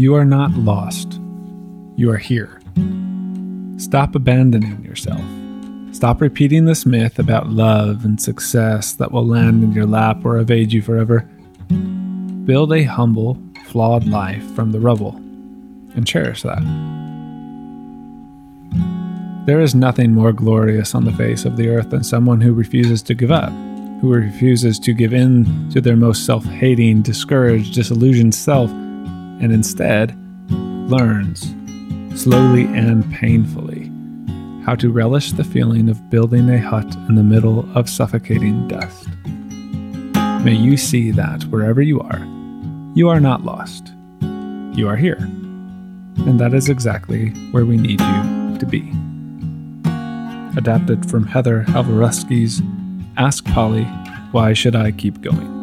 You 0.00 0.14
are 0.14 0.24
not 0.24 0.52
lost. 0.52 1.20
You 1.96 2.12
are 2.12 2.18
here. 2.18 2.60
Stop 3.78 4.14
abandoning 4.14 4.84
yourself. 4.84 5.20
Stop 5.90 6.20
repeating 6.20 6.66
this 6.66 6.86
myth 6.86 7.18
about 7.18 7.48
love 7.48 8.04
and 8.04 8.22
success 8.22 8.92
that 8.92 9.10
will 9.10 9.26
land 9.26 9.64
in 9.64 9.72
your 9.72 9.86
lap 9.86 10.24
or 10.24 10.38
evade 10.38 10.72
you 10.72 10.82
forever. 10.82 11.28
Build 12.44 12.72
a 12.72 12.84
humble, 12.84 13.42
flawed 13.66 14.06
life 14.06 14.44
from 14.54 14.70
the 14.70 14.78
rubble 14.78 15.16
and 15.96 16.06
cherish 16.06 16.42
that. 16.42 16.62
There 19.46 19.60
is 19.60 19.74
nothing 19.74 20.14
more 20.14 20.32
glorious 20.32 20.94
on 20.94 21.06
the 21.06 21.12
face 21.14 21.44
of 21.44 21.56
the 21.56 21.70
earth 21.70 21.90
than 21.90 22.04
someone 22.04 22.40
who 22.40 22.54
refuses 22.54 23.02
to 23.02 23.14
give 23.14 23.32
up, 23.32 23.50
who 24.00 24.12
refuses 24.12 24.78
to 24.78 24.92
give 24.92 25.12
in 25.12 25.68
to 25.70 25.80
their 25.80 25.96
most 25.96 26.24
self 26.24 26.44
hating, 26.44 27.02
discouraged, 27.02 27.74
disillusioned 27.74 28.36
self, 28.36 28.70
and 29.40 29.52
instead 29.52 30.16
learns, 30.90 31.54
slowly 32.20 32.64
and 32.66 33.10
painfully, 33.12 33.92
how 34.64 34.74
to 34.74 34.90
relish 34.90 35.32
the 35.32 35.44
feeling 35.44 35.88
of 35.88 36.10
building 36.10 36.48
a 36.50 36.58
hut 36.58 36.94
in 37.08 37.14
the 37.14 37.22
middle 37.22 37.68
of 37.76 37.88
suffocating 37.88 38.68
dust. 38.68 39.08
May 40.44 40.54
you 40.54 40.76
see 40.76 41.10
that 41.12 41.44
wherever 41.44 41.82
you 41.82 42.00
are, 42.00 42.20
you 42.94 43.08
are 43.08 43.20
not 43.20 43.44
lost. 43.44 43.92
You 44.20 44.88
are 44.88 44.96
here. 44.96 45.18
And 46.26 46.38
that 46.40 46.54
is 46.54 46.68
exactly 46.68 47.30
where 47.52 47.64
we 47.64 47.76
need 47.76 48.00
you 48.00 48.58
to 48.58 48.66
be 48.66 48.92
adapted 50.58 51.08
from 51.08 51.24
Heather 51.24 51.64
Havrilesky's 51.68 52.60
Ask 53.16 53.44
Polly, 53.46 53.84
Why 54.32 54.52
Should 54.52 54.74
I 54.74 54.90
Keep 54.90 55.20
Going? 55.20 55.57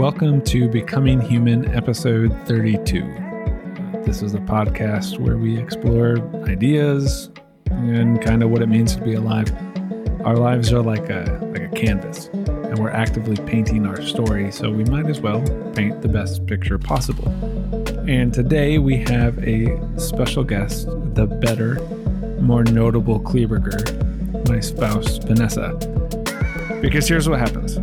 Welcome 0.00 0.40
to 0.44 0.66
Becoming 0.66 1.20
Human, 1.20 1.74
episode 1.74 2.34
32. 2.46 3.02
This 4.02 4.22
is 4.22 4.32
a 4.32 4.38
podcast 4.38 5.18
where 5.18 5.36
we 5.36 5.58
explore 5.58 6.16
ideas 6.48 7.28
and 7.66 8.18
kind 8.22 8.42
of 8.42 8.48
what 8.48 8.62
it 8.62 8.68
means 8.68 8.96
to 8.96 9.02
be 9.02 9.12
alive. 9.12 9.52
Our 10.24 10.36
lives 10.36 10.72
are 10.72 10.80
like 10.80 11.10
a 11.10 11.38
like 11.52 11.64
a 11.64 11.68
canvas, 11.76 12.28
and 12.32 12.78
we're 12.78 12.88
actively 12.88 13.36
painting 13.44 13.84
our 13.84 14.00
story, 14.00 14.50
so 14.50 14.70
we 14.70 14.84
might 14.84 15.04
as 15.04 15.20
well 15.20 15.42
paint 15.74 16.00
the 16.00 16.08
best 16.08 16.46
picture 16.46 16.78
possible. 16.78 17.28
And 18.08 18.32
today 18.32 18.78
we 18.78 18.96
have 19.02 19.36
a 19.46 19.78
special 20.00 20.44
guest, 20.44 20.86
the 21.14 21.26
better, 21.26 21.74
more 22.40 22.64
notable 22.64 23.20
Kleberger, 23.20 24.48
my 24.48 24.60
spouse, 24.60 25.18
Vanessa. 25.18 25.74
Because 26.80 27.06
here's 27.06 27.28
what 27.28 27.38
happens 27.38 27.78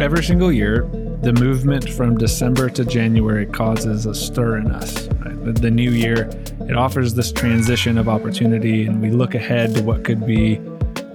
every 0.00 0.22
single 0.22 0.52
year, 0.52 0.88
the 1.22 1.32
movement 1.34 1.88
from 1.88 2.16
December 2.16 2.70
to 2.70 2.84
January 2.84 3.46
causes 3.46 4.06
a 4.06 4.14
stir 4.14 4.58
in 4.58 4.70
us. 4.70 5.08
Right? 5.08 5.54
The, 5.54 5.70
new 5.70 5.90
year, 5.90 6.30
it 6.68 6.76
offers 6.76 7.14
this 7.14 7.32
transition 7.32 7.98
of 7.98 8.08
opportunity, 8.08 8.86
and 8.86 9.00
we 9.00 9.10
look 9.10 9.34
ahead 9.34 9.74
to 9.74 9.82
what 9.82 10.04
could 10.04 10.26
be. 10.26 10.60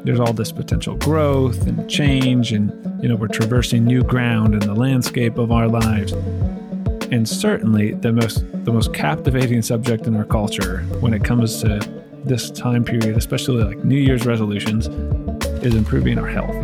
There's 0.03 0.19
all 0.19 0.33
this 0.33 0.51
potential 0.51 0.95
growth 0.95 1.65
and 1.67 1.89
change, 1.89 2.51
and 2.51 2.71
you 3.01 3.09
know 3.09 3.15
we're 3.15 3.27
traversing 3.27 3.85
new 3.85 4.03
ground 4.03 4.53
in 4.53 4.59
the 4.59 4.75
landscape 4.75 5.37
of 5.37 5.51
our 5.51 5.67
lives 5.67 6.13
and 7.11 7.27
certainly 7.27 7.93
the 7.93 8.11
most 8.11 8.43
the 8.65 8.71
most 8.71 8.93
captivating 8.93 9.61
subject 9.61 10.07
in 10.07 10.15
our 10.15 10.25
culture 10.25 10.79
when 10.99 11.13
it 11.13 11.23
comes 11.23 11.61
to 11.61 11.79
this 12.23 12.49
time 12.49 12.83
period, 12.83 13.15
especially 13.15 13.63
like 13.63 13.85
New 13.85 13.97
Year's 13.97 14.25
resolutions, 14.25 14.87
is 15.63 15.75
improving 15.75 16.17
our 16.17 16.27
health. 16.27 16.55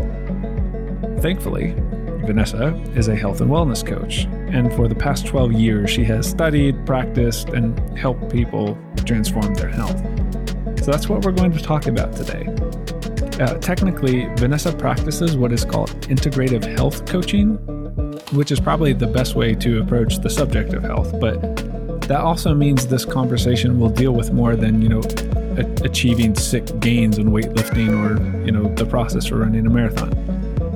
Thankfully, 1.22 1.76
Vanessa 2.26 2.76
is 2.96 3.08
a 3.08 3.16
health 3.16 3.42
and 3.42 3.50
wellness 3.50 3.86
coach, 3.86 4.26
and 4.54 4.72
for 4.74 4.88
the 4.88 4.96
past 4.96 5.26
12 5.26 5.54
years, 5.54 5.90
she 5.90 6.04
has 6.04 6.30
studied, 6.30 6.86
practiced, 6.86 7.50
and 7.50 7.98
helped 7.98 8.32
people 8.32 8.78
transform 9.06 9.54
their 9.56 9.70
health. 9.70 9.98
So 10.80 10.92
that's 10.92 11.10
what 11.10 11.26
we're 11.26 11.32
going 11.32 11.52
to 11.52 11.60
talk 11.62 11.88
about 11.88 12.14
today. 12.14 12.48
Uh, 13.42 13.56
technically, 13.56 14.26
Vanessa 14.36 14.72
practices 14.72 15.36
what 15.36 15.52
is 15.52 15.66
called 15.66 15.90
integrative 16.02 16.64
health 16.78 17.06
coaching, 17.06 17.56
which 18.34 18.52
is 18.52 18.60
probably 18.60 18.94
the 18.94 19.08
best 19.08 19.36
way 19.36 19.56
to 19.56 19.82
approach 19.82 20.20
the 20.20 20.30
subject 20.30 20.74
of 20.74 20.84
health. 20.84 21.20
But 21.20 21.42
that 22.08 22.20
also 22.20 22.54
means 22.54 22.88
this 22.88 23.06
conversation 23.06 23.80
will 23.80 23.90
deal 23.90 24.12
with 24.12 24.32
more 24.32 24.56
than, 24.56 24.82
you 24.82 24.90
know, 24.90 25.02
achieving 25.84 26.36
sick 26.36 26.80
gains 26.80 27.18
in 27.18 27.30
weightlifting 27.30 27.90
or, 27.90 28.46
you 28.46 28.52
know, 28.52 28.74
the 28.76 28.86
process 28.86 29.28
for 29.28 29.38
running 29.38 29.66
a 29.66 29.70
marathon. 29.70 30.21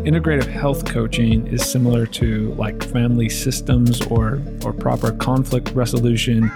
Integrative 0.06 0.46
health 0.46 0.86
coaching 0.86 1.48
is 1.48 1.68
similar 1.68 2.06
to 2.06 2.54
like 2.54 2.84
family 2.84 3.28
systems 3.28 4.06
or, 4.06 4.40
or 4.64 4.72
proper 4.72 5.12
conflict 5.12 5.72
resolution. 5.72 6.52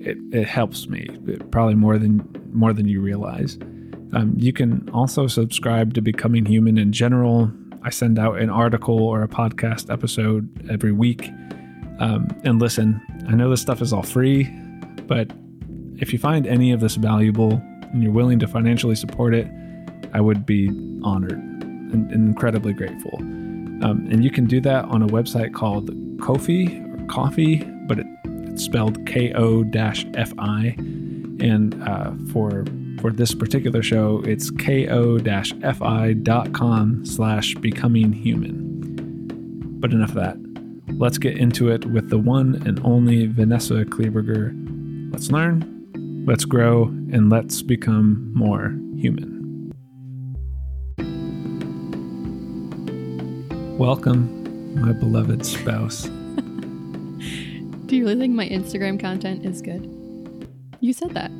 it, 0.00 0.18
it 0.32 0.48
helps 0.48 0.88
me 0.88 1.08
it, 1.28 1.48
probably 1.52 1.76
more 1.76 1.96
than 1.96 2.28
more 2.52 2.72
than 2.72 2.88
you 2.88 3.00
realize. 3.00 3.56
Um, 4.12 4.34
you 4.36 4.52
can 4.52 4.88
also 4.92 5.28
subscribe 5.28 5.94
to 5.94 6.00
Becoming 6.00 6.46
Human 6.46 6.76
in 6.76 6.92
general. 6.92 7.52
I 7.82 7.90
send 7.90 8.18
out 8.18 8.38
an 8.38 8.50
article 8.50 9.02
or 9.02 9.22
a 9.22 9.28
podcast 9.28 9.92
episode 9.92 10.70
every 10.70 10.92
week. 10.92 11.30
Um, 12.00 12.28
and 12.44 12.60
listen, 12.60 13.00
I 13.28 13.32
know 13.32 13.50
this 13.50 13.60
stuff 13.60 13.82
is 13.82 13.92
all 13.92 14.02
free, 14.02 14.44
but 15.06 15.30
if 15.96 16.12
you 16.12 16.18
find 16.18 16.46
any 16.46 16.72
of 16.72 16.80
this 16.80 16.94
valuable 16.96 17.60
and 17.92 18.02
you're 18.02 18.12
willing 18.12 18.38
to 18.40 18.46
financially 18.46 18.94
support 18.94 19.34
it, 19.34 19.48
I 20.12 20.20
would 20.20 20.46
be 20.46 20.68
honored 21.02 21.32
and, 21.32 22.10
and 22.10 22.28
incredibly 22.28 22.72
grateful. 22.72 23.16
Um, 23.18 24.08
and 24.10 24.24
you 24.24 24.30
can 24.30 24.46
do 24.46 24.60
that 24.62 24.84
on 24.86 25.02
a 25.02 25.06
website 25.06 25.54
called 25.54 25.90
Ko-fi 26.20 26.82
or 26.82 27.06
Coffee, 27.06 27.64
but 27.86 27.98
it, 27.98 28.06
it's 28.24 28.64
spelled 28.64 29.06
K-O-F-I. 29.06 30.74
And 31.40 31.82
uh, 31.84 32.12
for 32.32 32.64
for 32.98 33.12
this 33.12 33.34
particular 33.34 33.82
show, 33.82 34.22
it's 34.24 34.50
ko-fi.com 34.50 34.96
slash 37.06 37.54
becoming 37.56 38.12
human. 38.12 39.78
But 39.80 39.92
enough 39.92 40.10
of 40.10 40.16
that. 40.16 40.36
Let's 40.98 41.18
get 41.18 41.38
into 41.38 41.68
it 41.70 41.86
with 41.86 42.10
the 42.10 42.18
one 42.18 42.60
and 42.66 42.80
only 42.84 43.26
Vanessa 43.26 43.84
Kleberger. 43.84 44.52
Let's 45.12 45.30
learn, 45.30 46.24
let's 46.26 46.44
grow, 46.44 46.84
and 46.84 47.30
let's 47.30 47.62
become 47.62 48.32
more 48.34 48.76
human. 48.96 49.72
Welcome, 53.78 54.80
my 54.80 54.92
beloved 54.92 55.46
spouse. 55.46 56.02
Do 57.86 57.96
you 57.96 58.04
really 58.04 58.18
think 58.18 58.34
my 58.34 58.48
Instagram 58.48 58.98
content 58.98 59.46
is 59.46 59.62
good? 59.62 59.88
You 60.80 60.92
said 60.92 61.14
that. 61.14 61.30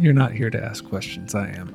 You're 0.00 0.14
not 0.14 0.32
here 0.32 0.48
to 0.48 0.64
ask 0.64 0.82
questions, 0.82 1.34
I 1.34 1.48
am. 1.48 1.74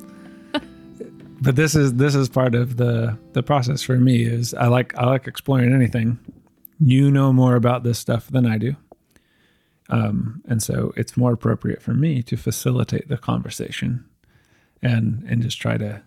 but 1.41 1.55
this 1.55 1.75
is 1.75 1.93
this 1.93 2.15
is 2.15 2.27
part 2.27 2.55
of 2.55 2.77
the 2.77 3.19
the 3.33 3.43
process 3.43 3.83
for 3.83 3.97
me 3.97 4.23
is 4.23 4.55
I 4.55 4.65
like 4.65 4.97
I 4.97 5.05
like 5.05 5.27
exploring 5.27 5.71
anything. 5.71 6.17
You 6.79 7.11
know 7.11 7.31
more 7.31 7.55
about 7.55 7.83
this 7.83 7.99
stuff 7.99 8.27
than 8.29 8.47
I 8.47 8.57
do. 8.57 8.75
Um, 9.89 10.41
and 10.47 10.63
so 10.63 10.91
it's 10.97 11.15
more 11.15 11.33
appropriate 11.33 11.83
for 11.83 11.93
me 11.93 12.23
to 12.23 12.35
facilitate 12.35 13.09
the 13.09 13.17
conversation 13.17 14.03
and 14.81 15.23
and 15.27 15.43
just 15.43 15.61
try 15.61 15.77
to 15.77 16.01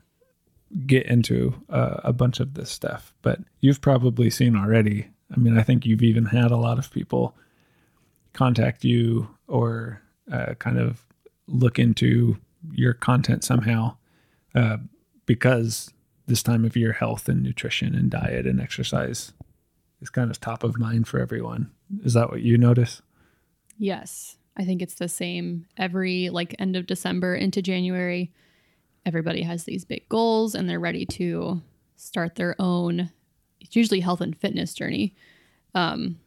get 0.86 1.06
into 1.06 1.54
uh, 1.70 2.00
a 2.02 2.12
bunch 2.12 2.40
of 2.40 2.54
this 2.54 2.68
stuff. 2.68 3.14
But 3.22 3.38
you've 3.60 3.80
probably 3.80 4.28
seen 4.28 4.56
already. 4.56 5.06
I 5.32 5.38
mean, 5.38 5.56
I 5.56 5.62
think 5.62 5.86
you've 5.86 6.02
even 6.02 6.24
had 6.24 6.50
a 6.50 6.56
lot 6.56 6.80
of 6.80 6.90
people 6.90 7.36
contact 8.32 8.82
you 8.82 9.28
or 9.46 10.02
uh, 10.32 10.54
kind 10.54 10.78
of 10.78 11.04
look 11.48 11.78
into 11.78 12.38
your 12.72 12.94
content 12.94 13.44
somehow 13.44 13.96
uh, 14.54 14.78
because 15.26 15.92
this 16.26 16.42
time 16.42 16.64
of 16.64 16.76
year, 16.76 16.92
health 16.92 17.28
and 17.28 17.42
nutrition 17.42 17.94
and 17.94 18.10
diet 18.10 18.46
and 18.46 18.60
exercise 18.60 19.32
is 20.00 20.10
kind 20.10 20.30
of 20.30 20.40
top 20.40 20.62
of 20.62 20.78
mind 20.78 21.08
for 21.08 21.18
everyone. 21.18 21.70
Is 22.04 22.12
that 22.14 22.30
what 22.30 22.42
you 22.42 22.58
notice? 22.58 23.02
Yes. 23.78 24.36
I 24.56 24.64
think 24.64 24.82
it's 24.82 24.94
the 24.94 25.08
same 25.08 25.66
every 25.76 26.30
like 26.30 26.54
end 26.58 26.76
of 26.76 26.86
December 26.86 27.34
into 27.34 27.62
January. 27.62 28.32
Everybody 29.06 29.42
has 29.42 29.64
these 29.64 29.84
big 29.84 30.08
goals 30.08 30.54
and 30.54 30.68
they're 30.68 30.80
ready 30.80 31.06
to 31.06 31.62
start 31.96 32.34
their 32.34 32.54
own 32.58 33.10
it's 33.60 33.74
usually 33.74 34.00
health 34.00 34.20
and 34.20 34.36
fitness 34.36 34.74
journey. 34.74 35.14
Um 35.74 36.18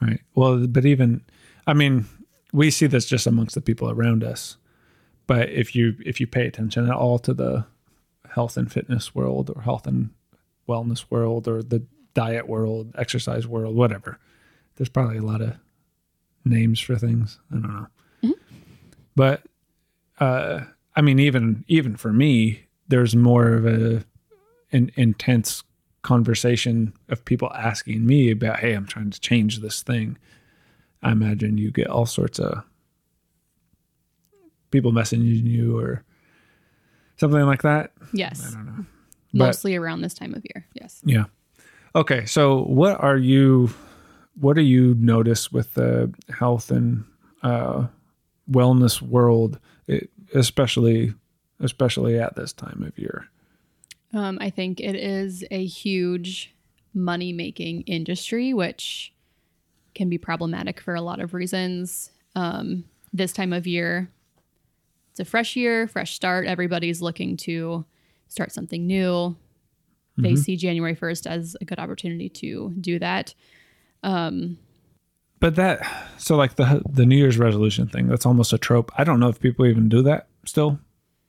Right. 0.00 0.20
Well, 0.34 0.66
but 0.66 0.84
even 0.84 1.22
I 1.66 1.74
mean, 1.74 2.06
we 2.52 2.70
see 2.70 2.86
this 2.86 3.06
just 3.06 3.26
amongst 3.26 3.54
the 3.54 3.60
people 3.60 3.90
around 3.90 4.22
us. 4.22 4.56
But 5.26 5.48
if 5.50 5.74
you 5.74 5.96
if 6.04 6.20
you 6.20 6.26
pay 6.26 6.46
attention 6.46 6.88
at 6.88 6.94
all 6.94 7.18
to 7.20 7.32
the 7.32 7.66
health 8.30 8.56
and 8.56 8.70
fitness 8.70 9.14
world 9.14 9.50
or 9.54 9.62
health 9.62 9.86
and 9.86 10.10
wellness 10.68 11.06
world 11.10 11.48
or 11.48 11.62
the 11.62 11.84
diet 12.14 12.48
world, 12.48 12.94
exercise 12.96 13.46
world, 13.46 13.74
whatever, 13.74 14.18
there's 14.76 14.88
probably 14.88 15.18
a 15.18 15.22
lot 15.22 15.40
of 15.40 15.54
names 16.44 16.80
for 16.80 16.96
things. 16.96 17.38
I 17.50 17.54
don't 17.54 17.62
know. 17.62 17.86
Mm-hmm. 18.22 18.56
But 19.16 19.42
uh 20.20 20.60
I 20.94 21.00
mean 21.00 21.18
even 21.18 21.64
even 21.68 21.96
for 21.96 22.12
me, 22.12 22.64
there's 22.88 23.16
more 23.16 23.54
of 23.54 23.66
a 23.66 24.04
an 24.72 24.90
intense 24.96 25.62
conversation 26.02 26.92
of 27.08 27.24
people 27.24 27.52
asking 27.54 28.04
me 28.04 28.30
about, 28.30 28.58
hey, 28.58 28.72
I'm 28.72 28.86
trying 28.86 29.10
to 29.10 29.20
change 29.20 29.60
this 29.60 29.82
thing. 29.82 30.18
I 31.02 31.12
imagine 31.12 31.58
you 31.58 31.70
get 31.70 31.88
all 31.88 32.06
sorts 32.06 32.38
of 32.38 32.64
people 34.70 34.92
messaging 34.92 35.46
you 35.46 35.78
or 35.78 36.04
something 37.16 37.44
like 37.44 37.62
that. 37.62 37.92
Yes. 38.12 38.46
I 38.46 38.54
don't 38.54 38.66
know. 38.66 38.84
Mostly 39.32 39.76
but, 39.76 39.82
around 39.82 40.02
this 40.02 40.14
time 40.14 40.34
of 40.34 40.44
year. 40.54 40.66
Yes. 40.74 41.00
Yeah. 41.04 41.24
Okay. 41.94 42.26
So 42.26 42.62
what 42.64 43.00
are 43.00 43.16
you 43.16 43.70
what 44.40 44.56
do 44.56 44.62
you 44.62 44.94
notice 44.98 45.52
with 45.52 45.74
the 45.74 46.12
health 46.38 46.70
and 46.70 47.04
uh, 47.42 47.86
wellness 48.50 49.02
world, 49.02 49.58
especially 50.34 51.14
especially 51.60 52.18
at 52.18 52.34
this 52.34 52.52
time 52.52 52.82
of 52.82 52.98
year? 52.98 53.26
Um, 54.14 54.38
I 54.40 54.50
think 54.50 54.80
it 54.80 54.94
is 54.94 55.44
a 55.50 55.64
huge 55.64 56.54
money 56.94 57.32
making 57.32 57.82
industry, 57.82 58.52
which 58.52 59.11
can 59.94 60.08
be 60.08 60.18
problematic 60.18 60.80
for 60.80 60.94
a 60.94 61.00
lot 61.00 61.20
of 61.20 61.34
reasons. 61.34 62.10
Um, 62.34 62.84
this 63.12 63.32
time 63.32 63.52
of 63.52 63.66
year, 63.66 64.10
it's 65.10 65.20
a 65.20 65.24
fresh 65.24 65.56
year, 65.56 65.86
fresh 65.86 66.14
start. 66.14 66.46
Everybody's 66.46 67.02
looking 67.02 67.36
to 67.38 67.84
start 68.28 68.52
something 68.52 68.86
new. 68.86 69.36
Mm-hmm. 70.18 70.22
They 70.22 70.36
see 70.36 70.56
January 70.56 70.96
1st 70.96 71.26
as 71.26 71.56
a 71.60 71.64
good 71.64 71.78
opportunity 71.78 72.28
to 72.30 72.72
do 72.80 72.98
that. 72.98 73.34
Um, 74.02 74.58
but 75.38 75.56
that, 75.56 75.86
so 76.18 76.36
like 76.36 76.54
the 76.54 76.82
the 76.88 77.04
New 77.04 77.16
Year's 77.16 77.38
resolution 77.38 77.88
thing, 77.88 78.06
that's 78.06 78.24
almost 78.24 78.52
a 78.52 78.58
trope. 78.58 78.92
I 78.96 79.04
don't 79.04 79.18
know 79.18 79.28
if 79.28 79.40
people 79.40 79.66
even 79.66 79.88
do 79.88 80.00
that 80.02 80.28
still. 80.46 80.78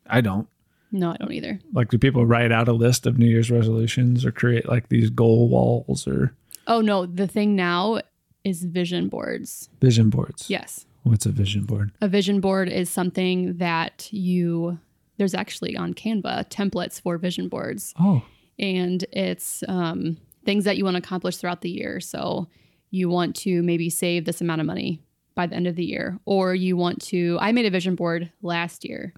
I 0.08 0.22
don't. 0.22 0.48
No, 0.92 1.12
I 1.12 1.18
don't 1.18 1.34
either. 1.34 1.60
Like, 1.74 1.90
do 1.90 1.98
people 1.98 2.26
write 2.26 2.52
out 2.52 2.68
a 2.68 2.74
list 2.74 3.08
of 3.08 3.18
New 3.18 3.26
Year's 3.26 3.50
resolutions 3.50 4.24
or 4.24 4.32
create 4.32 4.70
like 4.70 4.90
these 4.90 5.10
goal 5.10 5.50
walls 5.50 6.08
or? 6.08 6.36
Oh 6.68 6.82
no, 6.82 7.08
the 7.08 7.28
thing 7.28 7.56
now 7.56 8.02
is 8.44 8.64
vision 8.64 9.10
boards. 9.10 9.70
Vision 9.82 10.10
boards. 10.10 10.50
Yes. 10.50 10.86
What's 11.04 11.26
a 11.26 11.32
vision 11.32 11.64
board? 11.64 11.92
A 12.02 12.08
vision 12.08 12.40
board 12.40 12.70
is 12.70 12.90
something 12.90 13.58
that 13.58 14.08
you. 14.12 14.80
There's 15.18 15.36
actually 15.36 15.78
on 15.78 15.94
Canva 15.94 16.50
templates 16.50 17.00
for 17.00 17.18
vision 17.18 17.48
boards. 17.48 17.94
Oh. 18.00 18.24
And 18.58 19.04
it's 19.12 19.64
um, 19.68 20.18
things 20.46 20.64
that 20.66 20.78
you 20.78 20.84
want 20.84 20.96
to 20.96 21.00
accomplish 21.00 21.38
throughout 21.38 21.62
the 21.62 21.70
year. 21.70 22.00
So 22.00 22.48
you 22.90 23.10
want 23.10 23.36
to 23.38 23.62
maybe 23.64 23.90
save 23.90 24.26
this 24.26 24.42
amount 24.42 24.62
of 24.62 24.68
money 24.68 25.02
by 25.36 25.48
the 25.48 25.56
end 25.56 25.68
of 25.68 25.76
the 25.76 25.86
year, 25.86 26.20
or 26.26 26.54
you 26.54 26.78
want 26.78 27.02
to. 27.02 27.38
I 27.42 27.52
made 27.52 27.66
a 27.66 27.70
vision 27.70 27.96
board 27.96 28.32
last 28.42 28.86
year. 28.86 29.14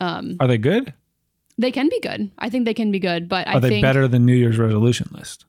Um, 0.00 0.36
Are 0.40 0.46
they 0.46 0.58
good? 0.58 0.92
They 1.58 1.70
can 1.70 1.88
be 1.88 2.00
good. 2.00 2.30
I 2.38 2.48
think 2.48 2.64
they 2.64 2.74
can 2.74 2.90
be 2.90 2.98
good, 2.98 3.28
but 3.28 3.46
Are 3.46 3.56
I 3.56 3.58
they 3.60 3.68
think 3.68 3.82
better 3.82 4.08
than 4.08 4.24
New 4.24 4.34
Year's 4.34 4.58
resolution 4.58 5.08
list? 5.12 5.44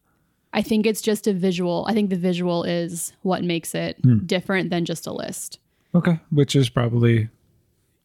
I 0.53 0.61
think 0.61 0.85
it's 0.85 1.01
just 1.01 1.27
a 1.27 1.33
visual. 1.33 1.85
I 1.87 1.93
think 1.93 2.09
the 2.09 2.15
visual 2.15 2.63
is 2.63 3.13
what 3.23 3.43
makes 3.43 3.73
it 3.73 3.97
hmm. 4.01 4.19
different 4.19 4.69
than 4.69 4.85
just 4.85 5.07
a 5.07 5.11
list. 5.11 5.59
Okay, 5.95 6.19
which 6.29 6.55
is 6.55 6.69
probably 6.69 7.29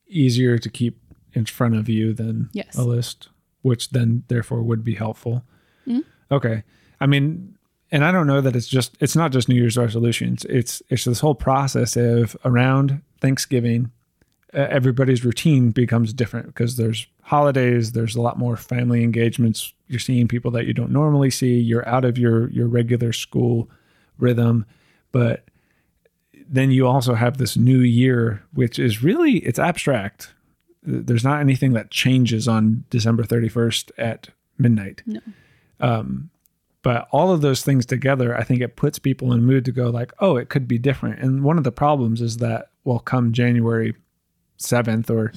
easier 0.08 0.58
to 0.58 0.68
keep 0.68 0.98
in 1.34 1.46
front 1.46 1.76
of 1.76 1.88
you 1.88 2.12
than 2.12 2.48
yes. 2.52 2.76
a 2.76 2.82
list, 2.82 3.28
which 3.62 3.90
then 3.90 4.24
therefore 4.28 4.62
would 4.62 4.82
be 4.82 4.94
helpful. 4.94 5.42
Mm-hmm. 5.86 6.00
Okay. 6.34 6.64
I 7.00 7.06
mean, 7.06 7.56
and 7.90 8.04
I 8.04 8.12
don't 8.12 8.26
know 8.26 8.40
that 8.40 8.56
it's 8.56 8.68
just 8.68 8.96
it's 9.00 9.16
not 9.16 9.32
just 9.32 9.48
New 9.48 9.54
Year's 9.54 9.76
resolutions. 9.76 10.44
It's 10.48 10.82
it's 10.88 11.04
this 11.04 11.20
whole 11.20 11.34
process 11.34 11.96
of 11.96 12.36
around 12.44 13.02
Thanksgiving 13.20 13.90
everybody's 14.52 15.24
routine 15.24 15.70
becomes 15.70 16.12
different 16.12 16.46
because 16.46 16.76
there's 16.76 17.06
holidays 17.22 17.92
there's 17.92 18.16
a 18.16 18.20
lot 18.20 18.38
more 18.38 18.56
family 18.56 19.04
engagements. 19.04 19.74
You're 19.88 20.00
seeing 20.00 20.28
people 20.28 20.50
that 20.52 20.66
you 20.66 20.72
don't 20.72 20.90
normally 20.90 21.30
see. 21.30 21.58
You're 21.58 21.86
out 21.88 22.04
of 22.04 22.18
your 22.18 22.50
your 22.50 22.66
regular 22.66 23.12
school 23.12 23.68
rhythm. 24.18 24.64
But 25.12 25.44
then 26.48 26.70
you 26.70 26.86
also 26.86 27.14
have 27.14 27.36
this 27.36 27.56
new 27.56 27.80
year 27.80 28.42
which 28.54 28.78
is 28.78 29.02
really 29.02 29.38
it's 29.38 29.58
abstract. 29.58 30.32
There's 30.82 31.24
not 31.24 31.40
anything 31.40 31.74
that 31.74 31.90
changes 31.90 32.48
on 32.48 32.84
december 32.88 33.24
31st 33.24 33.90
at 33.98 34.28
midnight. 34.56 35.02
No. 35.06 35.20
um, 35.80 36.30
but 36.82 37.08
all 37.10 37.32
of 37.32 37.40
those 37.42 37.62
things 37.62 37.84
together 37.84 38.36
i 38.36 38.42
think 38.42 38.60
it 38.60 38.76
puts 38.76 38.98
people 38.98 39.32
in 39.32 39.44
mood 39.44 39.64
to 39.64 39.72
go 39.72 39.90
like 39.90 40.12
oh 40.20 40.36
it 40.36 40.48
could 40.48 40.66
be 40.66 40.78
different. 40.78 41.18
And 41.20 41.42
one 41.42 41.58
of 41.58 41.64
the 41.64 41.72
problems 41.72 42.22
is 42.22 42.38
that 42.38 42.70
well 42.84 43.00
come 43.00 43.32
january 43.32 43.94
7th 44.58 45.10
or 45.10 45.32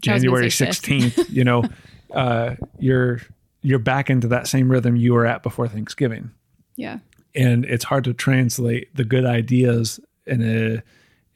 January 0.00 0.48
16th, 0.48 1.30
you 1.30 1.44
know, 1.44 1.64
uh, 2.14 2.56
you're 2.78 3.20
you're 3.62 3.78
back 3.78 4.10
into 4.10 4.28
that 4.28 4.46
same 4.46 4.70
rhythm 4.70 4.94
you 4.94 5.14
were 5.14 5.24
at 5.24 5.42
before 5.42 5.66
Thanksgiving. 5.66 6.30
Yeah. 6.76 6.98
And 7.34 7.64
it's 7.64 7.84
hard 7.84 8.04
to 8.04 8.12
translate 8.12 8.94
the 8.94 9.04
good 9.04 9.24
ideas 9.24 9.98
in 10.26 10.42
a 10.42 10.82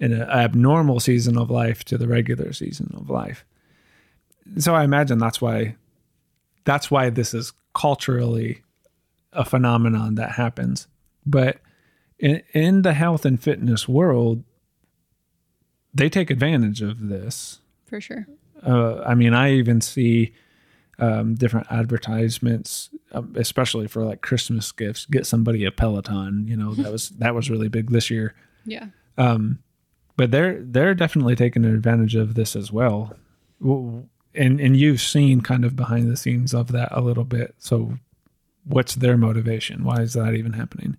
in 0.01 0.13
an 0.13 0.23
abnormal 0.23 1.01
season 1.01 1.37
of 1.37 1.51
life 1.51 1.85
to 1.85 1.99
the 1.99 2.07
regular 2.07 2.53
season 2.53 2.93
of 2.97 3.11
life. 3.11 3.45
So 4.59 4.75
I 4.75 4.85
imagine 4.85 5.19
that's 5.19 5.41
why 5.41 5.77
that's 6.65 6.91
why 6.91 7.11
this 7.11 7.35
is 7.35 7.53
culturally 7.75 8.63
a 9.33 9.45
phenomenon 9.45 10.17
that 10.17 10.33
happens. 10.33 10.87
But 11.25 11.61
in, 12.19 12.43
in 12.53 12.83
the 12.83 12.93
health 12.93 13.25
and 13.25 13.41
fitness 13.41 13.89
world, 13.89 14.45
they 15.95 16.09
take 16.09 16.31
advantage 16.31 16.83
of 16.83 17.09
this 17.09 17.61
for 17.87 18.01
sure. 18.01 18.27
Uh, 18.63 19.01
I 19.01 19.15
mean, 19.15 19.35
I 19.35 19.53
even 19.53 19.81
see 19.81 20.33
um, 20.99 21.35
different 21.35 21.67
advertisements, 21.71 22.91
um, 23.13 23.35
especially 23.37 23.87
for 23.87 24.05
like 24.05 24.21
Christmas 24.21 24.73
gifts. 24.73 25.07
Get 25.07 25.27
somebody 25.27 25.65
a 25.65 25.71
Peloton. 25.71 26.47
You 26.47 26.57
know, 26.57 26.75
that 26.75 26.93
was 26.93 27.11
that 27.11 27.35
was 27.35 27.51
really 27.51 27.69
big 27.69 27.91
this 27.91 28.11
year. 28.11 28.35
Yeah. 28.65 28.87
Um, 29.17 29.61
but 30.17 30.31
they're 30.31 30.61
they're 30.61 30.95
definitely 30.95 31.37
taking 31.37 31.65
advantage 31.65 32.15
of 32.15 32.35
this 32.35 32.57
as 32.57 32.73
well. 32.73 33.17
And 33.63 34.11
and 34.35 34.77
you've 34.77 35.01
seen 35.01 35.41
kind 35.41 35.65
of 35.65 35.77
behind 35.77 36.11
the 36.11 36.17
scenes 36.17 36.53
of 36.53 36.73
that 36.73 36.89
a 36.91 37.01
little 37.01 37.25
bit. 37.25 37.55
So, 37.59 37.95
what's 38.65 38.97
their 38.97 39.17
motivation? 39.17 39.85
Why 39.85 40.01
is 40.03 40.15
that 40.15 40.35
even 40.35 40.53
happening? 40.53 40.97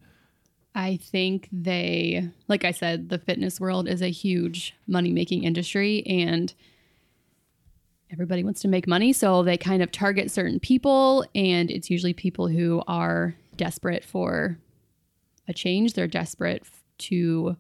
I 0.76 0.98
think 0.98 1.50
they, 1.52 2.30
like 2.48 2.64
I 2.64 2.72
said, 2.72 3.10
the 3.10 3.18
fitness 3.18 3.60
world 3.60 3.88
is 3.88 4.02
a 4.02 4.10
huge 4.10 4.76
money 4.88 5.12
making 5.12 5.44
industry 5.44 6.04
and 6.06 6.54
everybody 8.12 8.44
wants 8.44 8.62
to 8.62 8.68
make 8.68 8.88
money. 8.88 9.14
So 9.14 9.44
they 9.44 9.58
kind 9.58 9.84
of 9.84 9.92
target 9.92 10.32
certain 10.32 10.60
people, 10.60 11.26
and 11.36 11.70
it's 11.70 11.90
usually 11.90 12.14
people 12.14 12.48
who 12.48 12.82
are 12.88 13.36
desperate 13.56 14.04
for 14.04 14.58
a 15.48 15.54
change. 15.54 15.94
They're 15.94 16.08
desperate 16.08 16.64
to 17.00 17.56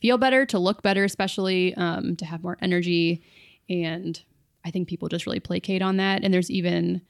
feel 0.00 0.18
better, 0.18 0.46
to 0.46 0.58
look 0.58 0.82
better, 0.82 1.04
especially 1.04 1.74
um, 1.74 2.16
to 2.16 2.24
have 2.24 2.42
more 2.42 2.56
energy. 2.62 3.22
And 3.68 4.22
I 4.64 4.70
think 4.70 4.88
people 4.88 5.08
just 5.08 5.26
really 5.26 5.40
placate 5.40 5.82
on 5.82 5.96
that. 5.98 6.24
And 6.24 6.32
there's 6.32 6.50
even 6.50 7.02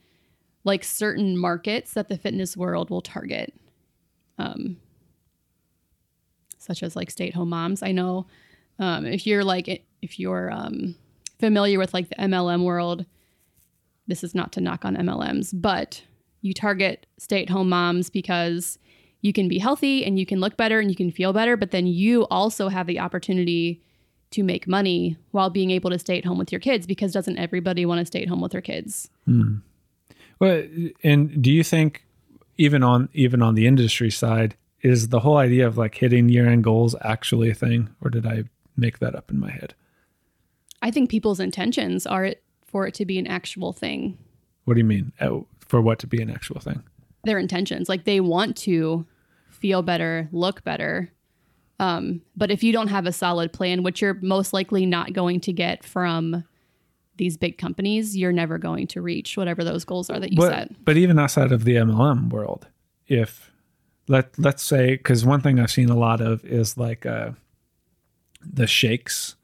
like 0.64 0.82
certain 0.82 1.38
markets 1.38 1.92
that 1.94 2.08
the 2.08 2.18
fitness 2.18 2.56
world 2.56 2.90
will 2.90 3.02
target, 3.02 3.54
um, 4.38 4.78
such 6.64 6.82
as 6.82 6.96
like 6.96 7.10
stay 7.10 7.28
at 7.28 7.34
home 7.34 7.50
moms. 7.50 7.82
I 7.82 7.92
know 7.92 8.26
um, 8.78 9.06
if 9.06 9.26
you're 9.26 9.44
like, 9.44 9.84
if 10.02 10.18
you're 10.18 10.50
um, 10.50 10.96
familiar 11.38 11.78
with 11.78 11.94
like 11.94 12.08
the 12.08 12.16
MLM 12.16 12.64
world, 12.64 13.06
this 14.06 14.24
is 14.24 14.34
not 14.34 14.52
to 14.52 14.60
knock 14.60 14.84
on 14.84 14.96
MLMs, 14.96 15.50
but 15.54 16.02
you 16.40 16.52
target 16.52 17.06
stay 17.18 17.42
at 17.42 17.50
home 17.50 17.68
moms 17.68 18.10
because 18.10 18.78
you 19.22 19.32
can 19.32 19.48
be 19.48 19.58
healthy 19.58 20.04
and 20.04 20.18
you 20.18 20.26
can 20.26 20.40
look 20.40 20.56
better 20.56 20.80
and 20.80 20.90
you 20.90 20.96
can 20.96 21.10
feel 21.10 21.32
better, 21.32 21.56
but 21.56 21.70
then 21.70 21.86
you 21.86 22.24
also 22.24 22.68
have 22.68 22.86
the 22.86 23.00
opportunity 23.00 23.80
to 24.30 24.42
make 24.42 24.66
money 24.66 25.16
while 25.30 25.48
being 25.48 25.70
able 25.70 25.90
to 25.90 25.98
stay 25.98 26.18
at 26.18 26.24
home 26.24 26.36
with 26.36 26.52
your 26.52 26.60
kids 26.60 26.86
because 26.86 27.12
doesn't 27.12 27.38
everybody 27.38 27.86
want 27.86 28.00
to 28.00 28.04
stay 28.04 28.22
at 28.22 28.28
home 28.28 28.40
with 28.40 28.52
their 28.52 28.60
kids? 28.60 29.08
Hmm. 29.24 29.58
Well, 30.40 30.64
and 31.02 31.40
do 31.40 31.50
you 31.50 31.64
think 31.64 32.04
even 32.56 32.82
on 32.82 33.08
even 33.12 33.42
on 33.42 33.54
the 33.54 33.66
industry 33.66 34.10
side 34.10 34.56
is 34.84 35.08
the 35.08 35.20
whole 35.20 35.38
idea 35.38 35.66
of 35.66 35.76
like 35.76 35.96
hitting 35.96 36.28
year 36.28 36.48
end 36.48 36.62
goals 36.62 36.94
actually 37.00 37.50
a 37.50 37.54
thing, 37.54 37.88
or 38.00 38.10
did 38.10 38.26
I 38.26 38.44
make 38.76 39.00
that 39.00 39.16
up 39.16 39.30
in 39.30 39.40
my 39.40 39.50
head? 39.50 39.74
I 40.82 40.92
think 40.92 41.10
people's 41.10 41.40
intentions 41.40 42.06
are 42.06 42.34
for 42.64 42.86
it 42.86 42.94
to 42.94 43.04
be 43.04 43.18
an 43.18 43.26
actual 43.26 43.72
thing. 43.72 44.16
What 44.64 44.74
do 44.74 44.78
you 44.78 44.84
mean? 44.84 45.12
Oh, 45.20 45.46
for 45.58 45.80
what 45.80 45.98
to 46.00 46.06
be 46.06 46.22
an 46.22 46.30
actual 46.30 46.60
thing? 46.60 46.82
Their 47.24 47.38
intentions, 47.38 47.88
like 47.88 48.04
they 48.04 48.20
want 48.20 48.56
to 48.58 49.06
feel 49.48 49.82
better, 49.82 50.28
look 50.30 50.62
better, 50.62 51.10
um, 51.80 52.22
but 52.36 52.50
if 52.50 52.62
you 52.62 52.72
don't 52.72 52.88
have 52.88 53.06
a 53.06 53.12
solid 53.12 53.52
plan, 53.52 53.82
which 53.82 54.00
you're 54.00 54.18
most 54.22 54.52
likely 54.52 54.86
not 54.86 55.12
going 55.12 55.40
to 55.40 55.52
get 55.52 55.84
from 55.84 56.44
these 57.16 57.36
big 57.36 57.58
companies, 57.58 58.16
you're 58.16 58.32
never 58.32 58.58
going 58.58 58.86
to 58.88 59.00
reach 59.00 59.36
whatever 59.36 59.64
those 59.64 59.84
goals 59.84 60.10
are 60.10 60.20
that 60.20 60.32
you 60.32 60.38
but, 60.38 60.50
set. 60.50 60.84
But 60.84 60.96
even 60.96 61.18
outside 61.18 61.52
of 61.52 61.64
the 61.64 61.76
MLM 61.76 62.30
world, 62.30 62.68
if 63.06 63.50
let 64.08 64.38
let's 64.38 64.62
say 64.62 64.92
because 64.92 65.24
one 65.24 65.40
thing 65.40 65.58
I've 65.58 65.70
seen 65.70 65.90
a 65.90 65.96
lot 65.96 66.20
of 66.20 66.44
is 66.44 66.76
like 66.76 67.06
uh, 67.06 67.30
the 68.40 68.66
shakes, 68.66 69.36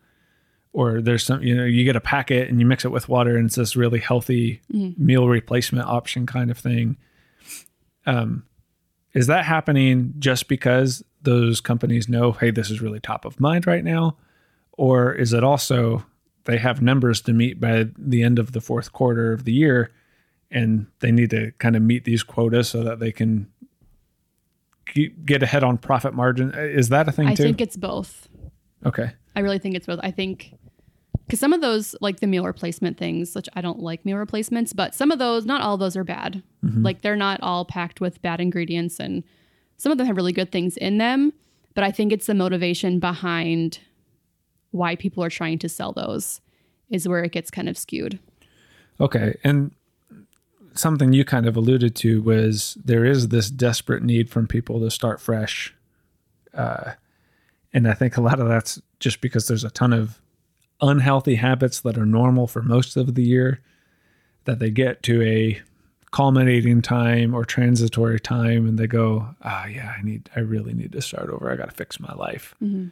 or 0.73 1.01
there's 1.01 1.25
some 1.25 1.43
you 1.43 1.57
know 1.57 1.65
you 1.65 1.85
get 1.85 1.97
a 1.97 2.01
packet 2.01 2.49
and 2.49 2.61
you 2.61 2.67
mix 2.67 2.85
it 2.85 2.91
with 2.91 3.09
water 3.09 3.37
and 3.37 3.47
it's 3.47 3.57
this 3.57 3.77
really 3.77 4.01
healthy 4.01 4.61
mm-hmm. 4.73 5.05
meal 5.05 5.29
replacement 5.29 5.87
option 5.89 6.27
kind 6.27 6.51
of 6.51 6.59
thing. 6.59 6.97
Um, 8.07 8.45
is 9.13 9.27
that 9.27 9.45
happening 9.45 10.15
just 10.19 10.49
because 10.49 11.03
those 11.23 11.61
companies 11.61 12.09
know, 12.09 12.33
hey, 12.33 12.51
this 12.51 12.71
is 12.71 12.81
really 12.81 13.01
top 13.01 13.25
of 13.25 13.41
mind 13.41 13.67
right 13.67 13.85
now? 13.85 14.17
Or 14.73 15.13
is 15.13 15.33
it 15.33 15.45
also 15.45 16.05
they 16.45 16.59
have 16.59 16.81
numbers 16.81 17.21
to 17.23 17.33
meet 17.33 17.61
by 17.61 17.87
the 17.99 18.23
end 18.23 18.39
of 18.39 18.53
the 18.53 18.61
fourth 18.61 18.93
quarter 18.93 19.33
of 19.33 19.45
the 19.45 19.53
year 19.53 19.91
and 20.51 20.87
they 21.01 21.13
need 21.13 21.31
to 21.31 21.53
kind 21.59 21.77
of 21.77 21.83
meet 21.83 22.05
these 22.05 22.23
quotas 22.23 22.69
so 22.69 22.83
that 22.83 22.99
they 22.99 23.13
can 23.13 23.51
get 25.25 25.43
ahead 25.43 25.65
on 25.65 25.79
profit 25.79 26.15
margin? 26.15 26.53
Is 26.55 26.89
that 26.89 27.09
a 27.09 27.13
thing 27.13 27.29
I 27.29 27.35
too? 27.35 27.43
I 27.43 27.47
think 27.47 27.61
it's 27.61 27.77
both. 27.77 28.29
Okay. 28.85 29.13
I 29.37 29.41
really 29.41 29.59
think 29.59 29.75
it's 29.75 29.87
both. 29.87 30.01
I 30.03 30.11
think 30.11 30.55
because 31.27 31.39
some 31.39 31.53
of 31.53 31.61
those, 31.61 31.95
like 32.01 32.19
the 32.19 32.27
meal 32.27 32.45
replacement 32.45 32.99
things, 32.99 33.37
which 33.37 33.49
I 33.55 33.61
don't 33.61 33.79
like 33.79 34.05
meal 34.05 34.17
replacements, 34.17 34.73
but 34.73 34.97
some 34.97 35.13
of 35.13 35.21
those, 35.21 35.47
not 35.47 35.61
all 35.61 35.75
of 35.75 35.81
those 35.81 35.97
are 35.97 36.03
bad. 36.03 36.43
Mm-hmm. 36.65 36.83
Like 36.83 37.03
they're 37.03 37.15
not 37.15 37.41
all 37.41 37.65
packed 37.65 38.01
with 38.01 38.21
bad 38.21 38.41
ingredients, 38.41 38.99
and 38.99 39.23
some 39.77 39.93
of 39.93 39.99
them 39.99 40.09
have 40.09 40.17
really 40.17 40.33
good 40.33 40.51
things 40.51 40.77
in 40.77 40.99
them. 40.99 41.33
But 41.75 41.85
I 41.85 41.93
think 41.93 42.13
it's 42.13 42.27
the 42.27 42.35
motivation 42.35 42.99
behind 42.99 43.79
why 44.73 44.97
people 44.97 45.23
are 45.23 45.31
trying 45.31 45.59
to 45.61 45.69
sell 45.69 45.93
those 45.93 46.41
is 46.91 47.07
where 47.07 47.23
it 47.23 47.31
gets 47.31 47.49
kind 47.49 47.69
of 47.69 47.79
skewed. 47.79 48.19
Okay. 49.01 49.39
And 49.45 49.71
something 50.75 51.13
you 51.13 51.25
kind 51.25 51.47
of 51.47 51.57
alluded 51.57 51.95
to 51.97 52.23
was 52.23 52.77
there 52.85 53.05
is 53.05 53.29
this 53.29 53.51
desperate 53.51 54.03
need 54.03 54.31
from 54.31 54.47
people 54.47 54.81
to 54.81 54.91
start 54.91 55.21
fresh. 55.21 55.75
Uh, 56.55 56.93
and 57.73 57.89
I 57.89 57.95
think 57.95 58.17
a 58.17 58.21
lot 58.21 58.41
of 58.41 58.49
that's 58.49 58.81
just 58.99 59.21
because 59.21 59.49
there's 59.49 59.65
a 59.65 59.71
ton 59.71 59.93
of 59.93 60.21
unhealthy 60.81 61.37
habits 61.37 61.81
that 61.81 61.99
are 61.99 62.07
normal 62.07 62.47
for 62.47 62.63
most 62.63 62.97
of 62.97 63.15
the 63.15 63.23
year 63.23 63.61
that 64.45 64.59
they 64.59 64.71
get 64.71 65.03
to 65.05 65.23
a 65.23 65.61
culminating 66.11 66.83
time 66.83 67.35
or 67.35 67.45
transitory 67.45 68.19
time 68.19 68.67
and 68.67 68.79
they 68.79 68.87
go 68.87 69.29
ah 69.43 69.67
yeah 69.67 69.95
i 69.97 70.03
need 70.03 70.29
i 70.35 70.41
really 70.41 70.73
need 70.73 70.91
to 70.91 71.01
start 71.01 71.31
over 71.31 71.51
i 71.51 71.55
got 71.55 71.69
to 71.69 71.75
fix 71.75 72.01
my 72.01 72.13
life 72.15 72.55
mm-hmm. 72.61 72.89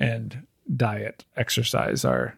and 0.00 0.44
diet 0.74 1.24
exercise 1.36 2.04
are 2.04 2.36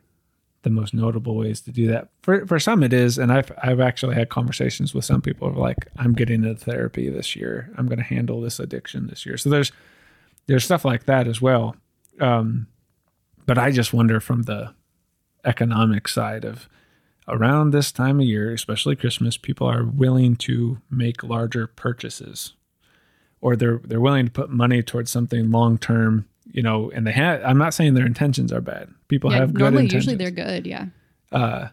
the 0.62 0.70
most 0.70 0.92
notable 0.92 1.36
ways 1.36 1.60
to 1.62 1.72
do 1.72 1.86
that. 1.88 2.08
For 2.22 2.46
for 2.46 2.58
some 2.58 2.82
it 2.82 2.92
is 2.92 3.18
and 3.18 3.32
i've 3.32 3.52
i've 3.62 3.80
actually 3.80 4.14
had 4.14 4.28
conversations 4.28 4.94
with 4.94 5.04
some 5.04 5.22
people 5.22 5.48
of 5.48 5.56
like 5.56 5.76
i'm 5.96 6.12
getting 6.12 6.44
into 6.44 6.56
therapy 6.64 7.08
this 7.08 7.36
year. 7.36 7.72
I'm 7.76 7.86
going 7.86 7.98
to 7.98 8.04
handle 8.04 8.40
this 8.40 8.58
addiction 8.60 9.06
this 9.06 9.24
year. 9.24 9.36
So 9.36 9.50
there's 9.50 9.72
there's 10.46 10.64
stuff 10.64 10.84
like 10.84 11.04
that 11.04 11.26
as 11.26 11.40
well. 11.40 11.76
Um 12.20 12.66
but 13.46 13.58
i 13.58 13.70
just 13.70 13.92
wonder 13.92 14.20
from 14.20 14.42
the 14.42 14.74
economic 15.44 16.08
side 16.08 16.44
of 16.44 16.68
around 17.28 17.70
this 17.70 17.92
time 17.92 18.20
of 18.20 18.26
year, 18.26 18.52
especially 18.52 18.96
Christmas, 18.96 19.36
people 19.36 19.66
are 19.66 19.84
willing 19.84 20.34
to 20.34 20.80
make 20.90 21.22
larger 21.22 21.66
purchases 21.66 22.54
or 23.40 23.56
they're 23.56 23.80
they're 23.84 24.00
willing 24.00 24.26
to 24.26 24.32
put 24.32 24.50
money 24.50 24.82
towards 24.82 25.10
something 25.10 25.50
long 25.50 25.78
term, 25.78 26.26
you 26.50 26.62
know, 26.62 26.90
and 26.90 27.06
they 27.06 27.12
have 27.12 27.42
I'm 27.44 27.58
not 27.58 27.74
saying 27.74 27.94
their 27.94 28.06
intentions 28.06 28.52
are 28.52 28.60
bad. 28.60 28.88
People 29.08 29.32
yeah, 29.32 29.38
have 29.38 29.54
good 29.54 29.60
normally 29.60 29.84
intentions. 29.84 30.06
usually 30.06 30.16
they're 30.16 30.44
good, 30.44 30.66
yeah. 30.66 30.86
Uh 31.32 31.68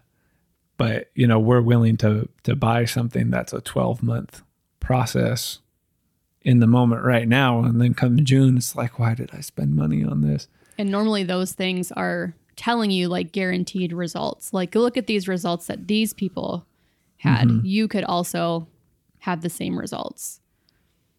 but 0.78 1.10
you 1.14 1.26
know, 1.26 1.38
we're 1.38 1.62
willing 1.62 1.96
to 1.98 2.28
to 2.44 2.54
buy 2.54 2.84
something 2.84 3.30
that's 3.30 3.52
a 3.52 3.60
12 3.60 4.02
month 4.02 4.42
process 4.80 5.60
in 6.42 6.60
the 6.60 6.66
moment 6.66 7.02
right 7.02 7.26
now 7.26 7.60
and 7.60 7.80
then 7.80 7.92
come 7.92 8.24
June 8.24 8.56
it's 8.56 8.76
like 8.76 8.98
why 8.98 9.14
did 9.14 9.30
I 9.32 9.40
spend 9.40 9.74
money 9.74 10.04
on 10.04 10.20
this? 10.20 10.48
And 10.78 10.90
normally 10.90 11.24
those 11.24 11.52
things 11.52 11.90
are 11.92 12.34
telling 12.56 12.90
you 12.90 13.08
like 13.08 13.32
guaranteed 13.32 13.92
results. 13.92 14.52
Like, 14.52 14.74
look 14.74 14.96
at 14.96 15.06
these 15.06 15.28
results 15.28 15.66
that 15.66 15.86
these 15.86 16.12
people 16.12 16.66
had. 17.18 17.48
Mm-hmm. 17.48 17.66
You 17.66 17.86
could 17.88 18.04
also 18.04 18.66
have 19.20 19.42
the 19.42 19.50
same 19.50 19.78
results. 19.78 20.40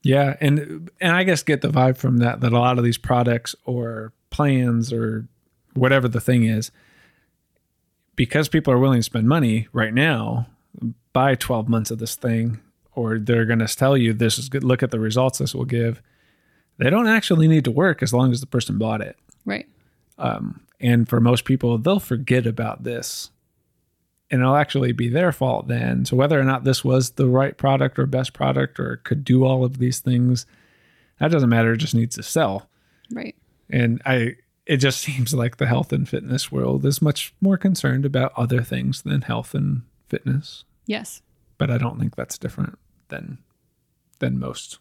Yeah, 0.08 0.38
and 0.40 0.90
and 1.02 1.16
I 1.16 1.24
guess 1.24 1.44
get 1.44 1.62
the 1.62 1.68
vibe 1.68 1.98
from 1.98 2.20
that 2.20 2.40
that 2.40 2.54
a 2.54 2.60
lot 2.60 2.78
of 2.78 2.84
these 2.86 2.98
products 2.98 3.56
or 3.66 4.14
plans 4.30 4.94
or 4.94 5.28
whatever 5.74 6.08
the 6.08 6.22
thing 6.22 6.46
is, 6.46 6.72
because 8.16 8.48
people 8.48 8.72
are 8.74 8.80
willing 8.80 9.00
to 9.00 9.04
spend 9.04 9.28
money 9.28 9.68
right 9.74 9.94
now, 9.94 10.48
buy 11.12 11.36
12 11.36 11.68
months 11.68 11.92
of 11.92 12.00
this 12.00 12.16
thing, 12.16 12.62
or 12.94 13.20
they're 13.20 13.46
going 13.46 13.60
to 13.60 13.68
tell 13.68 13.98
you 13.98 14.14
this 14.14 14.40
is 14.40 14.48
good. 14.48 14.64
Look 14.64 14.82
at 14.82 14.92
the 14.92 15.00
results 15.00 15.40
this 15.40 15.54
will 15.54 15.66
give. 15.66 16.02
They 16.78 16.90
don't 16.90 17.08
actually 17.08 17.50
need 17.50 17.66
to 17.66 17.72
work 17.72 18.02
as 18.02 18.14
long 18.14 18.32
as 18.32 18.40
the 18.40 18.48
person 18.48 18.78
bought 18.78 19.02
it. 19.02 19.18
Right. 19.46 19.68
Um, 20.18 20.62
and 20.80 21.10
for 21.10 21.20
most 21.20 21.44
people, 21.44 21.78
they'll 21.78 22.00
forget 22.00 22.48
about 22.48 22.84
this 22.84 23.32
and 24.29 24.41
it'll 24.41 24.55
actually 24.55 24.91
be 24.91 25.10
their 25.10 25.31
fault 25.31 25.67
then. 25.67 26.05
So 26.05 26.17
whether 26.17 26.39
or 26.39 26.43
not 26.43 26.63
this 26.63 26.84
was 26.84 27.12
the 27.12 27.27
right 27.27 27.57
product 27.57 27.98
or 27.98 28.05
best 28.05 28.34
product 28.34 28.79
or 28.79 28.98
could 28.98 29.24
do 29.24 29.46
all 29.46 29.63
of 29.63 29.77
these 29.77 30.00
things, 30.00 30.46
that 31.19 31.31
doesn't 31.31 31.50
matter. 31.50 31.74
It 31.74 31.77
just 31.77 31.96
needs 31.96 32.15
to 32.15 32.24
sell. 32.24 32.69
Right. 33.12 33.36
And 33.69 34.01
I, 34.05 34.36
it 34.65 34.77
just 34.77 35.00
seems 35.01 35.34
like 35.34 35.57
the 35.57 35.67
health 35.67 35.93
and 35.93 36.07
fitness 36.07 36.51
world 36.51 36.86
is 36.86 37.01
much 37.01 37.34
more 37.41 37.57
concerned 37.57 38.05
about 38.05 38.34
other 38.36 38.62
things 38.62 39.01
than 39.01 39.22
health 39.22 39.53
and 39.53 39.84
fitness. 40.07 40.65
Yes. 40.86 41.22
But 41.57 41.72
I 41.72 41.77
don't 41.77 42.00
think 42.00 42.15
that's 42.15 42.38
different 42.38 42.77
than 43.10 43.39
than 44.19 44.39
most 44.39 44.79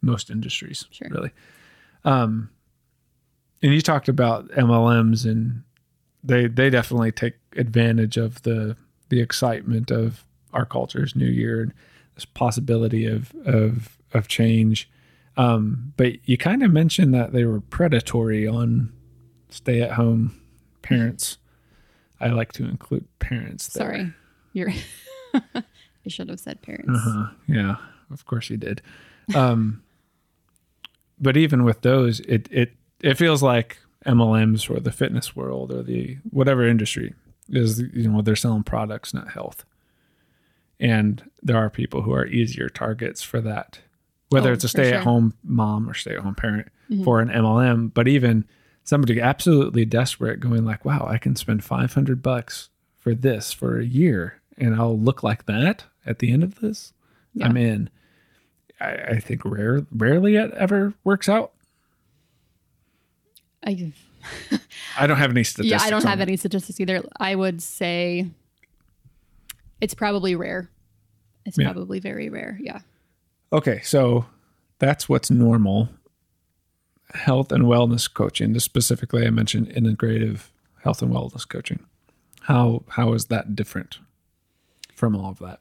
most 0.00 0.30
industries. 0.30 0.86
Sure. 0.90 1.08
Really. 1.10 1.30
Um, 2.04 2.50
and 3.62 3.74
you 3.74 3.80
talked 3.80 4.08
about 4.08 4.48
MLMs 4.50 5.24
and 5.24 5.62
they 6.28 6.46
they 6.46 6.70
definitely 6.70 7.10
take 7.10 7.34
advantage 7.56 8.16
of 8.16 8.42
the 8.42 8.76
the 9.08 9.20
excitement 9.20 9.90
of 9.90 10.24
our 10.52 10.64
culture's 10.64 11.16
new 11.16 11.26
year 11.26 11.60
and 11.62 11.72
this 12.14 12.24
possibility 12.24 13.06
of 13.06 13.32
of 13.44 13.98
of 14.12 14.28
change. 14.28 14.88
Um, 15.36 15.92
but 15.96 16.28
you 16.28 16.36
kind 16.36 16.62
of 16.62 16.72
mentioned 16.72 17.14
that 17.14 17.32
they 17.32 17.44
were 17.44 17.60
predatory 17.60 18.46
on 18.46 18.92
stay 19.48 19.80
at 19.82 19.92
home 19.92 20.40
parents. 20.82 21.38
I 22.20 22.28
like 22.28 22.52
to 22.54 22.64
include 22.64 23.06
parents. 23.20 23.68
There. 23.68 23.86
Sorry, 23.86 24.12
you're. 24.52 24.72
I 25.34 26.08
should 26.08 26.28
have 26.28 26.40
said 26.40 26.62
parents. 26.62 26.90
Uh-huh. 26.92 27.28
Yeah, 27.46 27.76
of 28.10 28.26
course 28.26 28.50
you 28.50 28.56
did. 28.56 28.82
Um, 29.34 29.82
but 31.20 31.36
even 31.36 31.64
with 31.64 31.82
those, 31.82 32.20
it 32.20 32.48
it 32.50 32.72
it 33.00 33.14
feels 33.14 33.42
like 33.42 33.78
MLMs 34.08 34.74
or 34.74 34.80
the 34.80 34.92
fitness 34.92 35.36
world 35.36 35.72
or 35.72 35.82
the 35.82 36.18
whatever 36.30 36.66
industry 36.66 37.14
is 37.50 37.80
you 37.80 38.08
know 38.08 38.22
they're 38.22 38.36
selling 38.36 38.62
products 38.62 39.14
not 39.14 39.30
health 39.30 39.64
and 40.80 41.30
there 41.42 41.56
are 41.56 41.70
people 41.70 42.02
who 42.02 42.12
are 42.12 42.26
easier 42.26 42.68
targets 42.68 43.22
for 43.22 43.40
that 43.40 43.80
whether 44.30 44.50
oh, 44.50 44.52
it's 44.52 44.64
a 44.64 44.68
stay 44.68 44.92
at 44.92 45.02
home 45.02 45.30
sure. 45.30 45.38
mom 45.54 45.88
or 45.88 45.94
stay 45.94 46.14
at 46.14 46.20
home 46.20 46.34
parent 46.34 46.68
mm-hmm. 46.90 47.04
for 47.04 47.20
an 47.20 47.28
MLM 47.28 47.92
but 47.92 48.06
even 48.08 48.44
somebody 48.84 49.20
absolutely 49.20 49.84
desperate 49.84 50.40
going 50.40 50.64
like 50.64 50.84
wow 50.84 51.06
I 51.08 51.18
can 51.18 51.36
spend 51.36 51.64
500 51.64 52.22
bucks 52.22 52.68
for 52.98 53.14
this 53.14 53.52
for 53.52 53.78
a 53.78 53.84
year 53.84 54.38
and 54.58 54.74
I'll 54.74 54.98
look 54.98 55.22
like 55.22 55.46
that 55.46 55.84
at 56.04 56.18
the 56.18 56.32
end 56.32 56.42
of 56.42 56.56
this, 56.56 56.92
Yeah. 57.34 57.46
I'm 57.46 57.56
in. 57.56 57.90
I, 58.80 58.94
I 58.94 59.20
think 59.20 59.44
rare, 59.44 59.86
rarely 59.90 60.36
it 60.36 60.52
ever 60.52 60.94
works 61.04 61.28
out. 61.28 61.52
I, 63.68 63.92
I 64.98 65.06
don't 65.06 65.18
have 65.18 65.30
any 65.30 65.40
yeah, 65.40 65.44
statistics. 65.44 65.82
I 65.84 65.90
don't 65.90 66.04
have 66.04 66.20
it. 66.20 66.22
any 66.22 66.36
statistics 66.36 66.80
either. 66.80 67.02
I 67.20 67.34
would 67.34 67.62
say 67.62 68.26
it's 69.80 69.94
probably 69.94 70.34
rare. 70.34 70.70
It's 71.44 71.56
Yeah. 71.58 71.72
probably 71.72 72.00
very 72.00 72.28
rare. 72.28 72.58
Yeah. 72.60 72.80
Okay, 73.52 73.80
so 73.82 74.26
that's 74.78 75.08
what's 75.08 75.30
normal. 75.30 75.88
Health 77.14 77.52
and 77.52 77.64
wellness 77.64 78.12
coaching. 78.12 78.58
Specifically, 78.58 79.26
I 79.26 79.30
mentioned 79.30 79.68
integrative 79.68 80.48
health 80.82 81.00
and 81.00 81.10
wellness 81.12 81.48
coaching. 81.48 81.80
How 82.42 82.82
how 82.88 83.12
is 83.14 83.26
that 83.26 83.54
different 83.56 83.98
from 84.94 85.14
all 85.16 85.30
of 85.30 85.38
that? 85.38 85.60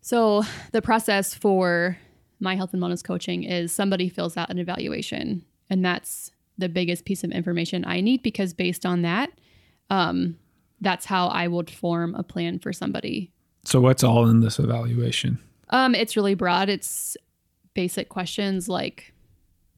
So 0.00 0.42
the 0.72 0.82
process 0.82 1.34
for 1.34 1.98
my 2.38 2.54
health 2.56 2.72
and 2.72 2.82
wellness 2.82 3.02
coaching 3.04 3.42
is 3.44 3.72
somebody 3.72 4.08
fills 4.08 4.36
out 4.36 4.50
an 4.50 4.58
evaluation, 4.58 5.44
and 5.68 5.84
that's 5.84 6.30
the 6.60 6.68
biggest 6.68 7.04
piece 7.04 7.24
of 7.24 7.30
information 7.30 7.84
I 7.84 8.00
need 8.00 8.22
because 8.22 8.52
based 8.54 8.86
on 8.86 9.02
that, 9.02 9.30
um, 9.90 10.36
that's 10.80 11.06
how 11.06 11.28
I 11.28 11.48
would 11.48 11.70
form 11.70 12.14
a 12.14 12.22
plan 12.22 12.58
for 12.58 12.72
somebody. 12.72 13.32
So 13.64 13.80
what's 13.80 14.02
all 14.02 14.28
in 14.28 14.40
this 14.40 14.58
evaluation? 14.58 15.38
Um, 15.70 15.94
it's 15.94 16.16
really 16.16 16.34
broad. 16.34 16.68
It's 16.68 17.16
basic 17.74 18.08
questions 18.08 18.68
like 18.68 19.12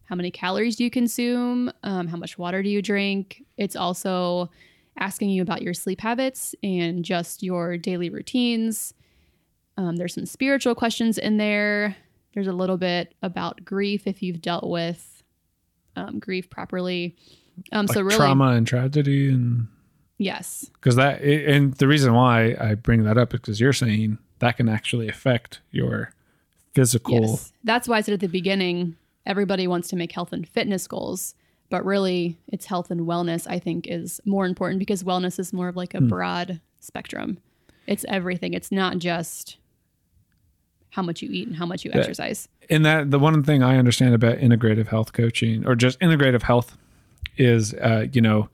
how 0.05 0.17
many 0.17 0.31
calories 0.31 0.77
do 0.77 0.85
you 0.85 0.91
consume, 0.91 1.73
um, 1.83 2.07
how 2.07 2.17
much 2.17 2.39
water 2.39 2.63
do 2.63 2.69
you 2.69 2.83
drink. 2.83 3.43
It's 3.57 3.77
also 3.77 4.51
asking 4.99 5.31
you 5.31 5.43
about 5.43 5.63
your 5.63 5.75
sleep 5.75 6.01
habits 6.01 6.55
and 6.63 7.05
just 7.05 7.43
your 7.43 7.79
daily 7.79 8.11
routines. 8.11 8.95
Um, 9.77 9.97
there's 9.97 10.15
some 10.15 10.27
spiritual 10.27 10.75
questions 10.75 11.17
in 11.19 11.39
there. 11.39 11.97
There's 12.35 12.47
a 12.47 12.53
little 12.53 12.77
bit 12.77 13.15
about 13.23 13.65
grief 13.65 14.07
if 14.07 14.23
you've 14.23 14.43
dealt 14.43 14.69
with 14.69 15.22
um, 15.97 16.19
grief 16.19 16.51
properly. 16.51 17.17
Um, 17.73 17.87
Like 17.87 17.95
so 17.95 18.03
really, 18.03 18.17
trauma 18.17 18.49
and 18.49 18.67
tragedy 18.67 19.29
and 19.29 19.69
yes, 20.19 20.71
because 20.75 20.97
that 20.97 21.23
and 21.23 21.75
the 21.75 21.87
reason 21.87 22.15
why 22.15 22.57
I 22.59 22.75
bring 22.75 23.05
that 23.05 23.19
up 23.19 23.35
is 23.35 23.41
because 23.41 23.61
you're 23.61 23.73
saying 23.73 24.19
that 24.39 24.57
can 24.57 24.69
actually 24.69 25.09
affect 25.09 25.61
your 25.71 26.13
physical 26.75 27.21
Yes. 27.21 27.53
That's 27.65 27.87
why 27.89 27.99
I 27.99 28.01
said 28.01 28.15
at 28.15 28.21
the 28.21 28.27
beginning, 28.29 28.97
everybody 29.27 29.67
wants 29.67 29.89
to 29.89 29.97
make 29.97 30.13
health 30.13 30.33
and 30.33 30.49
fitness 30.49 30.87
goals, 30.87 31.35
but 31.69 31.85
really 31.85 32.39
it's 32.49 32.67
health 32.67 32.91
and 32.91 33.03
wellness, 33.03 33.47
I 33.49 33.59
think, 33.59 33.87
is 33.87 34.21
more 34.25 34.47
important 34.47 34.79
because 34.79 35.03
wellness 35.03 35.39
is 35.39 35.53
more 35.53 35.69
of 35.69 35.77
like 35.77 35.95
a 35.95 36.01
broad 36.01 36.61
spectrum. 36.81 37.39
It's 37.87 38.05
everything. 38.09 38.55
It's 38.55 38.73
not 38.73 38.99
just 38.99 39.59
how 40.91 41.03
much 41.03 41.23
you 41.23 41.31
eat 41.31 41.49
and 41.49 41.57
how 41.57 41.67
much 41.67 41.85
you 41.85 41.91
exercise. 41.95 42.49
And 42.71 42.85
that 42.85 43.11
the 43.11 43.19
one 43.19 43.43
thing 43.43 43.63
I 43.63 43.77
understand 43.77 44.15
about 44.15 44.39
integrative 44.39 44.89
health 44.89 45.13
coaching 45.13 45.67
or 45.67 45.75
just 45.75 45.99
integrative 46.01 46.43
health 46.43 46.77
is 47.37 47.75
uh, 47.75 48.07
you 48.13 48.21
know 48.21 48.49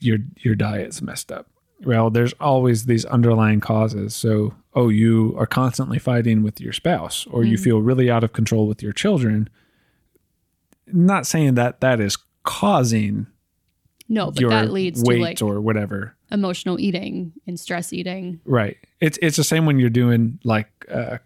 your 0.00 0.18
your 0.38 0.54
diet's 0.54 1.02
messed 1.02 1.30
up. 1.32 1.48
Well, 1.84 2.10
there's 2.10 2.32
always 2.34 2.86
these 2.86 3.04
underlying 3.06 3.58
causes. 3.58 4.14
So, 4.14 4.54
oh, 4.74 4.88
you 4.88 5.34
are 5.36 5.46
constantly 5.46 5.98
fighting 5.98 6.44
with 6.44 6.60
your 6.60 6.72
spouse, 6.72 7.26
or 7.28 7.42
you 7.42 7.58
feel 7.58 7.82
really 7.82 8.08
out 8.08 8.22
of 8.22 8.32
control 8.32 8.68
with 8.68 8.82
your 8.84 8.92
children. 8.92 9.48
Not 10.86 11.26
saying 11.26 11.54
that 11.54 11.80
that 11.80 11.98
is 12.00 12.16
causing 12.44 13.26
No, 14.08 14.30
but 14.30 14.48
that 14.48 14.70
leads 14.70 15.02
weight 15.02 15.38
to 15.38 15.46
like 15.46 15.56
or 15.56 15.60
whatever. 15.60 16.14
emotional 16.30 16.78
eating 16.78 17.32
and 17.46 17.58
stress 17.58 17.92
eating. 17.92 18.40
Right. 18.44 18.76
It's 19.00 19.18
it's 19.20 19.36
the 19.36 19.44
same 19.44 19.66
when 19.66 19.78
you're 19.80 19.90
doing 19.90 20.38
like 20.44 20.68
uh, 20.90 21.18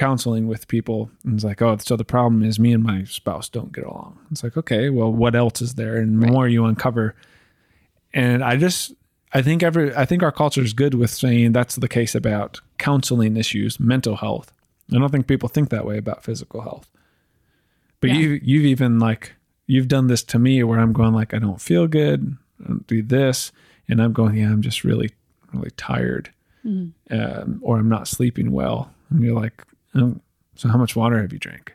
counseling 0.00 0.46
with 0.48 0.66
people. 0.68 1.10
And 1.24 1.34
it's 1.34 1.44
like, 1.44 1.60
oh, 1.62 1.76
so 1.78 1.94
the 1.96 2.04
problem 2.04 2.42
is 2.42 2.58
me 2.58 2.72
and 2.72 2.82
my 2.82 3.04
spouse 3.04 3.48
don't 3.48 3.72
get 3.72 3.84
along. 3.84 4.18
It's 4.30 4.42
like, 4.42 4.56
okay, 4.56 4.88
well, 4.90 5.12
what 5.12 5.34
else 5.34 5.60
is 5.62 5.74
there? 5.74 5.96
And 5.98 6.10
the 6.16 6.26
Right. 6.26 6.32
more 6.32 6.48
you 6.48 6.64
uncover, 6.64 7.14
and 8.12 8.42
I 8.42 8.56
just 8.56 8.94
I 9.32 9.42
think 9.42 9.62
every 9.62 9.94
I 9.94 10.04
think 10.06 10.22
our 10.22 10.32
culture 10.32 10.62
is 10.62 10.72
good 10.72 10.94
with 10.94 11.10
saying 11.10 11.52
that's 11.52 11.76
the 11.76 11.88
case 11.88 12.14
about 12.16 12.60
counseling 12.78 13.36
issues, 13.36 13.78
mental 13.78 14.16
health. 14.16 14.52
I 14.92 14.98
don't 14.98 15.10
think 15.12 15.26
people 15.28 15.48
think 15.48 15.68
that 15.70 15.86
way 15.86 15.98
about 15.98 16.24
physical 16.24 16.62
health. 16.62 16.90
But 18.00 18.10
Yeah. 18.10 18.16
you 18.20 18.40
you've 18.42 18.64
even 18.74 18.98
like 18.98 19.34
you've 19.66 19.86
done 19.88 20.08
this 20.08 20.24
to 20.24 20.38
me 20.38 20.62
where 20.64 20.80
I'm 20.80 20.92
going 20.92 21.14
like 21.20 21.32
I 21.34 21.38
don't 21.38 21.60
feel 21.60 21.86
good, 21.86 22.36
I 22.64 22.68
don't 22.68 22.86
do 22.88 23.02
this, 23.02 23.52
and 23.88 24.00
I'm 24.02 24.12
going 24.12 24.34
yeah 24.36 24.50
I'm 24.52 24.62
just 24.62 24.82
really 24.82 25.10
really 25.52 25.70
tired, 25.76 26.30
um, 27.10 27.58
or 27.62 27.78
I'm 27.78 27.88
not 27.88 28.08
sleeping 28.08 28.50
well, 28.52 28.90
and 29.10 29.22
you're 29.22 29.40
like, 29.40 29.62
oh, 29.94 30.20
so 30.54 30.68
how 30.68 30.78
much 30.78 30.94
water 30.96 31.20
have 31.20 31.32
you 31.32 31.38
drank? 31.38 31.74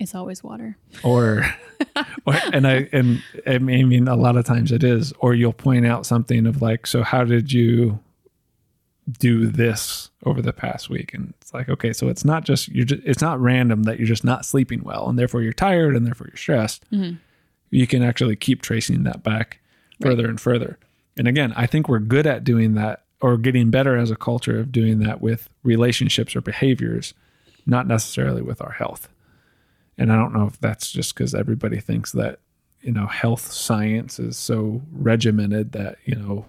It's 0.00 0.14
always 0.14 0.42
water. 0.42 0.76
or, 1.02 1.46
or 2.26 2.34
and 2.52 2.66
I 2.66 2.88
and 2.92 3.22
I 3.46 3.58
mean 3.58 4.08
a 4.08 4.16
lot 4.16 4.36
of 4.36 4.44
times 4.44 4.72
it 4.72 4.82
is. 4.82 5.12
Or 5.18 5.34
you'll 5.34 5.52
point 5.52 5.86
out 5.86 6.06
something 6.06 6.46
of 6.46 6.60
like 6.60 6.86
so 6.86 7.02
how 7.02 7.24
did 7.24 7.52
you 7.52 8.00
do 9.18 9.46
this 9.46 10.10
over 10.24 10.42
the 10.42 10.52
past 10.52 10.90
week? 10.90 11.14
And 11.14 11.32
it's 11.40 11.54
like 11.54 11.68
okay 11.68 11.92
so 11.92 12.08
it's 12.08 12.24
not 12.24 12.44
just 12.44 12.68
you're 12.68 12.84
just 12.84 13.02
it's 13.04 13.20
not 13.20 13.40
random 13.40 13.84
that 13.84 13.98
you're 13.98 14.08
just 14.08 14.24
not 14.24 14.44
sleeping 14.44 14.82
well 14.82 15.08
and 15.08 15.18
therefore 15.18 15.42
you're 15.42 15.52
tired 15.52 15.94
and 15.94 16.06
therefore 16.06 16.26
you're 16.28 16.36
stressed. 16.36 16.90
Mm-hmm. 16.90 17.16
You 17.70 17.86
can 17.86 18.02
actually 18.02 18.36
keep 18.36 18.62
tracing 18.62 19.04
that 19.04 19.22
back 19.22 19.60
further 20.00 20.28
and 20.28 20.40
further. 20.40 20.78
And 21.16 21.28
again 21.28 21.52
i 21.56 21.66
think 21.66 21.88
we're 21.88 22.00
good 22.00 22.26
at 22.26 22.42
doing 22.42 22.74
that 22.74 23.04
or 23.20 23.38
getting 23.38 23.70
better 23.70 23.96
as 23.96 24.10
a 24.10 24.16
culture 24.16 24.58
of 24.58 24.72
doing 24.72 24.98
that 24.98 25.20
with 25.22 25.48
relationships 25.62 26.34
or 26.34 26.40
behaviors 26.40 27.14
not 27.66 27.86
necessarily 27.86 28.42
with 28.42 28.60
our 28.60 28.72
health 28.72 29.08
and 29.96 30.12
I 30.12 30.16
don't 30.16 30.32
know 30.32 30.46
if 30.46 30.58
that's 30.60 30.90
just 30.90 31.14
because 31.14 31.34
everybody 31.36 31.78
thinks 31.78 32.10
that, 32.12 32.40
you 32.80 32.90
know, 32.90 33.06
health 33.06 33.52
science 33.52 34.18
is 34.18 34.36
so 34.36 34.82
regimented 34.92 35.70
that, 35.72 35.98
you 36.04 36.16
know, 36.16 36.46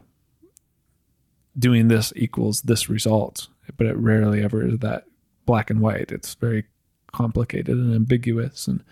doing 1.58 1.88
this 1.88 2.12
equals 2.16 2.62
this 2.64 2.90
result. 2.90 3.48
But 3.78 3.88
it 3.88 3.98
rarely 3.98 4.44
ever 4.44 4.66
is 4.68 4.80
that 4.80 5.06
black 5.46 5.70
and 5.70 5.80
white. 5.80 6.12
It's 6.12 6.34
very 6.36 6.66
complicated 7.14 7.76
and 7.78 7.94
ambiguous. 7.94 8.68
And 8.68 8.84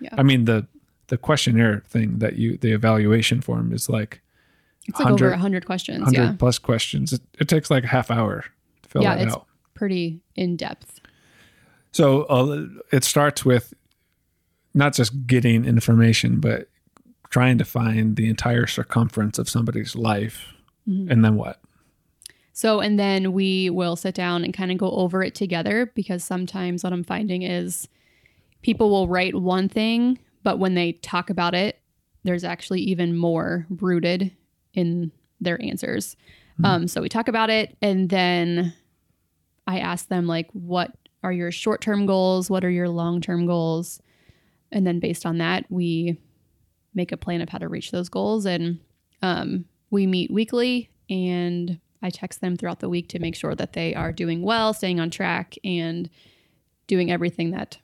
Yeah. 0.00 0.10
I 0.18 0.22
mean, 0.22 0.44
the, 0.44 0.66
the 1.06 1.16
questionnaire 1.16 1.82
thing 1.86 2.18
that 2.18 2.34
you, 2.36 2.56
the 2.56 2.72
evaluation 2.72 3.40
form 3.40 3.72
is 3.72 3.88
like 3.88 4.20
It's 4.88 4.98
like 4.98 5.06
over 5.12 5.26
100 5.26 5.30
100 5.30 5.66
questions. 5.66 5.98
100 6.00 6.18
Yeah. 6.20 6.34
plus 6.38 6.58
questions. 6.58 7.12
It, 7.12 7.22
it 7.38 7.48
takes 7.48 7.70
like 7.70 7.84
a 7.84 7.88
half 7.88 8.10
hour 8.10 8.44
to 8.82 8.88
fill 8.88 9.02
Yeah. 9.02 9.16
that 9.16 9.26
It's 9.26 9.34
out. 9.36 9.46
pretty 9.74 10.20
in 10.36 10.56
depth. 10.56 10.99
So 11.92 12.22
uh, 12.24 12.66
it 12.92 13.04
starts 13.04 13.44
with 13.44 13.74
not 14.74 14.94
just 14.94 15.26
getting 15.26 15.64
information, 15.64 16.40
but 16.40 16.68
trying 17.30 17.58
to 17.58 17.64
find 17.64 18.16
the 18.16 18.28
entire 18.28 18.66
circumference 18.66 19.38
of 19.38 19.48
somebody's 19.48 19.94
life. 19.96 20.46
And 21.10 21.24
then 21.24 21.36
what? 21.36 21.60
So, 22.52 22.80
and 22.80 22.98
then 22.98 23.32
we 23.32 23.70
will 23.70 23.96
sit 23.96 24.14
down 24.14 24.44
and 24.44 24.52
kind 24.52 24.72
of 24.72 24.78
go 24.78 24.90
over 24.90 25.22
it 25.22 25.34
together 25.34 25.90
because 25.94 26.24
sometimes 26.24 26.82
what 26.82 26.92
I'm 26.92 27.04
finding 27.04 27.42
is 27.42 27.88
people 28.62 28.90
will 28.90 29.08
write 29.08 29.34
one 29.34 29.68
thing, 29.68 30.18
but 30.42 30.58
when 30.58 30.74
they 30.74 30.92
talk 30.92 31.30
about 31.30 31.54
it, 31.54 31.80
there's 32.24 32.44
actually 32.44 32.80
even 32.80 33.16
more 33.16 33.66
rooted 33.70 34.32
in 34.74 35.12
their 35.40 35.62
answers. 35.62 36.16
Um, 36.62 36.86
so 36.88 37.00
we 37.00 37.08
talk 37.08 37.28
about 37.28 37.48
it, 37.48 37.76
and 37.80 38.10
then 38.10 38.74
I 39.66 39.78
ask 39.78 40.08
them, 40.08 40.26
like, 40.26 40.50
what 40.52 40.94
are 41.22 41.32
your 41.32 41.50
short 41.50 41.80
term 41.80 42.06
goals? 42.06 42.50
What 42.50 42.64
are 42.64 42.70
your 42.70 42.88
long 42.88 43.20
term 43.20 43.46
goals? 43.46 44.00
And 44.72 44.86
then 44.86 45.00
based 45.00 45.26
on 45.26 45.38
that, 45.38 45.66
we 45.68 46.18
make 46.94 47.12
a 47.12 47.16
plan 47.16 47.40
of 47.40 47.48
how 47.48 47.58
to 47.58 47.68
reach 47.68 47.90
those 47.90 48.08
goals. 48.08 48.46
And 48.46 48.78
um, 49.22 49.64
we 49.90 50.06
meet 50.06 50.30
weekly, 50.30 50.90
and 51.08 51.78
I 52.02 52.10
text 52.10 52.40
them 52.40 52.56
throughout 52.56 52.80
the 52.80 52.88
week 52.88 53.08
to 53.08 53.18
make 53.18 53.34
sure 53.34 53.54
that 53.54 53.72
they 53.72 53.94
are 53.94 54.12
doing 54.12 54.42
well, 54.42 54.72
staying 54.72 55.00
on 55.00 55.10
track, 55.10 55.56
and 55.64 56.08
doing 56.86 57.10
everything 57.10 57.50
that 57.50 57.78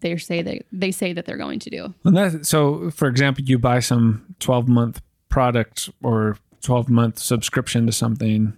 they 0.00 0.16
say 0.16 0.42
that 0.42 0.62
they 0.72 0.90
say 0.90 1.12
that 1.12 1.24
they're 1.24 1.38
going 1.38 1.60
to 1.60 1.70
do. 1.70 1.94
That, 2.04 2.44
so, 2.46 2.90
for 2.90 3.08
example, 3.08 3.44
you 3.44 3.58
buy 3.58 3.80
some 3.80 4.34
12 4.40 4.68
month 4.68 5.00
product 5.28 5.90
or 6.02 6.36
12 6.62 6.88
month 6.88 7.18
subscription 7.18 7.86
to 7.86 7.92
something, 7.92 8.56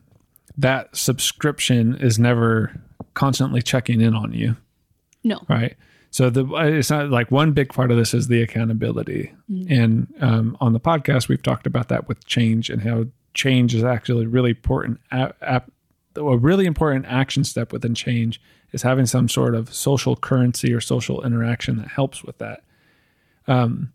that 0.56 0.96
subscription 0.96 1.96
is 1.96 2.18
never 2.18 2.80
constantly 3.14 3.62
checking 3.62 4.00
in 4.00 4.14
on 4.14 4.32
you. 4.32 4.56
No, 5.24 5.40
right? 5.48 5.76
So 6.10 6.30
the 6.30 6.46
it's 6.56 6.90
not 6.90 7.10
like 7.10 7.30
one 7.30 7.52
big 7.52 7.72
part 7.72 7.90
of 7.90 7.96
this 7.96 8.14
is 8.14 8.28
the 8.28 8.42
accountability. 8.42 9.32
And 9.68 10.12
um, 10.20 10.56
on 10.60 10.72
the 10.72 10.80
podcast 10.80 11.28
we've 11.28 11.42
talked 11.42 11.66
about 11.66 11.88
that 11.88 12.08
with 12.08 12.24
change 12.26 12.70
and 12.70 12.82
how 12.82 13.06
change 13.34 13.74
is 13.74 13.84
actually 13.84 14.26
really 14.26 14.50
important 14.50 14.98
a, 15.10 15.34
a, 15.42 15.62
a 16.16 16.36
really 16.38 16.64
important 16.64 17.04
action 17.06 17.44
step 17.44 17.72
within 17.72 17.94
change 17.94 18.40
is 18.72 18.82
having 18.82 19.06
some 19.06 19.28
sort 19.28 19.54
of 19.54 19.74
social 19.74 20.16
currency 20.16 20.72
or 20.72 20.80
social 20.80 21.22
interaction 21.24 21.76
that 21.76 21.88
helps 21.88 22.24
with 22.24 22.38
that. 22.38 22.62
Um, 23.46 23.92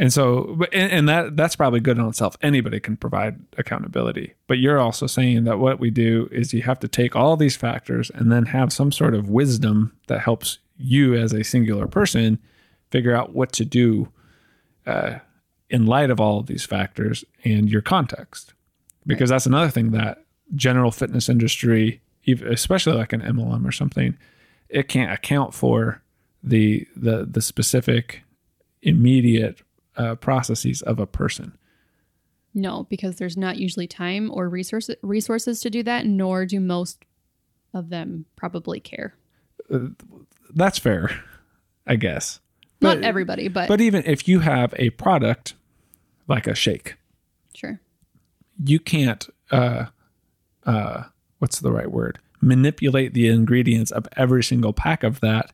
And 0.00 0.12
so, 0.12 0.60
and, 0.72 0.92
and 0.92 1.08
that 1.08 1.36
that's 1.36 1.56
probably 1.56 1.80
good 1.80 1.98
on 1.98 2.08
itself. 2.08 2.36
Anybody 2.40 2.78
can 2.78 2.96
provide 2.96 3.40
accountability, 3.58 4.34
but 4.46 4.58
you're 4.58 4.78
also 4.78 5.08
saying 5.08 5.42
that 5.44 5.58
what 5.58 5.80
we 5.80 5.90
do 5.90 6.28
is 6.30 6.54
you 6.54 6.62
have 6.62 6.78
to 6.80 6.88
take 6.88 7.16
all 7.16 7.36
these 7.36 7.56
factors 7.56 8.08
and 8.14 8.30
then 8.30 8.46
have 8.46 8.72
some 8.72 8.92
sort 8.92 9.14
of 9.14 9.28
wisdom 9.28 9.92
that 10.06 10.20
helps 10.20 10.58
you 10.76 11.14
as 11.16 11.32
a 11.32 11.42
singular 11.42 11.88
person 11.88 12.38
figure 12.92 13.14
out 13.14 13.34
what 13.34 13.50
to 13.52 13.64
do 13.64 14.08
uh, 14.86 15.18
in 15.68 15.84
light 15.84 16.10
of 16.10 16.20
all 16.20 16.38
of 16.38 16.46
these 16.46 16.64
factors 16.64 17.24
and 17.44 17.68
your 17.68 17.82
context, 17.82 18.54
because 19.04 19.30
that's 19.30 19.46
another 19.46 19.68
thing 19.68 19.90
that 19.90 20.24
general 20.54 20.92
fitness 20.92 21.28
industry, 21.28 22.00
especially 22.26 22.96
like 22.96 23.12
an 23.12 23.20
MLM 23.20 23.66
or 23.66 23.72
something, 23.72 24.16
it 24.68 24.86
can't 24.88 25.12
account 25.12 25.54
for 25.54 26.02
the 26.40 26.86
the 26.94 27.26
the 27.28 27.42
specific 27.42 28.22
immediate 28.80 29.60
uh, 29.98 30.14
processes 30.14 30.80
of 30.82 30.98
a 30.98 31.06
person. 31.06 31.58
No, 32.54 32.84
because 32.88 33.16
there's 33.16 33.36
not 33.36 33.58
usually 33.58 33.86
time 33.86 34.30
or 34.32 34.48
resources 34.48 34.96
resources 35.02 35.60
to 35.60 35.70
do 35.70 35.82
that, 35.82 36.06
nor 36.06 36.46
do 36.46 36.60
most 36.60 37.04
of 37.74 37.90
them 37.90 38.24
probably 38.36 38.80
care. 38.80 39.14
That's 40.54 40.78
fair, 40.78 41.22
I 41.86 41.96
guess. 41.96 42.40
Not 42.80 43.02
everybody, 43.02 43.48
but, 43.48 43.68
But 43.68 43.80
even 43.80 44.04
if 44.06 44.28
you 44.28 44.40
have 44.40 44.72
a 44.78 44.90
product 44.90 45.54
like 46.28 46.46
a 46.46 46.54
shake, 46.54 46.96
sure. 47.54 47.80
you 48.64 48.78
can't 48.78 49.26
uh 49.50 49.86
uh 50.64 51.04
what's 51.38 51.60
the 51.60 51.72
right 51.72 51.90
word? 51.90 52.18
Manipulate 52.40 53.14
the 53.14 53.28
ingredients 53.28 53.90
of 53.90 54.06
every 54.16 54.44
single 54.44 54.72
pack 54.72 55.02
of 55.02 55.20
that 55.20 55.52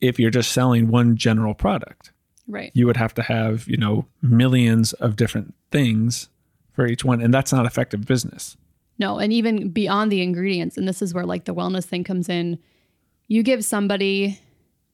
if 0.00 0.18
you're 0.18 0.30
just 0.30 0.52
selling 0.52 0.88
one 0.88 1.16
general 1.16 1.54
product. 1.54 2.12
Right. 2.48 2.70
you 2.74 2.86
would 2.86 2.96
have 2.96 3.12
to 3.14 3.22
have 3.22 3.68
you 3.68 3.76
know 3.76 4.06
millions 4.22 4.94
of 4.94 5.16
different 5.16 5.54
things 5.70 6.28
for 6.72 6.86
each 6.86 7.04
one 7.04 7.20
and 7.20 7.32
that's 7.34 7.52
not 7.52 7.66
effective 7.66 8.06
business 8.06 8.56
No, 8.98 9.18
and 9.18 9.32
even 9.32 9.68
beyond 9.70 10.10
the 10.10 10.22
ingredients, 10.22 10.76
and 10.76 10.88
this 10.88 11.00
is 11.02 11.14
where 11.14 11.24
like 11.26 11.44
the 11.44 11.54
wellness 11.54 11.84
thing 11.84 12.02
comes 12.04 12.28
in. 12.28 12.58
You 13.28 13.44
give 13.44 13.64
somebody 13.64 14.40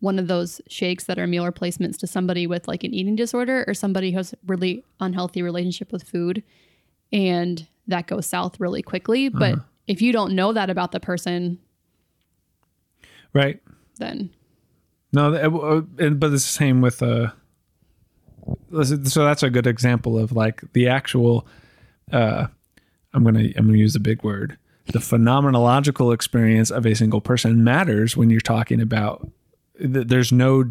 one 0.00 0.18
of 0.18 0.26
those 0.28 0.60
shakes 0.68 1.04
that 1.04 1.18
are 1.18 1.26
meal 1.26 1.46
replacements 1.46 1.96
to 1.98 2.06
somebody 2.06 2.46
with 2.46 2.68
like 2.68 2.84
an 2.84 2.92
eating 2.92 3.16
disorder 3.16 3.64
or 3.66 3.72
somebody 3.72 4.10
who 4.10 4.18
has 4.18 4.34
a 4.34 4.36
really 4.46 4.84
unhealthy 5.00 5.40
relationship 5.40 5.90
with 5.90 6.02
food, 6.02 6.42
and 7.12 7.66
that 7.86 8.06
goes 8.06 8.26
south 8.26 8.60
really 8.60 8.82
quickly. 8.82 9.30
But 9.30 9.58
if 9.86 10.02
you 10.02 10.12
don't 10.12 10.34
know 10.34 10.52
that 10.52 10.68
about 10.68 10.92
the 10.92 11.00
person, 11.00 11.58
right 13.32 13.60
then 13.98 14.28
no 15.12 15.32
uh, 15.32 15.82
and- 15.98 16.20
but 16.20 16.32
it's 16.32 16.44
the 16.44 16.52
same 16.64 16.80
with 16.82 17.02
uh 17.02 17.30
so 18.82 19.24
that's 19.24 19.42
a 19.42 19.50
good 19.50 19.66
example 19.66 20.18
of 20.18 20.32
like 20.32 20.60
the 20.72 20.88
actual 20.88 21.46
uh 22.12 22.46
i'm 23.12 23.22
gonna 23.24 23.48
i'm 23.56 23.66
gonna 23.66 23.78
use 23.78 23.94
a 23.96 24.00
big 24.00 24.22
word 24.22 24.56
the 24.86 24.98
phenomenological 24.98 26.12
experience 26.12 26.70
of 26.70 26.84
a 26.86 26.94
single 26.94 27.20
person 27.20 27.62
matters 27.64 28.16
when 28.16 28.28
you're 28.30 28.40
talking 28.40 28.80
about 28.80 29.26
th- 29.78 30.06
there's 30.08 30.32
no 30.32 30.64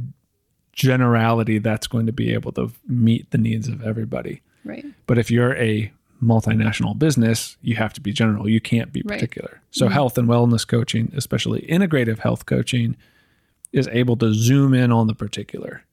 generality 0.72 1.60
that's 1.60 1.88
going 1.88 2.06
to 2.06 2.12
be 2.12 2.34
able 2.34 2.52
to 2.52 2.72
meet 2.88 3.30
the 3.32 3.38
needs 3.38 3.68
of 3.68 3.84
everybody 3.84 4.42
right, 4.66 4.86
But 5.08 5.18
if 5.18 5.30
you're 5.30 5.56
a 5.56 5.92
multinational 6.22 6.98
business, 6.98 7.58
you 7.62 7.76
have 7.76 7.92
to 7.94 8.02
be 8.02 8.13
general. 8.13 8.48
You 8.50 8.62
can't 8.62 8.94
be 8.94 9.02
Right. 9.06 9.20
particular. 9.20 9.62
So 9.72 9.89
health 9.89 10.18
and 10.18 10.28
wellness 10.30 10.66
coaching, 10.66 11.12
especially 11.16 11.62
integrative 11.70 12.20
health 12.20 12.46
coaching, 12.46 12.96
is 13.74 13.89
able 13.89 14.16
to 14.18 14.34
zoom 14.34 14.74
in 14.74 14.89
on 14.92 15.08
the 15.08 15.16
particular. 15.16 15.84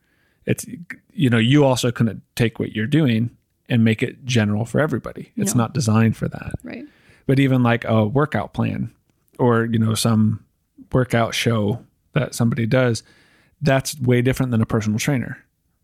It's 0.47 0.65
you 1.13 1.29
know, 1.31 1.39
you 1.39 1.65
also 1.65 1.91
can 1.93 2.23
take 2.35 2.59
what 2.59 2.75
you're 2.75 2.87
doing 2.87 3.31
and 3.69 3.85
make 3.85 4.03
it 4.03 4.25
general 4.25 4.65
for 4.65 4.81
everybody. 4.81 5.31
It's 5.37 5.55
No. 5.55 5.63
not 5.63 5.75
designed 5.75 6.17
for 6.17 6.29
that. 6.29 6.55
right, 6.65 6.85
But 7.27 7.39
even 7.39 7.63
like 7.63 7.85
a 7.85 8.07
workout 8.07 8.53
plan 8.55 8.91
or, 9.39 9.65
you 9.65 9.79
know, 9.79 9.95
some 9.95 10.45
workout 10.93 11.35
show 11.35 11.85
that 12.15 12.35
somebody 12.35 12.67
does, 12.67 13.03
that's 13.63 13.99
way 14.01 14.23
different 14.23 14.51
than 14.51 14.63
a 14.63 14.67
personal 14.67 14.99
trainer 14.99 15.39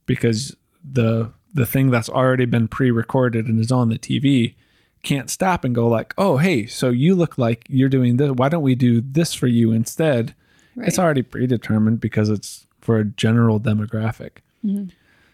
because 0.07 0.57
the 0.83 1.31
the 1.55 1.67
thing 1.67 1.91
that's 1.91 2.09
already 2.11 2.45
been 2.45 2.69
pre-recorded 2.69 3.47
and 3.47 3.59
is 3.61 3.73
on 3.73 3.89
the 3.89 3.99
TV 3.99 4.55
can't 5.03 5.31
stop 5.31 5.65
and 5.65 5.75
go 5.75 5.87
like, 5.89 6.13
"Oh, 6.19 6.37
hey, 6.39 6.67
so 6.67 6.91
you 6.91 7.15
look 7.15 7.39
like 7.39 7.65
you're 7.69 7.89
doing 7.89 8.17
this. 8.17 8.31
Why 8.33 8.49
don't 8.51 8.63
we 8.63 8.75
do 8.75 9.01
this 9.01 9.33
for 9.33 9.47
you 9.47 9.73
instead?" 9.73 10.35
right. 10.75 10.89
It's 10.89 10.99
already 10.99 11.23
predetermined 11.23 12.01
because 12.01 12.29
it's 12.29 12.67
for 12.81 12.99
a 12.99 13.05
general 13.05 13.59
demographic. 13.61 14.39
Mhm. 14.67 14.91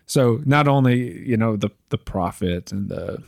So 0.06 0.42
not 0.44 0.68
only 0.68 1.26
you 1.26 1.36
know 1.36 1.56
the 1.56 1.70
the 1.88 1.98
profit 1.98 2.72
and 2.72 2.88
the 2.88 3.22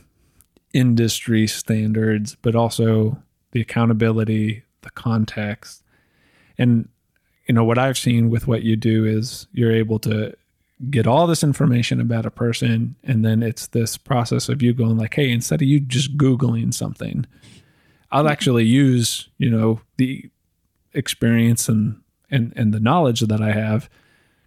industry 0.73 1.47
standards, 1.47 2.35
but 2.41 2.55
also 2.55 3.17
the 3.51 3.61
accountability, 3.61 4.63
the 4.81 4.89
context, 4.91 5.83
and 6.57 6.89
you 7.47 7.55
know 7.55 7.63
what 7.63 7.77
I've 7.77 7.97
seen 7.97 8.29
with 8.29 8.47
what 8.47 8.63
you 8.63 8.75
do 8.75 9.05
is 9.05 9.47
you're 9.53 9.71
able 9.71 9.99
to 9.99 10.35
get 10.89 11.07
all 11.07 11.25
this 11.25 11.43
information 11.43 12.01
about 12.01 12.25
a 12.25 12.31
person, 12.31 12.95
and 13.03 13.23
then 13.23 13.41
it's 13.41 13.67
this 13.67 13.97
process 13.97 14.49
of 14.49 14.61
you 14.61 14.73
going 14.73 14.97
like, 14.97 15.13
hey, 15.13 15.31
instead 15.31 15.61
of 15.61 15.67
you 15.67 15.79
just 15.79 16.17
googling 16.17 16.73
something, 16.73 17.25
I'll 18.11 18.27
actually 18.27 18.65
use 18.65 19.29
you 19.37 19.49
know 19.49 19.81
the 19.97 20.29
experience 20.93 21.69
and 21.69 22.01
and 22.29 22.53
and 22.55 22.73
the 22.73 22.79
knowledge 22.79 23.21
that 23.21 23.41
I 23.41 23.53
have 23.53 23.89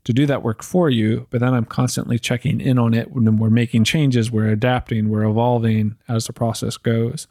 to 0.08 0.14
do 0.14 0.24
that 0.24 0.42
work 0.42 0.62
for 0.62 0.88
you, 0.88 1.26
but 1.28 1.40
then 1.40 1.52
I'm 1.52 1.66
constantly 1.66 2.18
checking 2.18 2.62
in 2.62 2.78
on 2.78 2.94
it 2.94 3.12
when 3.12 3.36
we're 3.36 3.50
making 3.50 3.84
changes, 3.84 4.30
we're 4.30 4.48
adapting, 4.48 5.10
we're 5.10 5.24
evolving 5.24 5.96
as 6.08 6.26
the 6.26 6.32
process 6.32 6.78
goes. 6.78 7.28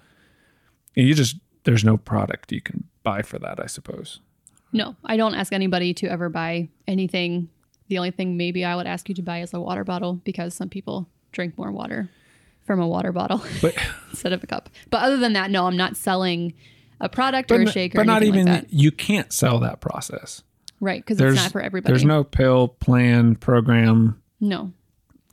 And 0.96 1.08
you 1.08 1.16
just 1.16 1.38
there's 1.64 1.84
no 1.84 1.98
product 1.98 2.52
you 2.52 2.62
can 2.62 2.84
buy 3.02 3.24
for 3.24 3.40
that, 3.40 3.60
I 3.60 3.66
suppose. 3.66 4.20
No, 4.72 4.96
I 5.04 5.18
don't 5.18 5.34
ask 5.34 5.54
anybody 5.54 5.92
to 5.96 6.08
ever 6.08 6.30
buy 6.30 6.70
anything. 6.88 7.50
The 7.88 7.98
only 7.98 8.12
thing 8.12 8.38
maybe 8.38 8.64
I 8.64 8.76
would 8.76 8.86
ask 8.86 9.10
you 9.10 9.16
to 9.16 9.24
buy 9.24 9.42
is 9.42 9.56
a 9.56 9.60
water 9.60 9.84
bottle 9.84 10.14
because 10.24 10.54
some 10.54 10.70
people 10.70 11.10
drink 11.32 11.58
more 11.58 11.72
water 11.72 12.12
from 12.68 12.80
a 12.80 12.88
water 12.88 13.12
bottle 13.12 13.42
But 13.64 13.74
instead 14.12 14.34
of 14.34 14.44
a 14.44 14.46
cup. 14.46 14.70
But 14.92 15.02
other 15.02 15.18
than 15.18 15.34
that, 15.34 15.50
no, 15.50 15.66
I'm 15.66 15.78
not 15.78 15.98
selling 15.98 16.54
a 17.02 17.10
product 17.10 17.52
or 17.52 17.56
a 17.56 17.62
n- 17.62 17.68
shake 17.70 17.96
or 17.96 18.02
but 18.02 18.06
not 18.06 18.22
even 18.22 18.46
like 18.46 18.68
you 18.70 18.92
can't 18.92 19.34
sell 19.34 19.60
that 19.62 19.82
process. 19.82 20.44
Right, 20.80 21.04
because 21.04 21.20
it's 21.20 21.36
not 21.36 21.52
for 21.52 21.62
everybody. 21.62 21.92
There's 21.92 22.06
no 22.06 22.24
pill, 22.24 22.68
plan, 22.68 23.36
program 23.36 24.22
no, 24.40 24.74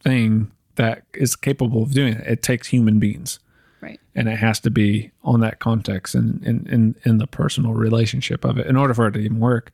thing 0.03 0.51
that 0.77 1.03
is 1.13 1.37
capable 1.37 1.83
of 1.83 1.93
doing 1.93 2.15
it. 2.15 2.27
It 2.27 2.43
takes 2.43 2.69
human 2.69 2.99
beings. 2.99 3.39
right, 3.81 4.01
and 4.15 4.29
it 4.29 4.39
has 4.39 4.61
to 4.61 4.71
be 4.71 5.11
on 5.23 5.41
that 5.41 5.59
context 5.59 6.15
and 6.15 6.43
in, 6.45 6.67
in, 6.69 6.97
in 7.05 7.19
the 7.19 7.27
personal 7.27 7.75
relationship 7.75 8.45
of 8.45 8.59
it 8.59 8.67
in 8.67 8.77
order 8.77 8.95
for 8.95 9.07
it 9.07 9.13
to 9.13 9.21
even 9.21 9.39
work. 9.39 9.73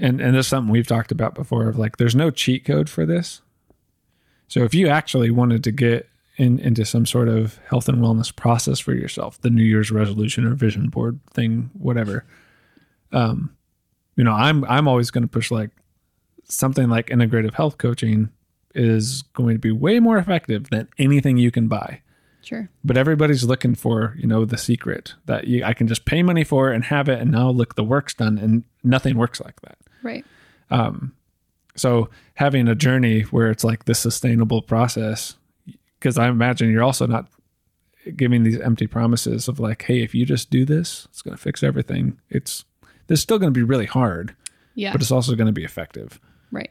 And 0.00 0.20
and 0.20 0.36
this 0.36 0.46
is 0.46 0.48
something 0.48 0.70
we've 0.70 0.86
talked 0.86 1.10
about 1.10 1.34
before 1.34 1.68
of 1.68 1.76
like 1.76 1.96
there's 1.96 2.14
no 2.14 2.30
cheat 2.30 2.64
code 2.64 2.88
for 2.88 3.04
this. 3.04 3.42
So 4.46 4.62
if 4.62 4.74
you 4.74 4.86
actually 4.86 5.30
wanted 5.32 5.64
to 5.64 5.72
get 5.72 6.08
in 6.36 6.60
into 6.60 6.84
some 6.84 7.04
sort 7.04 7.28
of 7.28 7.58
health 7.68 7.88
and 7.88 7.98
wellness 7.98 8.34
process 8.34 8.78
for 8.78 8.94
yourself, 8.94 9.40
the 9.40 9.50
New 9.50 9.64
Year's 9.64 9.90
resolution 9.90 10.46
or 10.46 10.54
vision 10.54 10.88
board 10.88 11.18
thing, 11.32 11.70
whatever. 11.74 12.24
Um, 13.10 13.56
you 14.16 14.24
know, 14.24 14.32
I'm 14.32 14.64
I'm 14.64 14.88
always 14.88 15.10
going 15.10 15.22
to 15.22 15.28
push 15.28 15.50
like 15.50 15.70
something 16.44 16.88
like 16.88 17.06
integrative 17.08 17.54
health 17.54 17.78
coaching 17.78 18.30
is 18.74 19.22
going 19.34 19.54
to 19.54 19.58
be 19.58 19.70
way 19.70 20.00
more 20.00 20.18
effective 20.18 20.70
than 20.70 20.88
anything 20.98 21.36
you 21.36 21.50
can 21.50 21.68
buy 21.68 22.00
sure, 22.42 22.68
but 22.84 22.96
everybody's 22.96 23.44
looking 23.44 23.74
for 23.74 24.14
you 24.18 24.26
know 24.26 24.44
the 24.44 24.56
secret 24.58 25.14
that 25.26 25.46
you, 25.46 25.64
I 25.64 25.74
can 25.74 25.86
just 25.86 26.04
pay 26.04 26.22
money 26.22 26.44
for 26.44 26.70
and 26.70 26.84
have 26.84 27.08
it, 27.08 27.20
and 27.20 27.30
now 27.30 27.50
look 27.50 27.74
the 27.74 27.84
work's 27.84 28.14
done, 28.14 28.38
and 28.38 28.64
nothing 28.82 29.16
works 29.16 29.40
like 29.40 29.60
that. 29.62 29.78
right, 30.02 30.24
Um, 30.70 31.14
So 31.76 32.10
having 32.34 32.68
a 32.68 32.74
journey 32.74 33.22
where 33.22 33.50
it's 33.50 33.64
like 33.64 33.84
this 33.84 33.98
sustainable 33.98 34.62
process, 34.62 35.36
because 35.98 36.18
I 36.18 36.28
imagine 36.28 36.70
you're 36.70 36.82
also 36.82 37.06
not 37.06 37.28
giving 38.16 38.42
these 38.42 38.58
empty 38.60 38.86
promises 38.86 39.48
of 39.48 39.60
like, 39.60 39.82
hey, 39.82 40.02
if 40.02 40.14
you 40.14 40.26
just 40.26 40.50
do 40.50 40.64
this, 40.64 41.06
it's 41.10 41.22
going 41.22 41.36
to 41.36 41.42
fix 41.42 41.62
everything. 41.62 42.18
It's 42.28 42.64
this 43.06 43.18
is 43.18 43.22
still 43.22 43.38
going 43.38 43.52
to 43.52 43.58
be 43.58 43.62
really 43.64 43.86
hard, 43.86 44.34
yeah, 44.74 44.92
but 44.92 45.00
it's 45.00 45.10
also 45.12 45.34
going 45.34 45.46
to 45.46 45.52
be 45.52 45.64
effective. 45.64 46.18
right, 46.50 46.70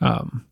Um, 0.00 0.46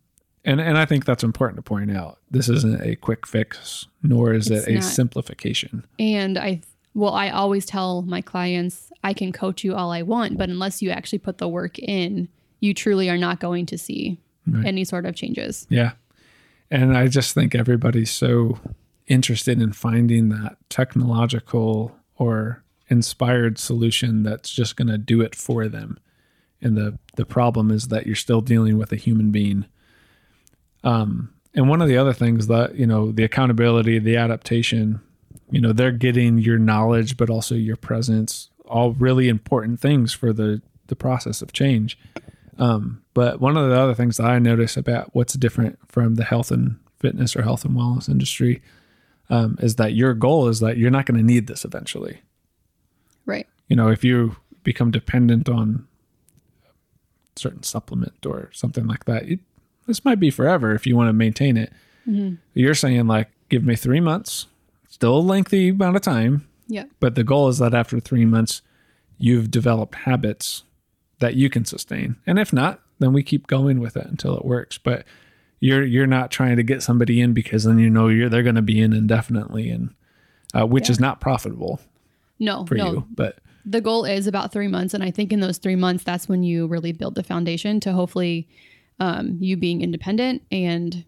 And 0.45 0.61
and 0.61 0.77
I 0.79 0.85
think 0.85 1.05
that's 1.07 1.25
important 1.25 1.57
to 1.57 1.63
point 1.63 1.91
out. 1.91 2.19
This 2.31 2.49
isn't 2.49 2.81
a 2.83 2.97
quick 2.97 3.27
fix, 3.27 3.87
nor 4.03 4.33
is 4.35 4.51
It's 4.51 4.67
it 4.67 4.71
a 4.71 4.75
not. 4.75 4.85
Simplification. 4.85 5.85
And 5.99 6.37
I, 6.39 6.61
well, 6.95 7.15
I 7.15 7.31
always 7.31 7.65
tell 7.67 8.03
my 8.03 8.21
clients, 8.21 8.91
I 9.03 9.13
can 9.15 9.33
coach 9.33 9.65
you 9.65 9.75
all 9.75 9.91
I 9.91 10.03
want, 10.03 10.37
but 10.39 10.49
unless 10.51 10.83
you 10.83 10.91
actually 10.91 11.19
put 11.21 11.39
the 11.39 11.49
work 11.49 11.79
in, 11.79 12.29
you 12.61 12.75
truly 12.75 13.09
are 13.11 13.19
not 13.19 13.41
going 13.41 13.67
to 13.67 13.79
see 13.79 14.19
Right. 14.47 14.67
any 14.67 14.85
sort 14.85 15.07
of 15.07 15.15
changes. 15.15 15.67
Yeah. 15.71 15.93
And 16.71 16.95
I 16.97 17.09
just 17.09 17.33
think 17.35 17.55
everybody's 17.55 18.11
so 18.11 18.59
interested 19.07 19.61
in 19.63 19.73
finding 19.73 20.29
that 20.31 20.57
technological 20.69 21.97
or 22.17 22.63
inspired 22.89 23.59
solution 23.59 24.23
that's 24.23 24.51
just 24.51 24.77
going 24.77 24.89
to 24.89 24.99
do 24.99 25.21
it 25.21 25.35
for 25.35 25.69
them. 25.69 25.99
And 26.61 26.77
the 26.77 26.99
the 27.17 27.27
problem 27.27 27.71
is 27.71 27.89
that 27.89 28.07
you're 28.07 28.17
still 28.17 28.41
dealing 28.41 28.79
with 28.79 28.93
a 28.93 28.97
human 28.97 29.31
being. 29.31 29.67
Um 30.83 31.31
and 31.55 31.69
one 31.69 31.81
of 31.81 31.89
the 31.89 31.97
other 31.97 32.13
things 32.13 32.47
that 32.49 32.75
you 32.75 32.87
know 32.87 33.13
the 33.13 33.25
accountability 33.25 33.99
the 33.99 34.17
adaptation 34.17 35.01
you 35.51 35.61
know 35.61 35.73
they're 35.73 35.93
getting 35.93 36.39
your 36.39 36.59
knowledge 36.59 37.17
but 37.17 37.31
also 37.31 37.55
your 37.55 37.77
presence 37.77 38.51
all 38.67 38.93
really 38.93 39.29
important 39.29 39.79
things 39.79 40.13
for 40.13 40.33
the 40.33 40.61
the 40.89 40.97
process 40.97 41.43
of 41.43 41.53
change 41.53 41.99
um, 42.59 43.03
but 43.15 43.41
one 43.41 43.57
of 43.57 43.69
the 43.69 43.79
other 43.79 43.95
things 43.95 44.17
that 44.17 44.27
i 44.27 44.39
notice 44.39 44.77
about 44.77 45.15
what's 45.15 45.35
different 45.35 45.79
from 45.87 46.17
the 46.17 46.25
health 46.25 46.51
and 46.51 46.77
fitness 46.99 47.37
or 47.37 47.43
health 47.43 47.65
and 47.65 47.77
wellness 47.77 48.09
industry 48.09 48.63
um, 49.31 49.57
is 49.61 49.77
that 49.77 49.95
your 49.95 50.15
goal 50.15 50.49
is 50.49 50.61
that 50.61 50.77
you're 50.77 50.91
not 50.91 51.07
going 51.07 51.19
to 51.19 51.25
need 51.25 51.47
this 51.47 51.65
eventually. 51.65 52.21
You 53.69 53.77
know 53.77 53.89
if 53.89 54.05
you 54.05 54.37
become 54.63 54.91
dependent 54.91 55.49
on 55.49 55.87
a 56.65 57.39
certain 57.41 57.63
supplement 57.63 58.25
or 58.27 58.51
something 58.53 58.87
like 58.87 59.05
that 59.05 59.25
it, 59.29 59.41
this 59.87 60.05
might 60.05 60.21
be 60.21 60.31
forever 60.31 60.75
if 60.75 60.87
you 60.87 60.97
want 60.97 61.09
to 61.09 61.13
maintain 61.13 61.57
it. 61.57 61.71
You're 62.55 62.75
saying 62.75 63.07
like 63.07 63.31
give 63.49 63.65
me 63.65 63.77
three 63.77 64.01
months 64.01 64.47
still 64.89 65.17
a 65.17 65.21
lengthy 65.21 65.71
amount 65.71 65.97
of 65.97 66.03
time. 66.03 66.47
Yeah. 66.67 66.85
but 67.01 67.15
the 67.15 67.25
goal 67.25 67.49
is 67.49 67.59
that 67.59 67.75
after 67.75 68.01
three 68.01 68.25
months 68.25 68.63
you've 69.19 69.51
developed 69.51 69.95
habits 69.97 70.65
that 71.19 71.35
you 71.35 71.51
can 71.51 71.65
sustain. 71.67 72.17
And 72.27 72.39
if 72.39 72.53
not 72.53 72.81
then 72.99 73.13
we 73.13 73.23
keep 73.23 73.47
going 73.47 73.81
with 73.81 73.97
it 73.97 74.07
until 74.07 74.37
it 74.37 74.45
works. 74.45 74.79
But 74.79 75.05
you're 75.61 75.85
you're 75.85 76.07
not 76.07 76.31
trying 76.31 76.57
to 76.57 76.63
get 76.63 76.83
somebody 76.83 77.21
in 77.21 77.33
because 77.33 77.65
then 77.65 77.79
you 77.79 77.91
know 77.91 78.09
you're 78.09 78.29
they're 78.29 78.43
going 78.43 78.55
to 78.55 78.63
be 78.63 78.81
in 78.81 78.93
indefinitely 78.93 79.69
and 79.71 79.95
uh, 80.55 80.67
which 80.67 80.89
is 80.89 81.01
not 81.01 81.21
profitable 81.21 81.81
No, 82.39 82.65
for 82.67 82.75
no. 82.77 82.93
you 82.93 83.07
but 83.15 83.39
The 83.65 83.81
goal 83.81 84.05
is 84.05 84.27
about 84.27 84.53
three 84.53 84.69
months. 84.69 84.95
And 84.95 85.03
I 85.03 85.11
think 85.11 85.33
in 85.33 85.41
those 85.41 85.59
three 85.59 85.77
months, 85.77 86.05
that's 86.05 86.29
when 86.29 86.43
you 86.43 86.67
really 86.67 86.93
build 86.93 87.15
the 87.15 87.23
foundation 87.23 87.81
to 87.81 87.93
hopefully 87.93 88.49
um, 89.01 89.39
you 89.41 89.57
being 89.57 89.83
independent 89.83 90.43
and 90.51 91.05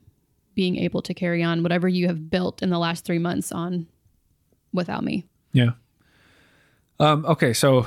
being 0.55 0.77
able 0.77 1.03
to 1.03 1.15
carry 1.15 1.43
on 1.43 1.63
whatever 1.63 1.87
you 1.87 2.07
have 2.07 2.31
built 2.31 2.63
in 2.63 2.71
the 2.71 2.79
last 2.79 3.05
three 3.05 3.19
months 3.19 3.53
on 3.53 3.87
without 4.73 5.05
me. 5.05 5.27
Yeah. 5.53 5.71
Um, 6.99 7.27
okay, 7.27 7.53
so 7.53 7.87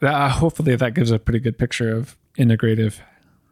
that, 0.00 0.12
uh, 0.12 0.28
hopefully 0.28 0.74
that 0.74 0.94
gives 0.94 1.12
a 1.12 1.18
pretty 1.18 1.38
good 1.38 1.56
picture 1.56 1.94
of 1.94 2.16
integrative 2.36 2.98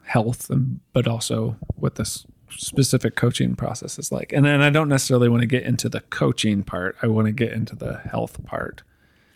health, 0.02 0.50
and, 0.50 0.80
but 0.92 1.06
also 1.06 1.56
what 1.76 1.94
this 1.94 2.26
specific 2.50 3.14
coaching 3.14 3.54
process 3.54 3.98
is 3.98 4.10
like. 4.10 4.32
And 4.32 4.44
then 4.44 4.60
I 4.60 4.70
don't 4.70 4.88
necessarily 4.88 5.28
want 5.28 5.42
to 5.42 5.46
get 5.46 5.62
into 5.62 5.88
the 5.88 6.00
coaching 6.00 6.64
part. 6.64 6.96
I 7.02 7.06
want 7.06 7.26
to 7.26 7.32
get 7.32 7.52
into 7.52 7.76
the 7.76 7.98
health 7.98 8.44
part. 8.44 8.82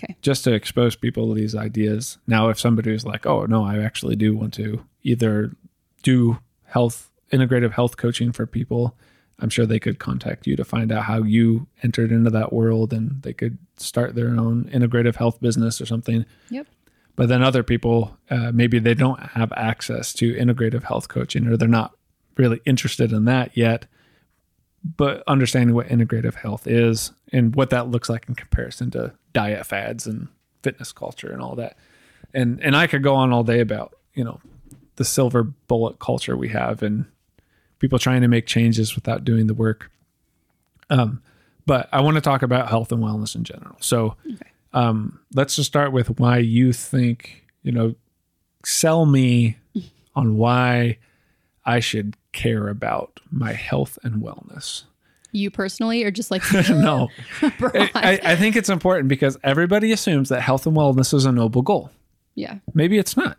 Okay. 0.03 0.17
Just 0.23 0.45
to 0.45 0.53
expose 0.53 0.97
people 0.97 1.29
to 1.29 1.41
these 1.41 1.55
ideas. 1.55 2.19
Now, 2.27 2.49
if 2.49 2.59
somebody 2.59 2.93
is 2.93 3.05
like, 3.05 3.27
"Oh 3.27 3.47
no, 3.47 3.65
I 3.65 3.79
actually 3.79 4.17
do 4.17 4.35
want 4.35 4.55
to 4.55 4.85
either 5.03 5.55
do 6.03 6.39
health 6.65 7.11
integrative 7.33 7.73
health 7.73 7.97
coaching 7.97 8.33
for 8.33 8.47
people," 8.47 8.97
I'm 9.39 9.51
sure 9.51 9.67
they 9.67 9.81
could 9.81 9.99
contact 9.99 10.47
you 10.47 10.57
to 10.57 10.65
find 10.65 10.93
out 10.93 11.05
how 11.05 11.23
you 11.23 11.67
entered 11.83 12.13
into 12.13 12.31
that 12.31 12.53
world, 12.53 12.93
and 12.93 13.23
they 13.23 13.33
could 13.33 13.59
start 13.77 14.15
their 14.15 14.29
own 14.29 14.65
integrative 14.73 15.17
health 15.17 15.41
business 15.41 15.81
or 15.81 15.87
something. 15.87 16.25
Yep. 16.51 16.67
But 17.15 17.29
then 17.29 17.43
other 17.43 17.63
people, 17.63 18.17
uh, 18.31 18.53
maybe 18.53 18.79
they 18.79 18.95
don't 18.95 19.21
have 19.21 19.53
access 19.53 20.13
to 20.15 20.35
integrative 20.35 20.85
health 20.85 21.09
coaching, 21.09 21.47
or 21.47 21.57
they're 21.57 21.69
not 21.69 21.95
really 22.37 22.61
interested 22.65 23.13
in 23.13 23.25
that 23.27 23.57
yet. 23.57 23.87
But 24.97 25.23
understanding 25.27 25.75
what 25.77 25.89
integrative 25.89 26.35
health 26.35 26.67
is 26.67 27.13
and 27.33 27.55
what 27.55 27.71
that 27.71 27.89
looks 27.89 28.09
like 28.09 28.29
in 28.29 28.35
comparison 28.35 28.91
to 28.93 29.13
diet 29.33 29.67
fads 29.67 30.07
and 30.07 30.29
fitness 30.63 30.93
culture 30.93 31.33
and 31.33 31.43
all 31.43 31.57
that, 31.57 31.77
and 32.35 32.61
and 32.63 32.77
I 32.77 32.87
could 32.87 33.03
go 33.03 33.15
on 33.15 33.33
all 33.33 33.45
day 33.45 33.61
about 33.61 33.95
you 34.15 34.25
know 34.25 34.41
the 34.97 35.05
silver 35.05 35.43
bullet 35.43 35.99
culture 35.99 36.37
we 36.37 36.49
have 36.49 36.83
and 36.83 37.07
people 37.79 37.99
trying 37.99 38.21
to 38.21 38.29
make 38.29 38.47
changes 38.47 38.95
without 38.95 39.25
doing 39.25 39.47
the 39.47 39.55
work. 39.55 39.91
Um, 40.91 41.23
but 41.67 41.89
I 41.93 42.01
want 42.01 42.17
to 42.17 42.21
talk 42.21 42.43
about 42.43 42.69
health 42.69 42.93
and 42.93 43.03
wellness 43.03 43.35
in 43.35 43.45
general. 43.45 43.77
So 43.81 44.17
um, 44.73 45.21
let's 45.35 45.57
just 45.57 45.69
start 45.69 45.93
with 45.93 46.21
why 46.21 46.39
you 46.39 46.73
think, 46.73 47.45
you 47.63 47.73
know, 47.73 47.95
sell 48.65 49.07
me 49.07 49.57
on 50.15 50.37
why 50.37 50.99
I 51.65 51.81
should 51.81 52.17
care 52.33 52.69
about 52.69 53.21
my 53.31 53.53
health 53.53 53.99
and 54.03 54.23
wellness. 54.23 54.85
You 55.33 55.51
personally, 55.51 56.05
or 56.05 56.11
just 56.11 56.31
like 56.31 56.43
no? 56.71 57.09
I, 57.43 58.21
I 58.23 58.37
think 58.37 58.55
it's 58.57 58.69
important 58.69 59.09
because 59.09 59.37
everybody 59.43 59.91
assumes 59.93 60.29
that 60.29 60.43
health 60.43 60.67
and 60.67 60.77
wellness 60.77 61.13
is 61.15 61.25
a 61.25 61.33
noble 61.33 61.63
goal. 61.63 61.91
yeah. 62.35 62.57
Maybe 62.75 62.99
it's 62.99 63.17
not. 63.17 63.39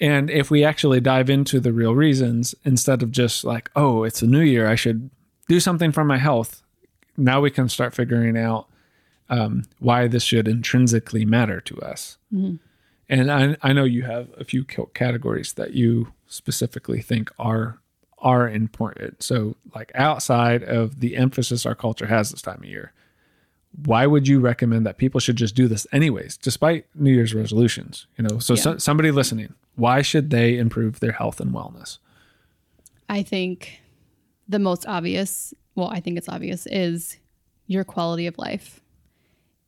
And 0.00 0.28
if 0.30 0.50
we 0.50 0.64
actually 0.64 1.00
dive 1.00 1.30
into 1.30 1.60
the 1.60 1.72
real 1.72 1.94
reasons 1.94 2.54
instead 2.64 3.02
of 3.04 3.12
just 3.12 3.44
like, 3.44 3.70
oh, 3.76 4.02
it's 4.02 4.20
a 4.20 4.26
new 4.26 4.40
year, 4.40 4.66
I 4.66 4.74
should 4.74 5.10
do 5.48 5.60
something 5.60 5.92
for 5.92 6.02
my 6.02 6.18
health, 6.18 6.62
now 7.16 7.40
we 7.40 7.50
can 7.50 7.68
start 7.68 7.94
figuring 7.94 8.36
out 8.36 8.66
um, 9.28 9.62
why 9.78 10.08
this 10.08 10.24
should 10.24 10.48
intrinsically 10.48 11.24
matter 11.24 11.60
to 11.60 11.78
us. 11.80 12.18
And 13.08 13.30
I, 13.30 13.56
I 13.62 13.72
know 13.72 13.84
you 13.84 14.02
have 14.02 14.28
a 14.36 14.44
few 14.44 14.64
ca- 14.64 14.86
categories 14.94 15.52
that 15.52 15.74
you 15.74 16.12
specifically 16.26 17.00
think 17.02 17.30
are 17.38 17.78
are 18.22 18.48
important. 18.48 19.22
So, 19.22 19.56
like 19.74 19.92
outside 19.94 20.62
of 20.62 21.00
the 21.00 21.16
emphasis 21.16 21.66
our 21.66 21.74
culture 21.74 22.06
has 22.06 22.30
this 22.30 22.40
time 22.40 22.58
of 22.58 22.64
year, 22.64 22.92
why 23.84 24.06
would 24.06 24.28
you 24.28 24.40
recommend 24.40 24.86
that 24.86 24.96
people 24.98 25.20
should 25.20 25.36
just 25.36 25.54
do 25.54 25.66
this 25.68 25.86
anyways, 25.92 26.36
despite 26.36 26.86
New 26.94 27.12
Year's 27.12 27.34
resolutions? 27.34 28.06
You 28.16 28.24
know, 28.24 28.38
so, 28.38 28.54
so 28.54 28.78
somebody 28.78 29.10
listening, 29.10 29.54
why 29.74 30.02
should 30.02 30.30
they 30.30 30.56
improve 30.56 31.00
their 31.00 31.12
health 31.12 31.40
and 31.40 31.52
wellness? 31.52 31.98
I 33.08 33.22
think 33.22 33.80
the 34.48 34.58
most 34.58 34.86
obvious, 34.86 35.52
well, 35.74 35.88
I 35.88 36.00
think 36.00 36.18
it's 36.18 36.28
obvious, 36.28 36.66
is 36.66 37.18
your 37.66 37.84
quality 37.84 38.26
of 38.26 38.38
life. 38.38 38.80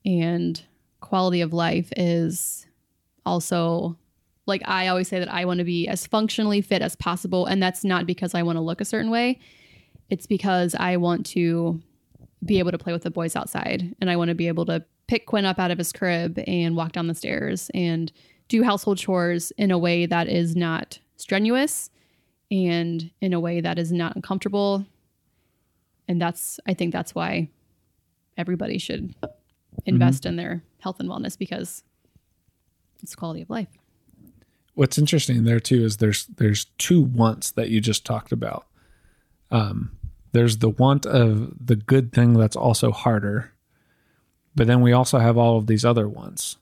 And 0.05 0.63
quality 1.01 1.41
of 1.41 1.53
life 1.53 1.93
is 1.97 2.67
also 3.25 3.97
like 4.47 4.63
I 4.67 4.89
always 4.89 5.09
say 5.09 5.19
that 5.19 5.33
I 5.33 5.45
want 5.45 5.59
to 5.59 5.65
be 5.65 5.89
as 5.89 6.07
functionally 6.07 6.61
fit 6.61 6.83
as 6.83 6.97
possible. 6.97 7.47
And 7.47 7.63
that's 7.63 7.85
not 7.85 8.07
because 8.07 8.35
I 8.35 8.43
want 8.43 8.57
to 8.57 8.61
look 8.61 8.81
a 8.81 8.85
certain 8.85 9.11
way, 9.11 9.39
it's 10.11 10.27
because 10.27 10.75
I 10.75 10.97
want 10.97 11.25
to 11.27 11.81
be 12.45 12.59
able 12.59 12.71
to 12.71 12.79
play 12.79 12.93
with 12.93 13.03
the 13.03 13.11
boys 13.11 13.37
outside 13.37 13.95
and 14.01 14.11
I 14.11 14.17
want 14.17 14.29
to 14.29 14.35
be 14.35 14.49
able 14.49 14.67
to 14.67 14.85
pick 15.07 15.27
Quinn 15.27 15.45
up 15.45 15.59
out 15.59 15.71
of 15.71 15.79
his 15.79 15.93
crib 15.93 16.39
and 16.47 16.77
walk 16.77 16.93
down 16.93 17.07
the 17.07 17.15
stairs 17.15 17.71
and 17.75 18.13
do 18.49 18.63
household 18.63 18.99
chores 18.99 19.51
in 19.53 19.71
a 19.71 19.79
way 19.79 20.07
that 20.07 20.29
is 20.29 20.55
not 20.55 20.99
strenuous 21.17 21.91
and 22.51 23.11
in 23.21 23.33
a 23.33 23.41
way 23.41 23.61
that 23.61 23.79
is 23.79 23.93
not 23.93 24.15
uncomfortable. 24.15 24.85
And 26.07 26.21
that's, 26.21 26.61
I 26.67 26.75
think 26.75 26.93
that's 26.93 27.15
why 27.15 27.49
everybody 28.37 28.79
should 28.79 29.15
invest 29.87 30.23
mm-hmm. 30.23 30.29
in 30.31 30.37
their 30.37 30.63
health 30.81 31.01
and 31.01 31.09
wellness 31.09 31.39
because 31.39 31.83
it's 33.03 33.15
quality 33.15 33.43
of 33.43 33.51
life. 33.51 33.69
What's 34.75 34.99
interesting 34.99 35.45
there 35.45 35.61
too 35.61 35.85
is 35.85 35.99
there's 35.99 36.27
there's 36.27 36.67
two 36.79 37.01
wants 37.01 37.53
that 37.53 37.71
you 37.71 37.81
just 37.81 38.05
talked 38.05 38.33
about. 38.33 38.67
Um, 39.51 39.97
there's 40.33 40.59
the 40.59 40.71
want 40.71 41.07
of 41.07 41.55
the 41.65 41.77
good 41.77 42.13
thing 42.13 42.35
that's 42.35 42.57
also 42.57 42.91
harder, 42.91 43.53
but 44.55 44.67
then 44.67 44.81
we 44.81 44.93
also 44.93 45.19
have 45.19 45.39
all 45.39 45.57
of 45.57 45.69
these 45.69 45.85
other 45.85 46.09
wants, 46.09 46.57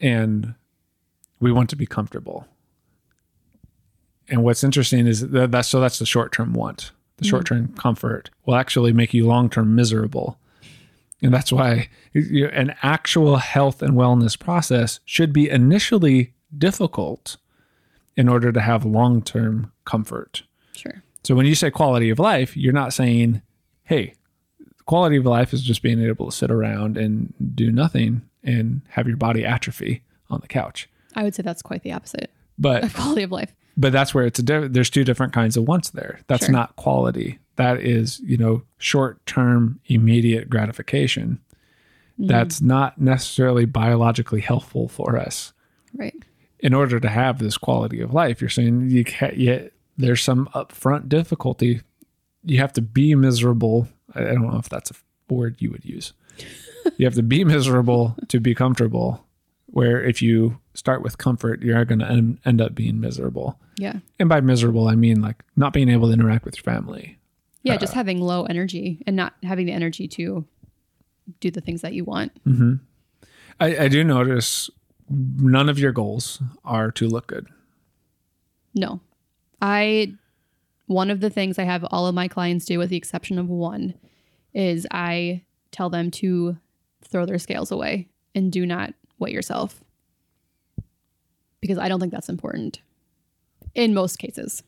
and 0.00 0.54
we 1.40 1.50
want 1.50 1.68
to 1.70 1.76
be 1.76 1.86
comfortable. 1.86 2.46
And 4.28 4.44
what's 4.44 4.62
interesting 4.62 5.08
is 5.08 5.30
that 5.30 5.50
that's 5.50 5.68
so 5.68 5.80
that's 5.80 5.98
the 5.98 6.06
short 6.06 6.32
term 6.32 6.52
want. 6.52 6.92
The 7.16 7.26
short 7.26 7.46
term 7.46 7.74
comfort 7.74 8.30
will 8.46 8.54
actually 8.54 8.92
make 8.92 9.12
you 9.12 9.26
long 9.26 9.50
term 9.50 9.74
miserable. 9.74 10.38
And 11.22 11.34
that's 11.34 11.52
why 11.52 11.88
an 12.14 12.74
actual 12.82 13.36
health 13.36 13.82
and 13.82 13.92
wellness 13.92 14.38
process 14.38 15.00
should 15.04 15.32
be 15.32 15.50
initially 15.50 16.32
difficult 16.56 17.36
in 18.16 18.28
order 18.28 18.52
to 18.52 18.60
have 18.60 18.84
long 18.84 19.22
term 19.22 19.72
comfort. 19.84 20.42
Sure. 20.76 21.02
So 21.24 21.34
when 21.34 21.46
you 21.46 21.54
say 21.54 21.70
quality 21.70 22.10
of 22.10 22.18
life, 22.18 22.56
you're 22.56 22.72
not 22.72 22.92
saying, 22.92 23.42
hey, 23.84 24.14
quality 24.86 25.16
of 25.16 25.26
life 25.26 25.52
is 25.52 25.62
just 25.62 25.82
being 25.82 26.02
able 26.02 26.26
to 26.30 26.36
sit 26.36 26.50
around 26.50 26.96
and 26.96 27.32
do 27.54 27.70
nothing 27.70 28.22
and 28.42 28.82
have 28.88 29.06
your 29.06 29.16
body 29.16 29.44
atrophy 29.44 30.02
on 30.30 30.40
the 30.40 30.48
couch. 30.48 30.88
I 31.14 31.22
would 31.22 31.34
say 31.34 31.42
that's 31.42 31.62
quite 31.62 31.82
the 31.82 31.92
opposite 31.92 32.30
But 32.58 32.84
of 32.84 32.94
quality 32.94 33.22
of 33.22 33.32
life. 33.32 33.54
but 33.76 33.92
that's 33.92 34.14
where 34.14 34.24
it's 34.24 34.38
a 34.38 34.42
diff- 34.42 34.72
there's 34.72 34.90
two 34.90 35.04
different 35.04 35.32
kinds 35.32 35.56
of 35.56 35.68
wants 35.68 35.90
there. 35.90 36.20
That's 36.26 36.46
Sure. 36.46 36.52
not 36.52 36.76
quality. 36.76 37.38
That 37.56 37.80
is, 37.80 38.20
you 38.20 38.36
know, 38.38 38.62
short-term 38.78 39.80
immediate 39.86 40.48
gratification. 40.48 41.40
Mm-hmm. 42.18 42.28
That's 42.28 42.60
not 42.62 42.98
necessarily 43.00 43.66
biologically 43.66 44.40
helpful 44.40 44.88
for 44.88 45.18
us. 45.18 45.52
Right. 45.94 46.14
In 46.62 46.74
order 46.74 47.00
to 47.00 47.08
have 47.08 47.38
this 47.38 47.56
quality 47.56 48.00
of 48.00 48.12
life, 48.12 48.40
you're 48.40 48.50
saying 48.50 48.90
you 48.90 49.04
can't 49.04 49.36
yet 49.36 49.72
there's 49.96 50.22
some 50.22 50.48
upfront 50.54 51.08
difficulty. 51.08 51.80
You 52.44 52.58
have 52.58 52.72
to 52.74 52.82
be 52.82 53.14
miserable. 53.14 53.88
I 54.14 54.20
don't 54.20 54.50
know 54.50 54.58
if 54.58 54.68
that's 54.68 54.90
a 54.90 54.94
word 55.32 55.56
you 55.58 55.70
would 55.70 55.84
use. 55.84 56.12
you 56.96 57.06
have 57.06 57.14
to 57.14 57.22
be 57.22 57.44
miserable 57.44 58.16
to 58.28 58.40
be 58.40 58.54
comfortable. 58.54 59.24
Where 59.66 60.02
if 60.02 60.20
you 60.20 60.58
start 60.74 61.02
with 61.02 61.18
comfort, 61.18 61.62
you're 61.62 61.84
going 61.84 62.00
to 62.00 62.38
end 62.44 62.60
up 62.60 62.74
being 62.74 63.00
miserable. 63.00 63.60
Yeah. 63.76 64.00
And 64.18 64.28
by 64.28 64.40
miserable, 64.40 64.88
I 64.88 64.96
mean 64.96 65.20
like 65.20 65.44
not 65.56 65.72
being 65.72 65.88
able 65.88 66.08
to 66.08 66.12
interact 66.12 66.44
with 66.44 66.56
your 66.56 66.64
family 66.64 67.18
Yeah, 67.62 67.76
just 67.76 67.92
uh, 67.92 67.96
having 67.96 68.20
low 68.20 68.44
energy 68.44 69.02
and 69.06 69.14
not 69.14 69.34
having 69.42 69.66
the 69.66 69.72
energy 69.72 70.08
to 70.08 70.44
do 71.38 71.50
the 71.50 71.60
things 71.60 71.82
that 71.82 71.92
you 71.92 72.04
want. 72.04 72.32
Mm-hmm. 72.44 72.74
I, 73.60 73.84
I 73.84 73.88
do 73.88 74.02
notice 74.02 74.70
none 75.10 75.68
of 75.68 75.78
your 75.78 75.92
goals 75.92 76.40
are 76.64 76.90
to 76.92 77.08
look 77.08 77.26
good. 77.26 77.46
No. 78.74 79.00
I 79.60 80.14
one 80.86 81.10
of 81.10 81.20
the 81.20 81.30
things 81.30 81.58
I 81.58 81.64
have 81.64 81.84
all 81.90 82.06
of 82.06 82.14
my 82.14 82.28
clients 82.28 82.64
do 82.64 82.78
with 82.78 82.90
the 82.90 82.96
exception 82.96 83.38
of 83.38 83.48
one 83.48 83.94
is 84.54 84.86
I 84.90 85.42
tell 85.70 85.90
them 85.90 86.10
to 86.12 86.56
throw 87.02 87.26
their 87.26 87.38
scales 87.38 87.70
away 87.70 88.08
and 88.34 88.50
do 88.50 88.66
not 88.66 88.94
weigh 89.18 89.32
yourself. 89.32 89.82
Because 91.60 91.78
I 91.78 91.88
don't 91.88 92.00
think 92.00 92.12
that's 92.12 92.28
important 92.28 92.80
in 93.74 93.94
most 93.94 94.18
cases. 94.18 94.62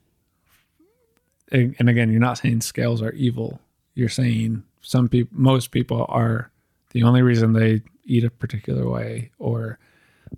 And 1.50 1.74
and 1.78 1.88
again, 1.88 2.10
you're 2.10 2.20
not 2.20 2.38
saying 2.38 2.60
scales 2.60 3.02
are 3.02 3.12
evil. 3.12 3.60
You're 3.94 4.08
saying 4.08 4.62
some 4.80 5.08
people, 5.08 5.36
most 5.36 5.70
people 5.70 6.06
are 6.08 6.50
the 6.90 7.02
only 7.02 7.22
reason 7.22 7.52
they 7.52 7.82
eat 8.04 8.24
a 8.24 8.30
particular 8.30 8.88
way 8.88 9.30
or 9.38 9.78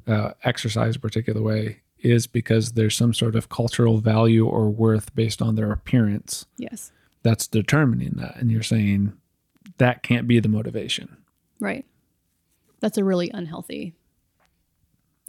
uh, 0.06 0.32
exercise 0.44 0.96
a 0.96 1.00
particular 1.00 1.42
way 1.42 1.80
is 1.98 2.26
because 2.26 2.72
there's 2.72 2.96
some 2.96 3.14
sort 3.14 3.34
of 3.34 3.48
cultural 3.48 3.98
value 3.98 4.46
or 4.46 4.68
worth 4.70 5.14
based 5.14 5.40
on 5.40 5.54
their 5.54 5.72
appearance 5.72 6.44
Yes. 6.58 6.92
that's 7.22 7.46
determining 7.46 8.12
that. 8.16 8.36
And 8.36 8.50
you're 8.50 8.62
saying 8.62 9.14
that 9.78 10.02
can't 10.02 10.28
be 10.28 10.38
the 10.40 10.48
motivation. 10.48 11.16
Right. 11.60 11.86
That's 12.80 12.98
a 12.98 13.04
really 13.04 13.30
unhealthy 13.32 13.94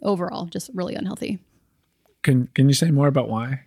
overall, 0.02 0.44
just 0.46 0.70
really 0.74 0.94
unhealthy. 0.94 1.38
Can 2.22 2.48
Can 2.48 2.68
you 2.68 2.74
say 2.74 2.90
more 2.90 3.06
about 3.08 3.28
why? 3.30 3.62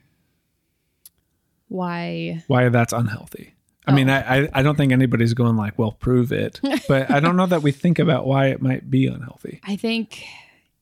Why 1.68 2.44
Why 2.48 2.70
that's 2.70 2.94
unhealthy? 2.94 3.56
I 3.88 3.94
mean, 3.94 4.10
Oh. 4.10 4.14
I, 4.14 4.38
I 4.44 4.50
I 4.56 4.62
don't 4.62 4.76
think 4.76 4.92
anybody's 4.92 5.34
going 5.34 5.56
like, 5.56 5.80
well, 5.80 5.92
prove 5.94 6.32
it, 6.32 6.60
but 6.88 7.10
I 7.10 7.20
don't 7.20 7.36
know 7.36 7.46
that 7.48 7.64
we 7.64 7.72
think 7.72 7.98
about 8.00 8.28
why 8.28 8.48
it 8.48 8.62
might 8.62 8.90
be 8.92 9.08
unhealthy. 9.08 9.62
I 9.64 9.76
think 9.76 10.24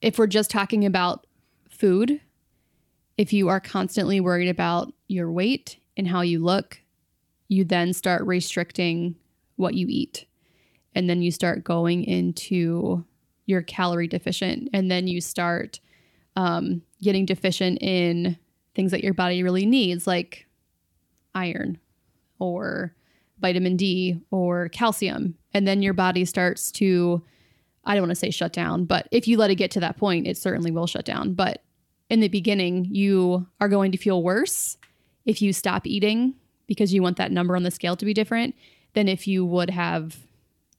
if 0.01 0.17
we're 0.17 0.27
just 0.27 0.51
talking 0.51 0.85
about 0.85 1.25
food, 1.69 2.21
if 3.17 3.33
you 3.33 3.49
are 3.49 3.59
constantly 3.59 4.19
worried 4.19 4.49
about 4.49 4.93
your 5.07 5.31
weight 5.31 5.79
and 5.95 6.07
how 6.07 6.21
you 6.21 6.39
look, 6.39 6.81
you 7.47 7.63
then 7.63 7.93
start 7.93 8.25
restricting 8.25 9.15
what 9.55 9.73
you 9.73 9.87
eat. 9.89 10.25
And 10.93 11.09
then 11.09 11.21
you 11.21 11.31
start 11.31 11.63
going 11.63 12.03
into 12.03 13.05
your 13.45 13.61
calorie 13.61 14.07
deficient. 14.07 14.69
And 14.73 14.91
then 14.91 15.07
you 15.07 15.21
start 15.21 15.79
um, 16.35 16.81
getting 17.01 17.25
deficient 17.25 17.81
in 17.81 18.37
things 18.75 18.91
that 18.91 19.03
your 19.03 19.13
body 19.13 19.41
really 19.41 19.65
needs, 19.65 20.05
like 20.05 20.45
iron 21.33 21.79
or 22.39 22.93
vitamin 23.39 23.77
D 23.77 24.19
or 24.31 24.69
calcium. 24.69 25.35
And 25.53 25.67
then 25.67 25.81
your 25.81 25.93
body 25.93 26.25
starts 26.25 26.71
to 26.73 27.23
I 27.87 27.93
don't 27.93 28.03
want 28.03 28.11
to 28.11 28.15
say 28.15 28.29
shut 28.29 28.53
down, 28.53 28.85
but 28.85 29.07
if 29.11 29.27
you 29.27 29.37
let 29.37 29.49
it 29.49 29.55
get 29.55 29.71
to 29.71 29.79
that 29.79 29.97
point, 29.97 30.27
it 30.27 30.37
certainly 30.37 30.71
will 30.71 30.87
shut 30.87 31.05
down. 31.05 31.33
But 31.33 31.63
in 32.09 32.19
the 32.19 32.27
beginning, 32.27 32.85
you 32.91 33.47
are 33.59 33.69
going 33.69 33.91
to 33.93 33.97
feel 33.97 34.21
worse 34.21 34.77
if 35.25 35.41
you 35.41 35.53
stop 35.53 35.87
eating 35.87 36.35
because 36.67 36.93
you 36.93 37.01
want 37.01 37.17
that 37.17 37.31
number 37.31 37.55
on 37.55 37.63
the 37.63 37.71
scale 37.71 37.95
to 37.95 38.05
be 38.05 38.13
different 38.13 38.55
than 38.93 39.07
if 39.07 39.27
you 39.27 39.45
would 39.45 39.69
have 39.69 40.17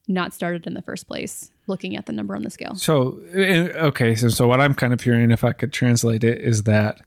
not 0.06 0.32
started 0.32 0.66
in 0.66 0.74
the 0.74 0.82
first 0.82 1.06
place 1.06 1.50
looking 1.66 1.96
at 1.96 2.06
the 2.06 2.12
number 2.12 2.34
on 2.34 2.42
the 2.42 2.50
scale. 2.50 2.74
So 2.74 3.20
okay, 3.34 4.14
so 4.14 4.28
so 4.28 4.46
what 4.46 4.60
I'm 4.60 4.74
kind 4.74 4.92
of 4.92 5.00
hearing, 5.00 5.30
if 5.30 5.44
I 5.44 5.52
could 5.52 5.72
translate 5.72 6.24
it, 6.24 6.40
is 6.40 6.64
that 6.64 7.00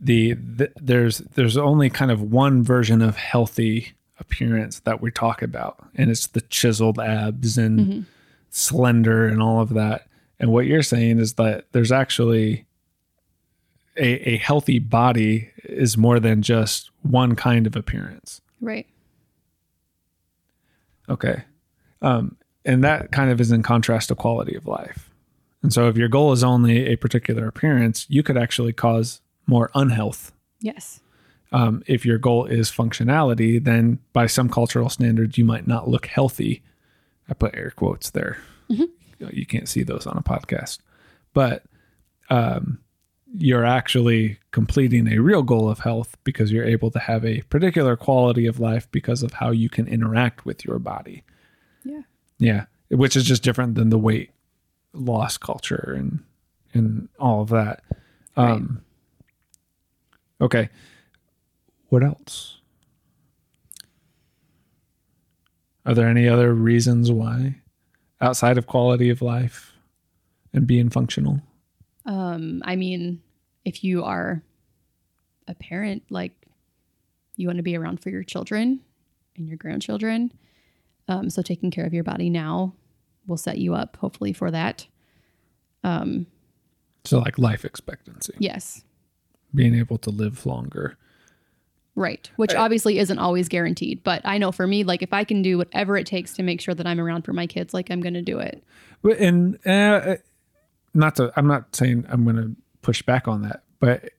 the, 0.00 0.34
the 0.34 0.72
there's 0.80 1.18
there's 1.18 1.56
only 1.56 1.90
kind 1.90 2.10
of 2.10 2.22
one 2.22 2.62
version 2.62 3.02
of 3.02 3.16
healthy 3.16 3.92
appearance 4.18 4.80
that 4.80 5.00
we 5.00 5.10
talk 5.10 5.42
about, 5.42 5.86
and 5.94 6.10
it's 6.10 6.26
the 6.28 6.40
chiseled 6.42 6.98
abs 6.98 7.58
and 7.58 7.80
mm-hmm. 7.80 8.00
Slender 8.50 9.26
and 9.26 9.42
all 9.42 9.60
of 9.60 9.70
that. 9.70 10.06
And 10.38 10.52
what 10.52 10.66
you're 10.66 10.82
saying 10.82 11.18
is 11.18 11.34
that 11.34 11.66
there's 11.72 11.92
actually 11.92 12.66
a, 13.96 14.30
a 14.30 14.36
healthy 14.38 14.78
body 14.78 15.50
is 15.64 15.96
more 15.96 16.20
than 16.20 16.42
just 16.42 16.90
one 17.02 17.36
kind 17.36 17.66
of 17.66 17.76
appearance. 17.76 18.40
Right. 18.60 18.86
Okay. 21.08 21.42
Um, 22.02 22.36
and 22.64 22.84
that 22.84 23.10
kind 23.10 23.30
of 23.30 23.40
is 23.40 23.52
in 23.52 23.62
contrast 23.62 24.08
to 24.08 24.14
quality 24.14 24.54
of 24.54 24.66
life. 24.66 25.10
And 25.62 25.72
so 25.72 25.88
if 25.88 25.96
your 25.96 26.08
goal 26.08 26.32
is 26.32 26.42
only 26.42 26.86
a 26.86 26.96
particular 26.96 27.46
appearance, 27.46 28.06
you 28.08 28.22
could 28.22 28.38
actually 28.38 28.72
cause 28.72 29.20
more 29.46 29.70
unhealth. 29.74 30.32
Yes. 30.60 31.00
Um, 31.52 31.82
if 31.86 32.06
your 32.06 32.18
goal 32.18 32.46
is 32.46 32.70
functionality, 32.70 33.62
then 33.62 33.98
by 34.12 34.26
some 34.26 34.48
cultural 34.48 34.88
standards, 34.88 35.36
you 35.36 35.44
might 35.44 35.66
not 35.66 35.88
look 35.88 36.06
healthy. 36.06 36.62
I 37.30 37.34
put 37.34 37.54
air 37.54 37.72
quotes 37.74 38.10
there. 38.10 38.38
You 39.32 39.46
can't 39.46 39.68
see 39.68 39.82
those 39.82 40.06
on 40.06 40.16
a 40.16 40.22
podcast. 40.22 40.78
But 41.32 41.64
um, 42.28 42.78
you're 43.36 43.64
actually 43.64 44.38
completing 44.50 45.06
a 45.08 45.18
real 45.18 45.42
goal 45.42 45.70
of 45.70 45.78
health 45.80 46.16
because 46.24 46.50
you're 46.50 46.64
able 46.64 46.90
to 46.90 46.98
have 46.98 47.24
a 47.24 47.42
particular 47.42 47.96
quality 47.96 48.46
of 48.46 48.58
life 48.60 48.90
because 48.90 49.22
of 49.22 49.34
how 49.34 49.50
you 49.50 49.68
can 49.68 49.86
interact 49.86 50.44
with 50.44 50.64
your 50.64 50.78
body. 50.78 51.22
Yeah. 51.84 52.02
Yeah, 52.38 52.64
which 52.88 53.14
is 53.16 53.24
just 53.24 53.42
different 53.42 53.74
than 53.76 53.90
the 53.90 53.98
weight 53.98 54.30
loss 54.92 55.38
culture 55.38 55.94
and 55.96 56.24
and 56.74 57.08
all 57.18 57.42
of 57.42 57.48
that. 57.50 57.82
Um, 58.36 58.82
Okay, 60.40 60.70
what 61.90 62.02
else? 62.02 62.59
Are 65.90 65.94
there 65.94 66.06
any 66.08 66.28
other 66.28 66.54
reasons 66.54 67.10
why, 67.10 67.56
outside 68.20 68.56
of 68.56 68.68
quality 68.68 69.10
of 69.10 69.22
life 69.22 69.72
and 70.52 70.64
being 70.64 70.88
functional? 70.88 71.40
Um, 72.06 72.62
I 72.64 72.76
mean, 72.76 73.20
if 73.64 73.82
you 73.82 74.04
are 74.04 74.40
a 75.48 75.54
parent, 75.56 76.04
like 76.08 76.30
you 77.34 77.48
want 77.48 77.56
to 77.56 77.64
be 77.64 77.76
around 77.76 78.00
for 78.00 78.10
your 78.10 78.22
children 78.22 78.78
and 79.36 79.48
your 79.48 79.56
grandchildren. 79.56 80.32
Um, 81.08 81.28
so 81.28 81.42
taking 81.42 81.72
care 81.72 81.86
of 81.86 81.92
your 81.92 82.04
body 82.04 82.30
now 82.30 82.72
will 83.26 83.36
set 83.36 83.58
you 83.58 83.74
up 83.74 83.96
hopefully 83.96 84.32
for 84.32 84.48
that. 84.52 84.86
Um, 85.82 86.28
So, 87.04 87.18
like 87.18 87.36
life 87.36 87.64
expectancy, 87.64 88.34
yes. 88.38 88.84
being 89.52 89.74
able 89.74 89.98
to 89.98 90.10
live 90.10 90.46
longer. 90.46 90.96
Right. 91.96 92.30
Which 92.36 92.54
obviously 92.54 92.98
isn't 92.98 93.18
always 93.18 93.48
guaranteed. 93.48 94.02
But 94.04 94.22
I 94.24 94.38
know 94.38 94.52
for 94.52 94.66
me, 94.66 94.84
like 94.84 95.02
if 95.02 95.12
I 95.12 95.24
can 95.24 95.42
do 95.42 95.58
whatever 95.58 95.96
it 95.96 96.06
takes 96.06 96.32
to 96.34 96.42
make 96.42 96.60
sure 96.60 96.74
that 96.74 96.86
I'm 96.86 97.00
around 97.00 97.22
for 97.22 97.32
my 97.32 97.46
kids, 97.46 97.74
like 97.74 97.90
I'm 97.90 98.00
going 98.00 98.14
to 98.14 98.22
do 98.22 98.38
it. 98.38 98.62
And 99.18 99.58
uh, 99.66 100.16
not 100.94 101.16
to, 101.16 101.32
I'm 101.36 101.46
not 101.46 101.74
saying 101.74 102.06
I'm 102.08 102.24
going 102.24 102.36
to 102.36 102.56
push 102.82 103.02
back 103.02 103.28
on 103.28 103.42
that, 103.42 103.64
but 103.80 104.10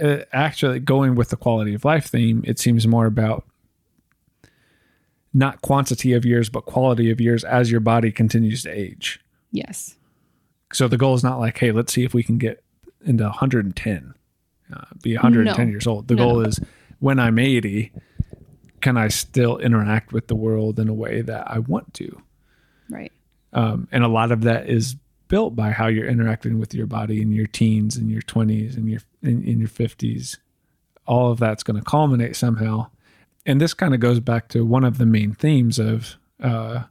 uh, 0.00 0.18
actually 0.32 0.80
going 0.80 1.14
with 1.14 1.28
the 1.30 1.36
quality 1.36 1.74
of 1.74 1.84
life 1.84 2.06
theme, 2.06 2.42
it 2.46 2.58
seems 2.58 2.86
more 2.86 3.06
about 3.06 3.44
not 5.32 5.60
quantity 5.60 6.12
of 6.14 6.24
years, 6.24 6.48
but 6.48 6.62
quality 6.64 7.10
of 7.10 7.20
years 7.20 7.44
as 7.44 7.70
your 7.70 7.80
body 7.80 8.10
continues 8.10 8.62
to 8.62 8.70
age. 8.70 9.20
Yes. 9.52 9.96
So 10.72 10.88
the 10.88 10.96
goal 10.96 11.14
is 11.14 11.22
not 11.22 11.38
like, 11.38 11.58
hey, 11.58 11.72
let's 11.72 11.92
see 11.92 12.04
if 12.04 12.14
we 12.14 12.22
can 12.22 12.38
get 12.38 12.62
into 13.04 13.24
110, 13.24 14.14
uh, 14.72 14.84
be 15.02 15.14
110 15.14 15.66
No. 15.66 15.70
years 15.70 15.86
old. 15.86 16.08
The 16.08 16.14
No, 16.14 16.24
goal 16.24 16.40
is 16.40 16.58
when 17.00 17.18
I'm 17.18 17.38
80, 17.38 17.92
can 18.80 18.96
I 18.96 19.08
still 19.08 19.58
interact 19.58 20.12
with 20.12 20.28
the 20.28 20.36
world 20.36 20.78
in 20.78 20.88
a 20.88 20.94
way 20.94 21.20
that 21.22 21.50
I 21.50 21.58
want 21.58 21.94
to? 21.94 22.22
Right. 22.88 23.12
um, 23.52 23.88
and 23.90 24.04
a 24.04 24.08
lot 24.08 24.30
of 24.30 24.42
that 24.42 24.68
is 24.68 24.96
built 25.28 25.56
by 25.56 25.70
how 25.70 25.88
you're 25.88 26.06
interacting 26.06 26.58
with 26.58 26.74
your 26.74 26.86
body 26.86 27.20
in 27.20 27.32
your 27.32 27.46
teens 27.46 27.96
and 27.96 28.10
your 28.10 28.22
20s 28.22 28.76
and 28.76 28.88
your 28.88 29.00
in, 29.22 29.42
in 29.42 29.58
your 29.58 29.68
50s 29.68 30.38
all 31.06 31.32
of 31.32 31.38
that's 31.38 31.62
going 31.62 31.76
to 31.76 31.82
culminate 31.82 32.36
somehow 32.36 32.88
and 33.44 33.60
this 33.60 33.74
kind 33.74 33.94
of 33.94 34.00
goes 34.00 34.20
back 34.20 34.48
to 34.48 34.64
one 34.64 34.84
of 34.84 34.98
the 34.98 35.06
main 35.06 35.32
themes 35.32 35.78
of 35.78 36.16
uh, 36.42 36.84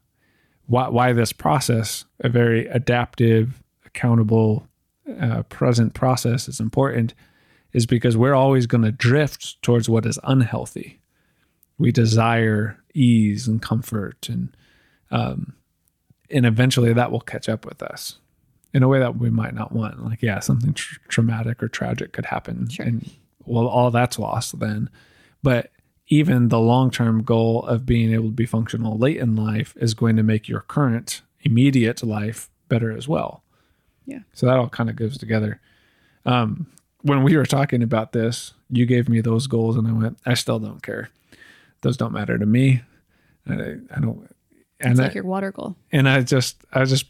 why, 0.67 0.89
why 0.89 1.13
this 1.13 1.31
process 1.31 2.05
a 2.19 2.29
very 2.29 2.67
adaptive 2.67 3.61
accountable 3.85 4.67
uh, 5.21 5.43
present 5.43 5.93
process 5.93 6.49
is 6.49 6.59
important 6.59 7.13
is 7.75 7.85
because 7.85 8.15
we're 8.17 8.33
always 8.33 8.65
going 8.67 8.83
to 8.83 8.91
drift 8.91 9.61
towards 9.61 9.87
what 9.89 10.05
is 10.05 10.19
unhealthy 10.23 10.99
we 11.77 11.91
desire 11.91 12.77
ease 12.93 13.47
and 13.47 13.61
comfort 13.61 14.29
and 14.29 14.55
and 15.11 16.45
eventually 16.45 16.93
that 16.93 17.11
will 17.11 17.21
catch 17.21 17.47
up 17.47 17.65
with 17.65 17.81
us 17.83 18.17
in 18.73 18.83
a 18.83 18.87
way 18.87 18.99
that 18.99 19.17
we 19.17 19.29
might 19.29 19.53
not 19.53 19.71
want. 19.71 20.03
Like, 20.03 20.21
yeah, 20.21 20.39
something 20.39 20.73
tr- 20.73 20.99
traumatic 21.07 21.63
or 21.63 21.67
tragic 21.69 22.11
could 22.11 22.25
happen, 22.25 22.67
Sure. 22.69 22.85
and 22.85 23.09
well, 23.45 23.67
all 23.67 23.91
that's 23.91 24.19
lost 24.19 24.59
then. 24.59 24.89
But 25.43 25.71
even 26.07 26.49
the 26.49 26.59
long 26.59 26.91
term 26.91 27.23
goal 27.23 27.63
of 27.65 27.85
being 27.85 28.11
able 28.13 28.25
to 28.29 28.31
be 28.35 28.45
functional 28.45 28.97
late 28.97 29.17
in 29.17 29.35
life 29.35 29.73
is 29.79 29.93
going 29.93 30.15
to 30.17 30.23
make 30.23 30.49
your 30.49 30.61
current 30.61 31.21
immediate 31.41 32.03
life 32.03 32.49
better 32.67 32.91
as 32.91 33.07
well. 33.07 33.43
Yeah. 34.05 34.19
So 34.33 34.45
that 34.47 34.57
all 34.57 34.69
kind 34.69 34.89
of 34.89 34.95
goes 34.95 35.17
together. 35.17 35.61
Um, 36.25 36.67
when 37.05 37.23
we 37.23 37.37
were 37.37 37.45
talking 37.45 37.83
about 37.83 38.13
this, 38.13 38.53
you 38.69 38.85
gave 38.87 39.07
me 39.07 39.21
those 39.21 39.45
goals, 39.45 39.77
and 39.77 39.87
I 39.87 39.91
went, 39.91 40.17
I 40.25 40.33
still 40.33 40.57
don't 40.59 40.81
care. 40.81 41.09
those 41.81 41.97
don't 41.97 42.11
matter 42.13 42.37
to 42.37 42.45
me. 42.45 42.81
I, 43.47 43.75
I 43.95 43.99
don't. 43.99 44.27
And 44.79 44.99
It's 44.99 44.99
I, 44.99 45.11
your 45.11 45.23
water 45.23 45.51
goal. 45.51 45.75
and 45.91 46.09
I 46.09 46.21
just, 46.21 46.57
I 46.73 46.83
just, 46.83 47.05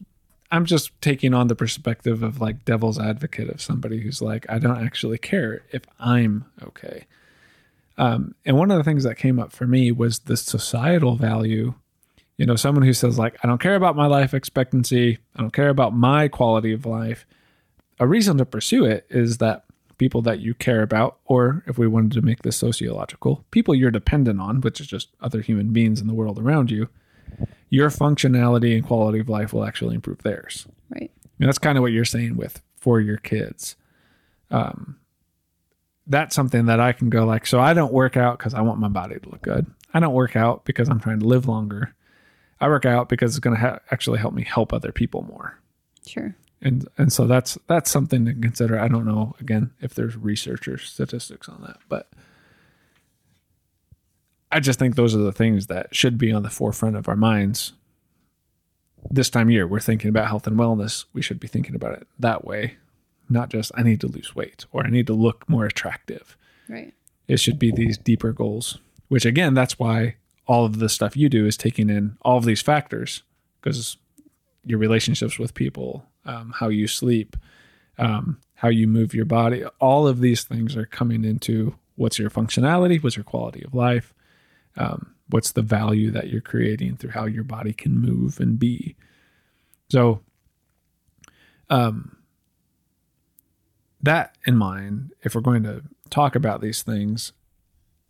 I'm 0.52 0.66
just 0.66 0.92
taking 1.02 1.34
on 1.34 1.48
the 1.48 1.56
perspective 1.56 2.24
of 2.24 2.42
like 2.42 2.66
devil's 2.66 3.00
advocate 3.00 3.50
of 3.50 3.62
somebody 3.62 4.02
who's 4.02 4.22
like, 4.22 4.46
I 4.50 4.60
don't 4.60 4.84
actually 4.86 5.18
care 5.18 5.64
if 5.72 5.84
I'm 6.00 6.46
okay. 6.62 7.06
Um, 7.98 8.36
and 8.46 8.58
one 8.58 8.70
of 8.72 8.78
the 8.78 8.84
things 8.84 9.04
that 9.06 9.16
came 9.16 9.40
up 9.40 9.54
for 9.54 9.66
me 9.66 9.92
was 9.92 10.20
the 10.20 10.36
societal 10.36 11.16
value. 11.16 11.74
You 12.38 12.46
know, 12.46 12.58
someone 12.58 12.84
who 12.84 12.94
says 12.94 13.18
like, 13.18 13.38
I 13.44 13.48
don't 13.48 13.62
care 13.62 13.76
about 13.76 13.96
my 13.96 14.08
life 14.08 14.34
expectancy. 14.34 15.20
I 15.36 15.42
don't 15.42 15.54
care 15.54 15.70
about 15.70 15.96
my 15.96 16.28
quality 16.28 16.74
of 16.74 16.86
life. 16.86 17.26
A 17.98 18.06
reason 18.06 18.38
to 18.40 18.46
pursue 18.46 18.84
it 18.84 19.06
is 19.10 19.38
that 19.38 19.65
people 19.98 20.22
that 20.24 20.40
you 20.40 20.54
care 20.54 20.82
about, 20.82 21.18
or 21.26 21.64
if 21.68 21.78
we 21.78 21.88
wanted 21.88 22.12
to 22.14 22.22
make 22.22 22.44
this 22.44 22.58
sociological, 22.58 23.46
people 23.52 23.74
you're 23.74 23.92
dependent 23.92 24.40
on, 24.40 24.62
which 24.62 24.82
is 24.82 24.88
just 24.88 25.10
other 25.22 25.42
human 25.42 25.72
beings 25.72 26.02
in 26.02 26.08
the 26.08 26.14
world 26.14 26.40
around 26.40 26.72
you, 26.72 26.90
your 27.70 27.90
functionality 27.90 28.76
and 28.76 28.86
quality 28.86 29.20
of 29.20 29.30
life 29.30 29.54
will 29.54 29.66
actually 29.66 29.96
improve 29.96 30.24
theirs. 30.24 30.68
Right. 30.90 31.12
And 31.40 31.48
that's 31.48 31.58
kind 31.58 31.78
of 31.78 31.82
what 31.82 31.92
you're 31.92 32.06
saying 32.06 32.38
with 32.38 32.62
for 32.78 33.00
your 33.00 33.18
kids. 33.18 33.76
Um, 34.52 34.98
that's 36.08 36.36
something 36.36 36.68
that 36.68 36.80
I 36.80 36.94
can 36.94 37.10
go 37.10 37.26
like, 37.26 37.48
so 37.48 37.60
I 37.60 37.74
don't 37.74 37.94
work 37.94 38.16
out 38.16 38.38
because 38.38 38.54
I 38.54 38.62
want 38.62 38.80
my 38.80 38.88
body 38.90 39.20
to 39.20 39.30
look 39.30 39.42
good. 39.42 39.66
I 39.94 40.00
don't 40.00 40.14
work 40.14 40.36
out 40.36 40.66
because 40.66 40.88
I'm 40.90 41.00
trying 41.00 41.20
to 41.20 41.26
live 41.26 41.48
longer. 41.48 41.96
I 42.60 42.68
work 42.68 42.86
out 42.86 43.10
because 43.10 43.32
it's 43.32 43.40
going 43.40 43.56
to 43.56 43.62
ha- 43.62 43.80
actually 43.92 44.20
help 44.20 44.34
me 44.34 44.44
help 44.44 44.72
other 44.72 44.92
people 44.92 45.24
more. 45.24 45.60
Sure. 46.06 46.36
And 46.62 46.88
and 46.98 47.12
so 47.12 47.28
that's 47.28 47.58
that's 47.68 47.92
something 47.92 48.26
to 48.26 48.34
consider. 48.34 48.80
I 48.80 48.88
don't 48.88 49.06
know 49.06 49.36
again 49.40 49.72
if 49.82 49.94
there's 49.94 50.16
research 50.16 50.68
or 50.68 50.78
statistics 50.78 51.48
on 51.50 51.62
that, 51.62 51.78
but 51.90 52.10
I 54.52 54.60
just 54.60 54.80
think 54.80 54.96
those 54.96 55.14
are 55.14 55.20
the 55.20 55.34
things 55.34 55.68
that 55.68 55.94
should 55.94 56.18
be 56.18 56.32
on 56.32 56.44
the 56.44 56.50
forefront 56.50 56.96
of 56.96 57.10
our 57.10 57.16
minds. 57.16 57.74
This 59.12 59.30
time 59.30 59.48
of 59.48 59.52
year, 59.52 59.68
we're 59.68 59.80
thinking 59.80 60.10
about 60.10 60.28
health 60.28 60.48
and 60.48 60.58
wellness. 60.58 61.06
We 61.14 61.22
should 61.22 61.40
be 61.40 61.48
thinking 61.48 61.76
about 61.76 61.94
it 61.94 62.08
that 62.18 62.46
way, 62.46 62.78
not 63.30 63.50
just 63.50 63.72
I 63.76 63.84
need 63.84 64.02
to 64.02 64.08
lose 64.08 64.36
weight 64.36 64.66
or 64.72 64.86
I 64.86 64.90
need 64.90 65.08
to 65.08 65.14
look 65.14 65.48
more 65.50 65.66
attractive. 65.66 66.38
Right. 66.70 66.94
It 67.28 67.40
should 67.40 67.60
be 67.60 67.72
these 67.72 67.98
deeper 67.98 68.32
goals, 68.32 68.80
which 69.10 69.26
again, 69.26 69.54
that's 69.54 69.78
why 69.78 70.16
all 70.48 70.66
of 70.66 70.80
the 70.80 70.90
stuff 70.90 71.18
you 71.18 71.28
do 71.28 71.46
is 71.46 71.58
taking 71.58 71.90
in 71.90 72.18
all 72.22 72.38
of 72.38 72.46
these 72.46 72.62
factors 72.62 73.24
because 73.60 73.98
your 74.64 74.80
relationships 74.80 75.38
with 75.38 75.54
people, 75.54 76.06
um, 76.26 76.54
how 76.56 76.70
you 76.70 76.88
sleep, 76.88 77.36
um, 77.98 78.40
how 78.56 78.70
you 78.70 78.88
move 78.88 79.14
your 79.14 79.26
body, 79.26 79.66
all 79.80 80.08
of 80.08 80.20
these 80.20 80.44
things 80.44 80.76
are 80.76 80.86
coming 80.86 81.24
into 81.24 81.76
what's 81.96 82.20
your 82.20 82.30
functionality, 82.30 83.02
what's 83.02 83.16
your 83.16 83.24
quality 83.24 83.64
of 83.64 83.74
life, 83.74 84.14
um, 84.78 85.16
what's 85.30 85.52
the 85.52 85.62
value 85.62 86.12
that 86.12 86.30
you're 86.30 86.42
creating 86.42 86.98
through 86.98 87.12
how 87.12 87.26
your 87.26 87.44
body 87.44 87.74
can 87.74 87.98
move 87.98 88.40
and 88.40 88.60
be. 88.60 88.96
So, 89.90 90.22
um, 91.70 92.18
that 94.02 94.36
in 94.46 94.56
mind, 94.56 95.14
if 95.24 95.34
we're 95.34 95.42
going 95.42 95.64
to 95.64 95.84
talk 96.10 96.36
about 96.36 96.62
these 96.62 96.84
things, 96.84 97.34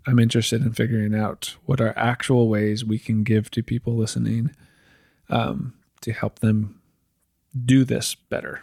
I'm 0.06 0.20
interested 0.20 0.62
in 0.62 0.74
figuring 0.74 1.16
out 1.16 1.56
what 1.66 1.82
are 1.82 1.98
actual 1.98 2.50
ways 2.50 2.86
we 2.86 3.00
can 3.00 3.24
give 3.24 3.50
to 3.52 3.64
people 3.64 3.96
listening 3.96 4.52
um, 5.30 5.74
to 6.02 6.12
help 6.12 6.40
them 6.40 6.80
do 7.64 7.84
this 7.84 8.16
better, 8.16 8.62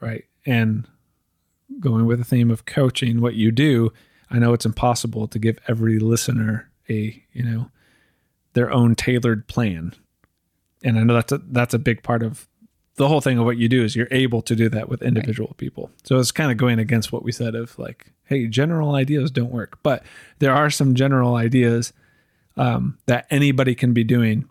right? 0.00 0.24
And 0.44 0.86
going 1.80 2.06
with 2.06 2.18
the 2.18 2.24
theme 2.24 2.50
of 2.50 2.64
coaching, 2.64 3.20
what 3.20 3.34
you 3.34 3.50
do, 3.50 3.92
I 4.30 4.38
know 4.38 4.52
it's 4.52 4.66
impossible 4.66 5.28
to 5.28 5.38
give 5.38 5.58
every 5.68 5.98
listener 5.98 6.70
a 6.88 7.22
you 7.32 7.42
know 7.42 7.70
their 8.52 8.70
own 8.70 8.94
tailored 8.94 9.46
plan, 9.48 9.94
and 10.82 10.98
I 10.98 11.02
know 11.02 11.14
that's 11.14 11.32
a, 11.32 11.38
that's 11.38 11.74
a 11.74 11.78
big 11.78 12.02
part 12.02 12.22
of 12.22 12.48
the 12.96 13.08
whole 13.08 13.20
thing 13.20 13.38
of 13.38 13.44
what 13.44 13.58
you 13.58 13.68
do 13.68 13.84
is 13.84 13.94
you're 13.94 14.08
able 14.10 14.42
to 14.42 14.56
do 14.56 14.68
that 14.70 14.88
with 14.88 15.02
individual 15.02 15.54
people. 15.58 15.90
So 16.04 16.18
it's 16.18 16.32
kind 16.32 16.50
of 16.50 16.56
going 16.56 16.78
against 16.78 17.12
what 17.12 17.22
we 17.22 17.30
said 17.30 17.54
of 17.54 17.78
like, 17.78 18.12
hey, 18.24 18.46
general 18.46 18.94
ideas 18.94 19.30
don't 19.30 19.52
work, 19.52 19.78
but 19.82 20.02
there 20.38 20.54
are 20.54 20.70
some 20.70 20.94
general 20.94 21.34
ideas 21.34 21.92
um, 22.56 22.98
that 23.04 23.26
anybody 23.30 23.74
can 23.74 23.92
be 23.92 24.02
doing. 24.02 24.48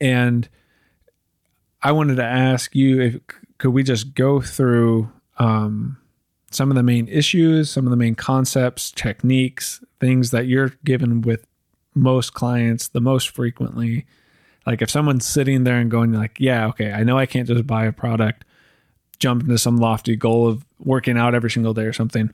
And 0.00 0.48
I 1.82 1.92
wanted 1.92 2.16
to 2.16 2.24
ask 2.24 2.74
you 2.74 3.00
if 3.00 3.20
could 3.58 3.70
we 3.70 3.82
just 3.82 4.14
go 4.14 4.40
through 4.40 5.10
um, 5.38 5.98
some 6.50 6.70
of 6.70 6.76
the 6.76 6.82
main 6.82 7.08
issues, 7.08 7.70
some 7.70 7.86
of 7.86 7.90
the 7.90 7.96
main 7.96 8.14
concepts, 8.14 8.90
techniques, 8.90 9.82
things 10.00 10.30
that 10.30 10.46
you're 10.46 10.72
given 10.84 11.22
with 11.22 11.46
most 11.94 12.34
clients 12.34 12.88
the 12.88 13.00
most 13.00 13.30
frequently 13.30 14.06
like 14.68 14.82
if 14.82 14.90
someone's 14.90 15.24
sitting 15.24 15.64
there 15.64 15.78
and 15.78 15.90
going 15.90 16.12
like, 16.12 16.36
yeah, 16.38 16.66
okay, 16.66 16.92
I 16.92 17.02
know 17.02 17.16
I 17.16 17.24
can't 17.24 17.48
just 17.48 17.66
buy 17.66 17.86
a 17.86 17.92
product, 17.92 18.44
jump 19.18 19.44
into 19.44 19.56
some 19.56 19.78
lofty 19.78 20.14
goal 20.14 20.46
of 20.46 20.66
working 20.78 21.16
out 21.16 21.34
every 21.34 21.50
single 21.50 21.72
day 21.72 21.84
or 21.84 21.94
something. 21.94 22.30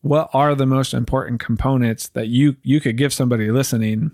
What 0.00 0.30
are 0.32 0.54
the 0.54 0.66
most 0.66 0.94
important 0.94 1.40
components 1.40 2.06
that 2.10 2.28
you 2.28 2.56
you 2.62 2.80
could 2.80 2.96
give 2.96 3.12
somebody 3.12 3.50
listening 3.50 4.12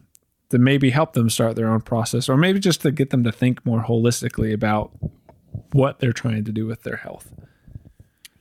to 0.51 0.59
maybe 0.59 0.91
help 0.91 1.15
them 1.15 1.31
start 1.31 1.57
their 1.57 1.69
own 1.69 1.81
process 1.81 2.29
or 2.29 2.37
maybe 2.37 2.61
just 2.61 2.83
to 2.83 2.91
get 2.91 3.11
them 3.11 3.25
to 3.25 3.33
think 3.33 3.65
more 3.65 3.83
holistically 3.83 4.53
about 4.53 4.91
what 5.73 5.99
they're 5.99 6.13
trying 6.13 6.45
to 6.45 6.53
do 6.53 6.67
with 6.67 6.83
their 6.83 6.97
health? 6.97 7.33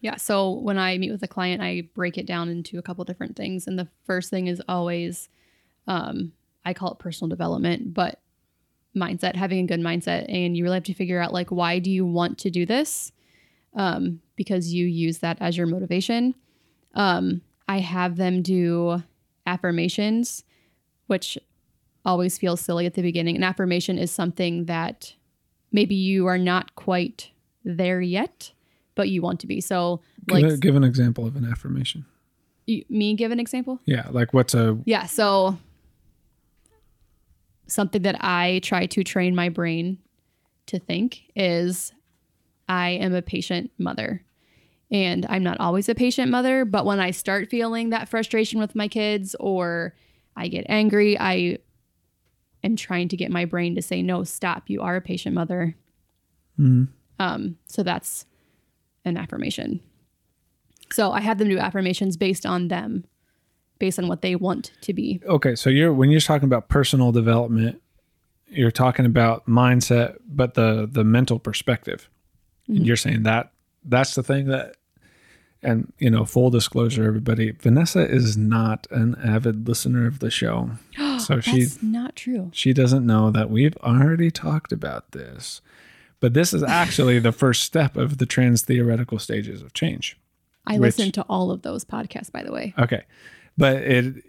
Yeah. 0.02 0.16
So 0.16 0.52
when 0.52 0.78
I 0.78 0.98
meet 0.98 1.12
with 1.12 1.24
a 1.24 1.28
client, 1.28 1.62
I 1.62 1.90
break 1.94 2.18
it 2.18 2.26
down 2.26 2.50
into 2.50 2.80
a 2.80 2.82
couple 2.82 3.04
different 3.06 3.36
things. 3.36 3.68
And 3.68 3.78
the 3.78 3.88
first 4.06 4.30
thing 4.30 4.48
is 4.48 4.62
always, 4.68 5.30
um, 5.88 6.32
I 6.66 6.74
call 6.74 6.94
it 6.94 7.00
personal 7.00 7.30
development, 7.30 7.94
but 7.94 8.22
mindset, 8.96 9.36
having 9.36 9.60
a 9.60 9.68
good 9.68 9.82
mindset. 9.82 10.26
And 10.30 10.56
you 10.56 10.64
really 10.64 10.78
have 10.78 10.84
to 10.86 10.94
figure 10.94 11.22
out, 11.22 11.34
like, 11.34 11.52
why 11.52 11.80
do 11.80 11.92
you 11.92 12.06
want 12.06 12.38
to 12.40 12.50
do 12.50 12.66
this? 12.66 13.12
Um, 13.76 14.22
because 14.36 14.74
you 14.74 14.86
use 14.86 15.20
that 15.20 15.38
as 15.42 15.58
your 15.58 15.68
motivation. 15.68 16.34
Um, 16.96 17.42
I 17.68 17.80
have 17.80 18.16
them 18.16 18.42
do 18.42 19.04
affirmations, 19.46 20.44
which 21.08 21.38
always 22.06 22.38
feels 22.38 22.62
silly 22.62 22.86
at 22.86 22.94
the 22.94 23.02
beginning. 23.02 23.36
An 23.36 23.44
affirmation 23.44 23.98
is 23.98 24.12
something 24.12 24.66
that 24.66 25.14
maybe 25.72 25.96
you 25.96 26.26
are 26.28 26.38
not 26.38 26.76
quite 26.76 27.32
there 27.64 28.02
yet, 28.02 28.52
but 28.96 29.10
you 29.10 29.22
want 29.22 29.40
to 29.42 29.48
be. 29.48 29.62
So, 29.62 30.02
like, 30.30 30.44
give, 30.44 30.54
a- 30.54 30.58
give 30.58 30.76
an 30.76 30.84
example 30.84 31.26
of 31.26 31.36
an 31.36 31.46
affirmation. 31.46 32.06
you, 32.66 32.84
me 32.90 33.16
give 33.16 33.32
an 33.32 33.40
example? 33.40 33.80
Yeah, 33.86 34.08
like 34.12 34.34
what's 34.34 34.54
a 34.54 34.78
Yeah. 34.86 35.06
So, 35.06 35.58
something 37.68 38.02
that 38.02 38.18
I 38.24 38.60
try 38.64 38.86
to 38.88 39.04
train 39.04 39.36
my 39.36 39.50
brain 39.50 40.00
to 40.68 40.80
think 40.80 41.24
is 41.36 41.94
I 42.68 42.92
am 42.92 43.14
a 43.14 43.22
patient 43.22 43.72
mother. 43.78 44.24
And 44.92 45.26
I'm 45.30 45.44
not 45.44 45.60
always 45.60 45.88
a 45.88 45.94
patient 45.94 46.32
mother, 46.32 46.66
but 46.66 46.84
when 46.86 47.00
I 47.00 47.12
start 47.12 47.50
feeling 47.50 47.92
that 47.92 48.10
frustration 48.10 48.60
with 48.60 48.74
my 48.74 48.88
kids 48.88 49.36
or 49.40 49.94
I 50.36 50.48
get 50.48 50.66
angry, 50.68 51.16
I 51.20 51.60
am 52.64 52.76
trying 52.76 53.08
to 53.10 53.18
get 53.18 53.32
my 53.32 53.46
brain 53.46 53.76
to 53.76 53.82
say, 53.82 54.02
no, 54.02 54.24
stop. 54.24 54.70
You 54.70 54.82
are 54.82 54.96
a 54.96 55.02
patient 55.02 55.36
mother. 55.36 55.76
Mhm. 56.60 56.88
Um, 57.20 57.58
so 57.66 57.84
that's 57.84 58.26
an 59.06 59.18
affirmation. 59.18 59.80
So 60.92 61.12
I 61.12 61.22
have 61.22 61.38
them 61.38 61.50
do 61.50 61.58
affirmations 61.60 62.18
based 62.18 62.46
on 62.46 62.68
them, 62.68 63.06
based 63.80 64.00
on 64.00 64.08
what 64.08 64.22
they 64.22 64.36
want 64.36 64.72
to 64.82 64.94
be. 64.94 65.22
okay 65.26 65.56
so 65.56 65.70
you're 65.70 65.94
when 65.94 66.10
you're 66.10 66.20
talking 66.20 66.46
about 66.48 66.68
personal 66.68 67.12
development 67.14 67.82
you're 68.50 68.72
talking 68.72 69.06
about 69.06 69.46
mindset 69.46 70.18
but 70.28 70.56
the 70.56 70.86
the 70.92 71.04
mental 71.06 71.40
perspective 71.40 72.10
and 72.68 72.86
you're 72.86 72.98
saying 72.98 73.24
that 73.24 73.52
that's 73.86 74.16
the 74.16 74.24
thing 74.24 74.48
that 74.48 74.76
and 75.64 75.94
you 75.98 76.10
know 76.10 76.26
full 76.26 76.50
disclosure 76.50 77.06
everybody 77.06 77.52
vanessa 77.52 78.06
is 78.06 78.36
not 78.36 78.86
an 78.92 79.16
avid 79.24 79.66
listener 79.68 80.06
of 80.08 80.20
the 80.20 80.30
show 80.30 80.72
so 81.30 81.40
she 81.40 81.64
That's 81.64 81.82
not 81.84 82.16
true. 82.16 82.50
she 82.54 82.74
doesn't 82.74 83.06
know 83.06 83.32
that 83.32 83.50
we've 83.50 83.78
already 83.78 84.30
talked 84.32 84.72
about 84.72 85.12
this 85.12 85.62
but 86.20 86.34
this 86.34 86.54
is 86.54 86.64
actually 86.64 87.20
the 87.20 87.32
first 87.32 87.62
step 87.64 87.96
of 87.96 88.18
the 88.18 88.26
trans 88.26 88.62
theoretical 88.64 89.20
stages 89.20 89.62
of 89.62 89.74
change 89.74 90.18
I 90.68 90.74
Which- 90.74 90.98
listened 90.98 91.14
to 91.16 91.24
all 91.24 91.50
of 91.52 91.64
those 91.64 91.84
podcasts, 91.84 92.32
by 92.32 92.44
the 92.44 92.52
way. 92.52 92.76
Okay. 92.78 93.04
But 93.58 93.78
it 93.78 94.24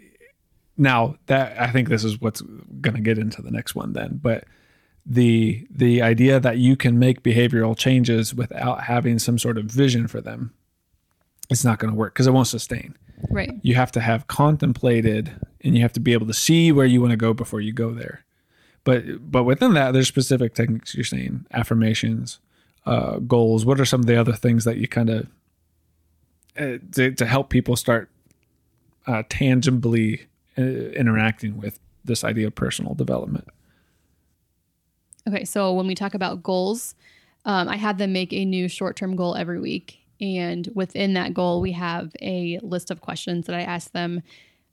now 0.79 1.17
that 1.27 1.61
I 1.61 1.71
think 1.71 1.89
this 1.89 2.03
is 2.05 2.19
what's 2.21 2.41
going 2.41 2.95
to 2.95 3.03
get 3.03 3.19
into 3.19 3.43
the 3.43 3.51
next 3.51 3.75
one 3.75 3.93
then, 3.93 4.19
but 4.23 4.45
the 5.05 5.67
the 5.71 6.01
idea 6.01 6.41
that 6.41 6.57
you 6.59 6.77
can 6.77 6.99
make 6.99 7.23
behavioral 7.23 7.77
changes 7.77 8.35
without 8.35 8.85
having 8.85 9.19
some 9.19 9.39
sort 9.39 9.59
of 9.59 9.65
vision 9.67 10.07
for 10.07 10.21
them 10.21 10.53
it's 11.51 11.65
not 11.65 11.79
going 11.79 11.91
to 11.93 11.97
work 11.99 12.15
because 12.15 12.27
it 12.27 12.33
won't 12.33 12.47
sustain. 12.47 12.97
Right. 13.31 13.53
You 13.63 13.75
have 13.75 13.93
to 13.93 14.01
have 14.01 14.27
contemplated 14.27 15.33
and 15.63 15.77
you 15.77 15.83
have 15.83 15.93
to 15.95 16.01
be 16.01 16.13
able 16.13 16.27
to 16.27 16.35
see 16.35 16.73
where 16.73 16.87
you 16.87 17.01
want 17.01 17.11
to 17.11 17.17
go 17.17 17.35
before 17.35 17.61
you 17.61 17.73
go 17.73 17.93
there. 17.93 18.25
But 18.85 19.31
but 19.31 19.45
within 19.45 19.75
that 19.75 19.93
there's 19.93 20.09
specific 20.09 20.55
techniques 20.55 20.95
you're 20.95 21.05
saying, 21.05 21.47
affirmations, 21.53 22.39
uh 22.87 23.19
goals. 23.19 23.67
What 23.67 23.81
are 23.81 23.85
some 23.85 24.01
of 24.01 24.07
the 24.07 24.19
other 24.19 24.33
things 24.33 24.65
that 24.65 24.79
you 24.79 24.89
kind 24.89 25.11
of 25.11 25.27
uh, 26.59 26.79
to, 26.93 27.13
to 27.13 27.27
help 27.27 27.49
people 27.51 27.77
start 27.77 28.11
uh, 29.07 29.23
tangibly 29.29 30.27
uh, 30.59 30.63
interacting 30.63 31.57
with 31.57 31.79
this 32.05 32.25
idea 32.25 32.47
of 32.47 32.55
personal 32.55 32.95
development. 32.95 33.49
Okay, 35.29 35.45
so 35.45 35.73
when 35.73 35.87
we 35.87 35.95
talk 35.95 36.15
about 36.15 36.43
goals, 36.43 36.95
um, 37.45 37.69
I 37.69 37.77
have 37.77 37.99
them 37.99 38.13
make 38.13 38.33
a 38.33 38.45
new 38.45 38.69
short 38.69 38.97
term 38.97 39.17
goal 39.17 39.37
every 39.37 39.61
week. 39.61 40.00
And 40.21 40.69
within 40.75 41.15
that 41.15 41.35
goal, 41.35 41.61
we 41.61 41.73
have 41.73 42.13
a 42.21 42.59
list 42.63 42.91
of 42.91 43.01
questions 43.01 43.47
that 43.47 43.57
I 43.57 43.63
ask 43.63 43.93
them 43.93 44.23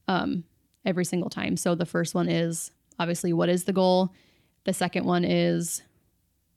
um, 0.07 0.43
every 0.85 1.05
single 1.05 1.29
time. 1.29 1.57
So 1.57 1.75
the 1.75 1.85
first 1.85 2.13
one 2.13 2.29
is 2.29 2.71
obviously, 2.99 3.33
what 3.33 3.49
is 3.49 3.63
the 3.63 3.73
goal? 3.73 4.13
The 4.65 4.73
second 4.73 5.05
one 5.05 5.23
is, 5.23 5.83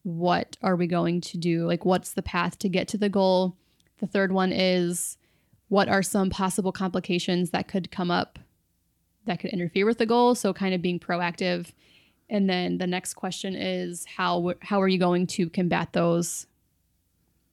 what 0.03 0.57
are 0.62 0.76
we 0.76 0.86
going 0.86 1.20
to 1.20 1.38
do? 1.38 1.66
Like, 1.66 1.84
what's 1.84 2.12
the 2.12 2.22
path 2.22 2.59
to 2.61 2.68
get 2.68 2.88
to 2.88 2.99
the 2.99 3.09
goal? 3.09 3.57
The 3.99 4.07
third 4.07 4.32
one 4.32 4.51
is, 4.51 5.18
what 5.68 5.88
are 5.88 6.03
some 6.03 6.30
possible 6.30 6.72
complications 6.72 7.51
that 7.51 7.68
could 7.68 7.91
come 7.91 8.11
up 8.11 8.38
that 9.26 9.38
could 9.38 9.51
interfere 9.51 9.86
with 9.86 9.99
the 9.99 10.07
goal? 10.07 10.34
So, 10.34 10.53
kind 10.53 10.74
of 10.74 10.82
being 10.82 10.99
proactive. 10.99 11.72
And 12.28 12.49
then 12.49 12.78
the 12.78 12.86
next 12.86 13.14
question 13.14 13.55
is, 13.55 14.07
how 14.16 14.55
how 14.62 14.80
are 14.80 14.88
you 14.88 14.99
going 14.99 15.26
to 15.28 15.51
combat 15.51 15.93
those, 15.93 16.47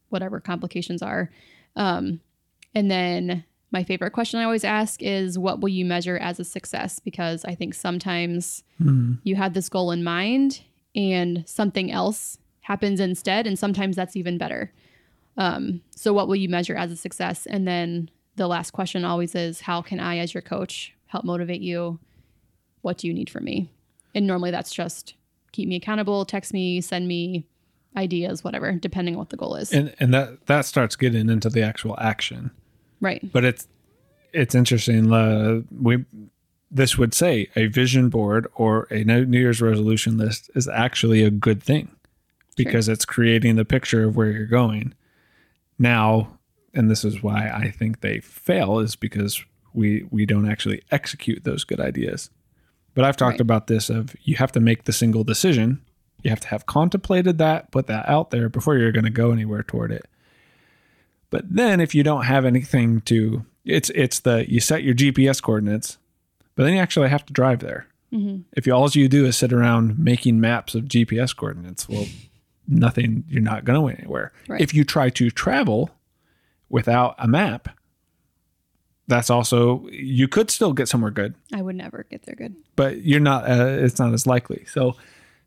whatever 0.09 0.39
complications 0.39 1.01
are? 1.01 1.29
Um, 1.75 2.21
and 2.75 2.89
then 2.91 3.43
my 3.71 3.83
favorite 3.83 4.11
question 4.11 4.39
I 4.39 4.43
always 4.43 4.63
ask 4.63 5.01
is, 5.03 5.37
what 5.37 5.59
will 5.59 5.69
you 5.69 5.83
measure 5.85 6.17
as 6.17 6.39
a 6.39 6.43
success? 6.43 6.99
Because 6.99 7.43
I 7.45 7.55
think 7.55 7.73
sometimes 7.73 8.63
Mm-hmm. 8.81 9.13
you 9.23 9.35
had 9.35 9.53
this 9.55 9.69
goal 9.69 9.89
in 9.91 10.03
mind 10.03 10.61
and 10.95 11.43
something 11.47 11.91
else 11.91 12.37
happens 12.61 12.99
instead 12.99 13.47
and 13.47 13.57
sometimes 13.57 13.95
that's 13.95 14.15
even 14.15 14.37
better 14.37 14.71
um, 15.35 15.81
so 15.95 16.13
what 16.13 16.27
will 16.27 16.35
you 16.35 16.47
measure 16.47 16.75
as 16.75 16.91
a 16.91 16.95
success 16.95 17.47
and 17.47 17.67
then 17.67 18.09
the 18.35 18.47
last 18.47 18.69
question 18.71 19.03
always 19.03 19.33
is 19.33 19.61
how 19.61 19.81
can 19.81 19.99
i 19.99 20.17
as 20.19 20.33
your 20.35 20.43
coach 20.43 20.93
help 21.07 21.25
motivate 21.25 21.61
you 21.61 21.97
what 22.81 22.99
do 22.99 23.07
you 23.07 23.13
need 23.15 23.31
from 23.31 23.45
me 23.45 23.71
and 24.13 24.27
normally 24.27 24.51
that's 24.51 24.71
just 24.71 25.15
keep 25.51 25.67
me 25.67 25.75
accountable 25.75 26.23
text 26.23 26.53
me 26.53 26.79
send 26.79 27.07
me 27.07 27.47
ideas 27.97 28.43
whatever 28.43 28.71
depending 28.73 29.15
on 29.15 29.19
what 29.19 29.29
the 29.29 29.37
goal 29.37 29.55
is 29.55 29.73
And 29.73 29.93
and 29.99 30.13
that 30.13 30.45
that 30.45 30.65
starts 30.65 30.95
getting 30.95 31.29
into 31.29 31.49
the 31.49 31.61
actual 31.63 31.95
action. 31.99 32.51
right 33.01 33.21
But 33.33 33.43
it's 33.43 33.67
it's 34.33 34.53
interesting. 34.55 35.11
Uh, 35.11 35.61
we 35.81 36.05
this 36.69 36.97
would 36.97 37.13
say 37.13 37.49
a 37.55 37.67
vision 37.67 38.09
board 38.09 38.45
or 38.55 38.87
a 38.91 39.03
New 39.03 39.39
Year's 39.39 39.61
resolution 39.61 40.17
list 40.17 40.51
is 40.53 40.67
actually 40.67 41.23
a 41.23 41.31
good 41.31 41.63
thing 41.63 41.89
because 42.57 42.89
it's 42.89 43.05
creating 43.05 43.55
the 43.55 43.63
picture 43.65 44.03
of 44.03 44.15
where 44.17 44.29
you're 44.31 44.45
going. 44.45 44.93
Now, 45.79 46.37
and 46.73 46.89
this 46.91 47.05
is 47.05 47.23
why 47.23 47.49
I 47.49 47.71
think 47.71 48.01
they 48.01 48.19
fail 48.19 48.79
is 48.79 48.95
because 48.95 49.43
we 49.73 50.05
we 50.11 50.25
don't 50.25 50.49
actually 50.49 50.81
execute 50.91 51.43
those 51.43 51.63
good 51.63 51.79
ideas. 51.79 52.29
But 52.93 53.05
I've 53.05 53.17
talked 53.17 53.35
Right. 53.35 53.41
about 53.41 53.67
this 53.67 53.89
of 53.89 54.15
you 54.23 54.35
have 54.35 54.51
to 54.53 54.59
make 54.59 54.83
the 54.85 54.93
single 54.93 55.23
decision. 55.23 55.81
You 56.23 56.29
have 56.31 56.39
to 56.41 56.47
have 56.47 56.65
contemplated 56.65 57.37
that, 57.37 57.71
put 57.71 57.87
that 57.87 58.07
out 58.09 58.31
there 58.31 58.49
before 58.49 58.77
you're 58.77 58.91
going 58.91 59.05
to 59.05 59.09
go 59.11 59.31
anywhere 59.31 59.63
toward 59.63 59.91
it. 59.91 60.05
But 61.29 61.43
then 61.49 61.79
if 61.79 61.93
you 61.93 62.03
don't 62.03 62.23
have 62.25 62.45
anything 62.45 63.01
to 63.01 63.45
it's 63.65 63.89
it's 63.91 64.21
the 64.21 64.49
you 64.49 64.59
set 64.59 64.83
your 64.83 64.95
GPS 64.95 65.41
coordinates, 65.41 65.97
but 66.55 66.63
then 66.63 66.73
you 66.73 66.79
actually 66.79 67.09
have 67.09 67.25
to 67.25 67.33
drive 67.33 67.59
there. 67.59 67.87
Mhm. 68.13 68.43
If 68.53 68.65
you, 68.65 68.73
all 68.73 68.89
you 68.89 69.09
do 69.09 69.25
is 69.25 69.35
sit 69.35 69.51
around 69.51 69.99
making 69.99 70.39
maps 70.39 70.73
of 70.73 70.85
GPS 70.85 71.35
coordinates, 71.35 71.89
well, 71.89 72.05
nothing. 72.65 73.25
You're 73.27 73.41
not 73.41 73.65
going 73.65 73.97
anywhere. 73.97 74.31
Right. 74.47 74.61
If 74.61 74.73
you 74.73 74.85
try 74.85 75.09
to 75.11 75.29
travel 75.29 75.89
without 76.69 77.15
a 77.17 77.27
map, 77.27 77.67
that's 79.07 79.29
also 79.29 79.85
you 79.91 80.29
could 80.29 80.49
still 80.49 80.71
get 80.73 80.87
somewhere 80.87 81.11
good, 81.11 81.35
i 81.53 81.61
would 81.61 81.75
never 81.75 82.05
get 82.09 82.23
there 82.23 82.35
good 82.35 82.55
but 82.77 83.01
you're 83.01 83.19
not. 83.19 83.49
Uh, 83.49 83.65
it's 83.81 83.99
not 83.99 84.13
as 84.13 84.25
likely. 84.25 84.63
So, 84.67 84.95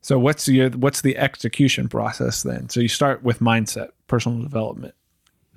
so 0.02 0.18
what's 0.18 0.48
your 0.48 0.70
what's 0.70 1.02
the 1.02 1.16
execution 1.16 1.88
process 1.88 2.42
then? 2.42 2.68
So 2.68 2.80
you 2.80 2.88
start 2.88 3.22
with 3.22 3.40
mindset, 3.40 3.90
personal 4.06 4.42
development, 4.42 4.94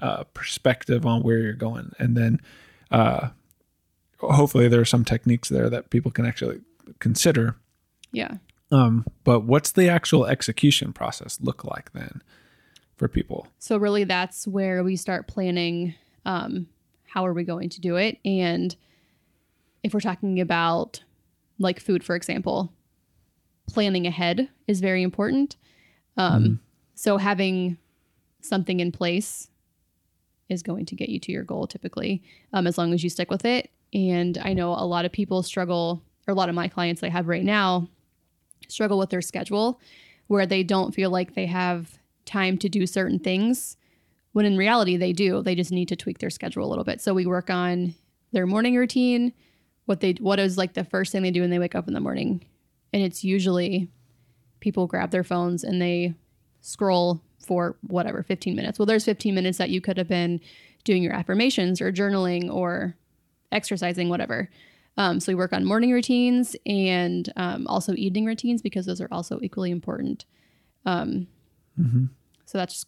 uh, 0.01 0.23
perspective 0.33 1.05
on 1.05 1.23
where 1.23 1.39
you're 1.39 1.53
going, 1.53 1.93
and 1.97 2.17
then 2.17 2.41
uh, 2.91 3.29
hopefully 4.19 4.67
there 4.67 4.81
are 4.81 4.85
some 4.85 5.05
techniques 5.05 5.49
there 5.49 5.69
that 5.69 5.89
people 5.89 6.11
can 6.11 6.25
actually 6.25 6.59
consider. 6.99 7.55
yeah 8.11 8.37
Um, 8.71 9.05
but 9.23 9.41
what's 9.41 9.71
the 9.71 9.87
actual 9.89 10.25
execution 10.25 10.93
process 10.93 11.39
look 11.41 11.63
like 11.63 11.93
then 11.93 12.21
for 12.97 13.07
people? 13.07 13.47
So 13.59 13.77
really 13.77 14.03
that's 14.03 14.45
where 14.45 14.83
we 14.83 14.95
start 14.97 15.27
planning 15.27 15.95
um, 16.25 16.67
how 17.07 17.25
are 17.25 17.33
we 17.33 17.43
going 17.43 17.69
to 17.69 17.79
do 17.79 17.95
it 17.95 18.17
and 18.25 18.75
if 19.83 19.93
we're 19.93 19.99
talking 19.99 20.39
about 20.41 21.03
like 21.59 21.79
food 21.79 22.03
for 22.03 22.15
example 22.15 22.73
planning 23.67 24.07
ahead 24.07 24.49
is 24.67 24.81
very 24.81 25.03
important. 25.03 25.55
Um, 26.17 26.59
so 26.95 27.17
having 27.17 27.77
something 28.41 28.79
in 28.79 28.91
place 28.91 29.49
is 30.49 30.61
going 30.61 30.85
to 30.85 30.95
get 30.95 31.09
you 31.09 31.19
to 31.19 31.31
your 31.31 31.43
goal 31.43 31.65
typically 31.65 32.21
um, 32.51 32.67
as 32.67 32.77
long 32.77 32.93
as 32.93 33.03
you 33.03 33.09
stick 33.09 33.31
with 33.31 33.45
it. 33.45 33.69
And 33.93 34.39
i 34.39 34.53
know 34.53 34.71
a 34.71 34.85
lot 34.85 35.05
of 35.05 35.11
people 35.11 35.43
struggle 35.43 36.01
or 36.27 36.31
a 36.31 36.35
lot 36.35 36.49
of 36.49 36.55
my 36.55 36.67
clients 36.67 37.03
i 37.03 37.09
have 37.09 37.27
right 37.27 37.43
now 37.43 37.87
struggle 38.67 38.97
with 38.97 39.09
their 39.11 39.21
schedule 39.21 39.79
where 40.27 40.45
they 40.45 40.63
don't 40.63 40.93
feel 40.93 41.09
like 41.09 41.35
they 41.35 41.45
have 41.45 41.99
time 42.25 42.57
to 42.57 42.69
do 42.69 42.87
certain 42.87 43.19
things 43.19 43.77
when 44.31 44.45
in 44.45 44.57
reality 44.57 44.97
they 44.97 45.13
do. 45.13 45.41
They 45.41 45.55
just 45.55 45.71
need 45.71 45.89
to 45.89 45.95
tweak 45.95 46.19
their 46.19 46.29
schedule 46.29 46.65
a 46.65 46.69
little 46.69 46.83
bit. 46.83 47.01
So 47.01 47.13
we 47.13 47.25
work 47.25 47.49
on 47.49 47.93
their 48.31 48.47
morning 48.47 48.75
routine 48.75 49.33
what 49.85 49.99
they 49.99 50.13
what 50.13 50.39
is 50.39 50.57
like 50.57 50.73
the 50.73 50.85
first 50.85 51.11
thing 51.11 51.21
they 51.21 51.31
do 51.31 51.41
when 51.41 51.49
they 51.49 51.59
wake 51.59 51.75
up 51.75 51.87
in 51.87 51.93
the 51.93 51.99
morning 51.99 52.43
and 52.93 53.01
it's 53.01 53.23
usually 53.23 53.89
people 54.59 54.87
grab 54.87 55.11
their 55.11 55.23
phones 55.23 55.63
and 55.63 55.81
they 55.81 56.13
scroll 56.61 57.21
for 57.45 57.75
whatever 57.81 58.23
15 58.23 58.55
minutes. 58.55 58.79
Well 58.79 58.85
there's 58.85 59.03
15 59.03 59.35
minutes 59.35 59.57
that 59.57 59.69
you 59.69 59.81
could 59.81 59.97
have 59.97 60.07
been 60.07 60.39
doing 60.85 61.03
your 61.03 61.13
affirmations 61.13 61.81
or 61.81 61.91
journaling 61.91 62.49
or 62.53 62.95
exercising 63.51 64.07
whatever. 64.09 64.49
Um, 64.95 65.19
so 65.19 65.31
we 65.31 65.35
work 65.35 65.53
on 65.53 65.65
morning 65.65 65.91
routines 65.91 66.55
and 66.65 67.31
um, 67.35 67.65
also 67.67 67.93
evening 67.95 68.25
routines 68.25 68.61
because 68.61 68.85
those 68.85 69.01
are 69.01 69.07
also 69.11 69.39
equally 69.41 69.71
important. 69.71 70.25
Um, 70.85 71.27
Mm-hmm. 71.79 72.05
so 72.45 72.59
that's 72.59 72.73
just, 72.75 72.87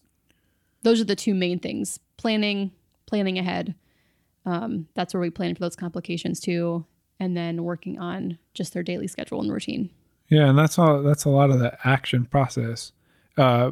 those 0.84 1.02
are 1.02 1.06
the 1.06 1.16
two 1.16 1.34
main 1.34 1.58
things: 1.58 2.00
planning, 2.18 2.72
planning 3.08 3.40
ahead. 3.40 3.74
Um, 4.46 4.88
that's 4.94 5.12
where 5.12 5.22
we 5.22 5.32
plan 5.32 5.56
for 5.56 5.62
those 5.62 5.76
complications 5.76 6.40
too, 6.40 6.86
and 7.20 7.36
then 7.36 7.64
working 7.64 8.00
on 8.00 8.38
just 8.54 8.74
their 8.74 8.84
daily 8.84 9.08
schedule 9.08 9.42
and 9.42 9.52
routine. 9.52 9.90
Yeah, 10.30 10.50
and 10.50 10.58
that's 10.58 10.80
all. 10.80 11.04
That's 11.04 11.26
a 11.26 11.30
lot 11.30 11.50
of 11.50 11.60
the 11.60 11.78
action 11.84 12.26
process. 12.26 12.92
Uh, 13.38 13.72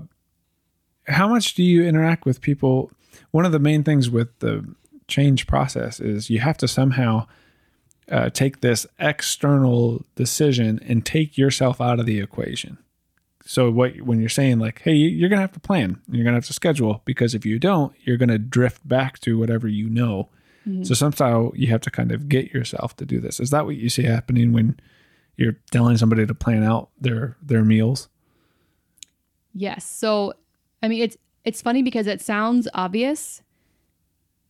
how 1.08 1.28
much 1.28 1.56
do 1.56 1.64
you 1.64 1.84
interact 1.84 2.26
with 2.26 2.41
people? 2.41 2.91
One 3.32 3.46
of 3.46 3.52
the 3.52 3.60
main 3.60 3.84
things 3.84 4.10
with 4.10 4.38
the 4.39 4.66
change 5.08 5.48
process 5.48 6.00
is 6.00 6.30
you 6.30 6.39
have 6.39 6.58
to 6.58 6.68
somehow 6.68 7.28
uh, 8.10 8.30
take 8.30 8.62
this 8.62 8.86
external 9.00 10.06
decision 10.16 10.80
and 10.88 11.06
take 11.06 11.38
yourself 11.38 11.82
out 11.82 12.00
of 12.00 12.06
the 12.06 12.20
equation. 12.20 12.78
So 13.46 13.70
what 13.70 14.02
when 14.02 14.20
you're 14.20 14.30
saying 14.30 14.60
like, 14.60 14.82
hey, 14.82 14.94
you're 14.94 15.30
gonna 15.30 15.41
have 15.41 15.52
to 15.54 15.60
plan, 15.60 16.02
you're 16.10 16.24
gonna 16.24 16.38
have 16.38 16.46
to 16.46 16.54
schedule 16.54 17.02
because 17.06 17.36
if 17.36 17.46
you 17.46 17.60
don't, 17.60 17.94
you're 18.04 18.18
gonna 18.18 18.38
drift 18.38 18.88
back 18.88 19.20
to 19.20 19.38
whatever 19.38 19.68
you 19.68 19.89
know. 19.89 20.30
Mm-hmm. 20.68 20.84
So 20.84 20.93
somehow 20.93 21.51
you 21.55 21.68
have 21.68 21.82
to 21.82 21.91
kind 21.91 22.11
of 22.11 22.30
get 22.30 22.53
yourself 22.53 22.95
to 22.97 23.05
do 23.05 23.20
this. 23.20 23.39
Is 23.39 23.49
that 23.49 23.66
what 23.66 23.76
you 23.76 23.89
see 23.89 24.03
happening 24.03 24.53
when 24.53 24.80
you're 25.36 25.57
telling 25.72 25.97
somebody 25.97 26.26
to 26.26 26.34
plan 26.34 26.64
out 26.64 26.89
their 26.99 27.38
their 27.41 27.64
meals? 27.64 28.09
Yes. 29.53 29.86
So, 29.86 30.34
I 30.82 30.88
mean, 30.88 31.01
it's 31.01 31.18
it's 31.43 31.61
funny 31.61 31.84
because 31.84 32.07
it 32.07 32.22
sounds 32.22 32.68
obvious, 32.74 33.41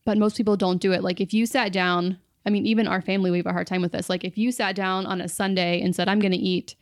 but 0.05 0.17
most 0.17 0.37
people 0.37 0.55
don't 0.55 0.81
do 0.81 0.91
it. 0.91 1.03
Like 1.03 1.19
if 1.19 1.33
you 1.33 1.45
sat 1.45 1.73
down, 1.73 2.19
I 2.45 2.49
mean, 2.49 2.65
even 2.65 2.87
our 2.87 3.01
family, 3.01 3.31
we 3.31 3.37
have 3.37 3.47
a 3.47 3.53
hard 3.53 3.67
time 3.67 3.81
with 3.81 3.91
this. 3.91 4.09
Like 4.09 4.23
if 4.23 4.37
you 4.37 4.51
sat 4.51 4.75
down 4.75 5.05
on 5.05 5.21
a 5.21 5.27
Sunday 5.27 5.81
and 5.81 5.95
said, 5.95 6.07
"I'm 6.07 6.19
going 6.19 6.31
to 6.31 6.37
eat 6.37 6.75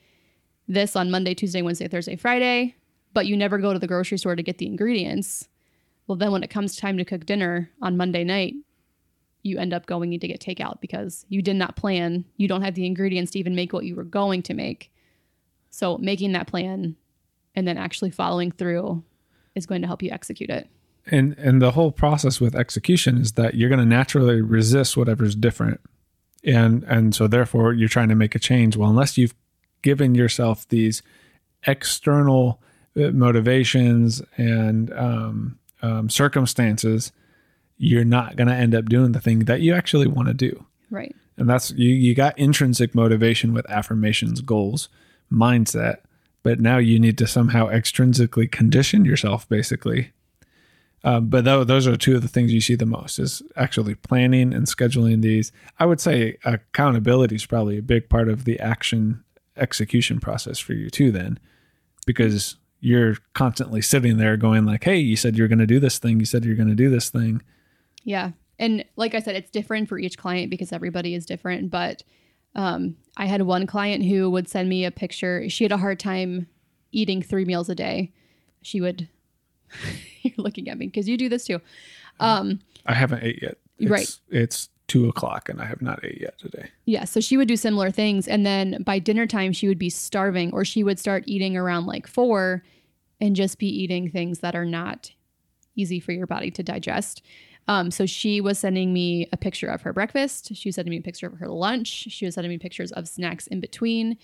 this 0.68 0.96
on 0.96 1.12
Monday, 1.12 1.34
Tuesday, 1.34 1.62
Wednesday, 1.62 1.88
Thursday, 1.88 2.16
Friday," 2.16 2.76
but 3.14 3.28
you 3.28 3.38
never 3.38 3.58
go 3.58 3.74
to 3.74 3.80
the 3.80 3.88
grocery 3.88 4.18
store 4.18 4.36
to 4.36 4.44
get 4.44 4.58
the 4.58 4.68
ingredients, 4.68 5.48
well, 6.08 6.18
then 6.18 6.32
when 6.32 6.44
it 6.44 6.50
comes 6.50 6.76
time 6.76 6.98
to 6.98 7.06
cook 7.06 7.26
dinner 7.26 7.70
on 7.82 7.96
Monday 7.96 8.24
night, 8.24 8.54
you 9.44 9.58
end 9.58 9.74
up 9.74 9.86
going 9.86 10.18
to 10.20 10.28
get 10.28 10.40
takeout 10.40 10.82
because 10.82 11.26
you 11.30 11.42
did 11.42 11.56
not 11.56 11.76
plan. 11.76 12.26
You 12.38 12.48
don't 12.48 12.62
have 12.62 12.76
the 12.76 12.86
ingredients 12.86 13.32
to 13.32 13.40
even 13.40 13.56
make 13.56 13.74
what 13.74 13.86
you 13.86 13.96
were 13.96 14.04
going 14.04 14.44
to 14.44 14.54
make. 14.54 14.92
So 15.70 15.98
making 15.98 16.34
that 16.34 16.48
plan 16.48 16.96
and 17.56 17.68
then 17.68 17.78
actually 17.78 18.12
following 18.12 18.52
through 18.52 19.04
is 19.56 19.66
going 19.66 19.82
to 19.82 19.88
help 19.88 20.04
you 20.04 20.12
execute 20.12 20.50
it. 20.50 20.70
And 21.06 21.34
and 21.40 21.62
the 21.62 21.72
whole 21.72 21.92
process 21.92 22.40
with 22.40 22.56
execution 22.56 23.18
is 23.18 23.34
that 23.34 23.56
you're 23.56 23.70
going 23.70 23.80
to 23.80 23.86
naturally 23.86 24.42
resist 24.42 24.96
whatever's 24.96 25.36
different. 25.36 25.82
And 26.44 26.84
and 26.84 27.16
so 27.16 27.28
therefore 27.28 27.74
you're 27.74 27.90
trying 27.90 28.10
to 28.10 28.16
make 28.16 28.36
a 28.36 28.40
change. 28.40 28.78
Well, 28.78 28.90
unless 28.90 29.18
you've 29.18 29.34
given 29.82 30.14
yourself 30.14 30.68
these 30.68 31.02
external 31.66 32.62
uh, 32.96 33.12
motivations 33.12 34.22
and 34.38 34.94
um, 34.94 35.60
um, 35.82 36.10
circumstances, 36.10 37.12
you're 37.82 38.06
not 38.06 38.36
going 38.36 38.48
to 38.48 38.54
end 38.54 38.76
up 38.76 38.86
doing 38.86 39.12
the 39.12 39.20
thing 39.20 39.40
that 39.40 39.62
you 39.62 39.74
actually 39.74 40.06
want 40.06 40.28
to 40.28 40.36
do. 40.36 40.66
Right. 40.92 41.16
And 41.38 41.50
that's 41.50 41.72
you 41.72 41.90
you 41.90 42.14
got 42.14 42.38
intrinsic 42.38 42.94
motivation 42.94 43.54
with 43.54 43.68
affirmations, 43.70 44.42
goals, 44.42 44.88
mindset, 45.32 45.98
but 46.44 46.60
now 46.60 46.78
you 46.78 47.00
need 47.00 47.18
to 47.18 47.26
somehow 47.26 47.68
extrinsically 47.70 48.52
condition 48.52 49.04
yourself 49.04 49.50
basically. 49.50 50.12
Um, 51.04 51.30
but 51.30 51.44
though 51.46 51.64
those 51.64 51.88
are 51.88 51.98
two 51.98 52.16
of 52.16 52.22
the 52.22 52.28
things 52.28 52.54
you 52.54 52.62
see 52.62 52.76
the 52.76 52.86
most 52.86 53.18
is 53.18 53.42
actually 53.56 53.96
planning 53.96 54.54
and 54.54 54.68
scheduling 54.68 55.24
these. 55.24 55.52
I 55.80 55.88
would 55.88 56.00
say 56.00 56.38
accountability 56.46 57.36
is 57.36 57.48
probably 57.48 57.80
a 57.80 57.84
big 57.84 58.10
part 58.10 58.30
of 58.30 58.46
the 58.46 58.60
action 58.60 59.24
execution 59.58 60.20
process 60.20 60.60
for 60.60 60.74
you 60.74 60.92
too 60.92 61.12
then 61.12 61.40
because 62.06 62.58
you're 62.80 63.16
constantly 63.34 63.82
sitting 63.82 64.18
there 64.18 64.38
going 64.38 64.66
like 64.66 64.84
hey 64.84 64.98
you 64.98 65.16
said 65.16 65.36
you're 65.36 65.48
going 65.48 65.60
to 65.60 65.68
do 65.68 65.80
this 65.80 66.00
thing 66.00 66.20
you 66.20 66.26
said 66.26 66.46
you're 66.46 66.56
going 66.56 66.70
to 66.70 66.76
do 66.76 66.90
this 66.90 67.10
thing 67.10 67.42
Yeah. 68.04 68.32
And 68.60 68.86
like 68.96 69.16
I 69.16 69.20
said, 69.20 69.36
it's 69.36 69.50
different 69.50 69.90
for 69.90 69.98
each 69.98 70.18
client 70.18 70.50
because 70.50 70.72
everybody 70.72 71.16
is 71.16 71.26
different. 71.26 71.72
But 71.72 72.04
um, 72.56 72.96
I 73.18 73.26
had 73.26 73.42
one 73.44 73.66
client 73.66 74.06
who 74.06 74.30
would 74.30 74.48
send 74.48 74.70
me 74.70 74.86
a 74.86 74.92
picture. 74.92 75.50
She 75.50 75.64
had 75.64 75.72
a 75.72 75.78
hard 75.78 76.00
time 76.00 76.48
eating 76.92 77.22
three 77.22 77.46
meals 77.46 77.70
a 77.70 77.76
day. 77.76 78.12
She 78.62 78.82
would, 78.82 79.08
you're 80.22 80.34
looking 80.38 80.70
at 80.70 80.78
me 80.78 80.88
because 80.88 81.08
you 81.08 81.18
do 81.18 81.30
this 81.30 81.46
too. 81.46 81.60
Um, 82.20 82.60
i 82.86 82.94
haven't 82.94 83.24
ate 83.24 83.42
yet 83.42 83.58
it's, 83.80 83.90
Right. 83.90 84.20
it's 84.30 84.70
two 84.88 85.08
o'clock 85.08 85.50
and 85.50 85.62
i 85.62 85.66
have 85.66 85.82
not 85.82 86.04
ate 86.04 86.20
yet 86.22 86.38
today 86.38 86.70
yeah. 86.86 87.06
So 87.06 87.20
she 87.22 87.38
would 87.38 87.48
do 87.48 87.56
similar 87.56 87.90
things. 87.90 88.28
And 88.28 88.46
then 88.46 88.84
by 88.84 89.00
dinner 89.00 89.26
time, 89.26 89.54
she 89.54 89.68
would 89.70 89.80
be 89.80 89.90
starving 89.90 90.52
or 90.52 90.66
she 90.66 90.84
would 90.84 91.00
start 91.00 91.24
eating 91.26 91.56
around 91.56 91.86
like 91.86 92.06
four 92.06 92.64
and 93.22 93.36
just 93.36 93.58
be 93.60 93.68
eating 93.68 94.10
things 94.12 94.40
that 94.40 94.56
are 94.56 94.66
not 94.66 95.12
easy 95.76 96.00
for 96.02 96.12
your 96.12 96.28
body 96.28 96.52
to 96.52 96.64
digest. 96.64 97.24
Um, 97.68 97.92
so 97.92 98.06
she 98.06 98.42
was 98.42 98.58
sending 98.60 98.92
me 98.94 99.28
a 99.32 99.38
picture 99.38 99.68
of 99.68 99.82
her 99.84 99.94
breakfast. 99.94 100.56
She 100.56 100.68
was 100.70 100.76
sending 100.76 100.90
me 100.90 100.98
a 100.98 101.02
picture 101.02 101.28
of 101.28 101.34
her 101.36 101.48
lunch. 101.48 101.88
She 101.88 102.26
was 102.26 102.36
sending 102.36 102.50
me 102.50 102.58
pictures 102.58 102.92
of 102.92 103.08
snacks 103.08 103.48
in 103.48 103.60
between, 103.60 104.18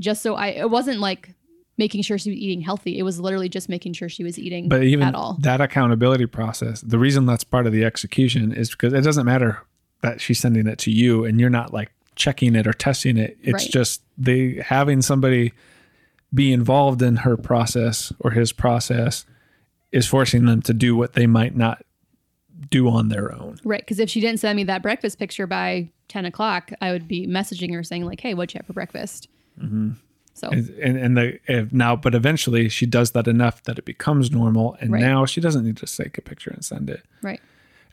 just 0.00 0.22
so 0.22 0.34
I. 0.34 0.48
It 0.48 0.70
wasn't 0.70 0.98
like 1.00 1.34
making 1.76 2.02
sure 2.02 2.18
she 2.18 2.30
was 2.30 2.38
eating 2.38 2.60
healthy. 2.60 2.98
It 2.98 3.02
was 3.04 3.20
literally 3.20 3.48
just 3.48 3.68
making 3.68 3.92
sure 3.94 4.08
she 4.08 4.24
was 4.24 4.38
eating 4.38 4.68
but 4.68 4.82
even 4.82 5.06
at 5.08 5.14
all. 5.14 5.38
that 5.40 5.60
accountability 5.62 6.26
process 6.26 6.82
the 6.82 6.98
reason 6.98 7.24
that's 7.24 7.42
part 7.44 7.66
of 7.66 7.72
the 7.72 7.84
execution 7.86 8.52
is 8.52 8.70
because 8.70 8.92
it 8.92 9.00
doesn't 9.02 9.24
matter 9.24 9.62
that 10.02 10.20
she's 10.20 10.38
sending 10.38 10.66
it 10.66 10.78
to 10.80 10.90
you 10.90 11.24
and 11.24 11.40
you're 11.40 11.48
not 11.48 11.72
like 11.72 11.90
checking 12.16 12.54
it 12.54 12.66
or 12.66 12.74
testing 12.74 13.16
it 13.16 13.38
it's 13.42 13.64
Right. 13.64 13.72
just 13.72 14.02
they 14.18 14.56
having 14.62 15.00
somebody 15.00 15.52
be 16.34 16.52
involved 16.52 17.00
in 17.00 17.16
her 17.16 17.38
process 17.38 18.12
or 18.20 18.32
his 18.32 18.52
process 18.52 19.24
is 19.90 20.06
forcing 20.06 20.44
them 20.44 20.60
to 20.62 20.74
do 20.74 20.94
what 20.94 21.14
they 21.14 21.26
might 21.26 21.56
not 21.56 21.82
do 22.68 22.88
on 22.88 23.08
their 23.08 23.32
own 23.32 23.58
Right. 23.64 23.80
Because 23.80 23.98
if 23.98 24.10
she 24.10 24.20
didn't 24.20 24.40
send 24.40 24.56
me 24.56 24.64
that 24.64 24.82
breakfast 24.82 25.18
picture 25.18 25.46
by 25.46 25.90
10 26.08 26.26
o'clock, 26.26 26.72
I 26.80 26.92
would 26.92 27.06
be 27.08 27.26
messaging 27.26 27.72
her 27.72 27.82
saying, 27.82 28.04
like, 28.04 28.20
hey, 28.20 28.34
what'd 28.34 28.52
you 28.52 28.58
have 28.58 28.66
for 28.66 28.72
breakfast? 28.74 29.28
So, 30.34 30.48
and 30.48 30.68
and, 30.70 30.96
and 30.96 31.16
the 31.16 31.38
if 31.46 31.72
now 31.72 31.96
but 31.96 32.14
eventually 32.14 32.68
she 32.70 32.86
does 32.86 33.10
that 33.10 33.26
enough 33.28 33.62
that 33.64 33.78
it 33.78 33.84
becomes 33.84 34.30
normal 34.30 34.74
and 34.80 34.92
Right. 34.92 35.02
now 35.02 35.26
she 35.26 35.40
doesn't 35.40 35.64
need 35.66 35.76
to 35.78 35.86
take 35.86 36.16
a 36.16 36.22
picture 36.22 36.50
and 36.50 36.64
send 36.64 36.88
it 36.88 37.02
right. 37.20 37.40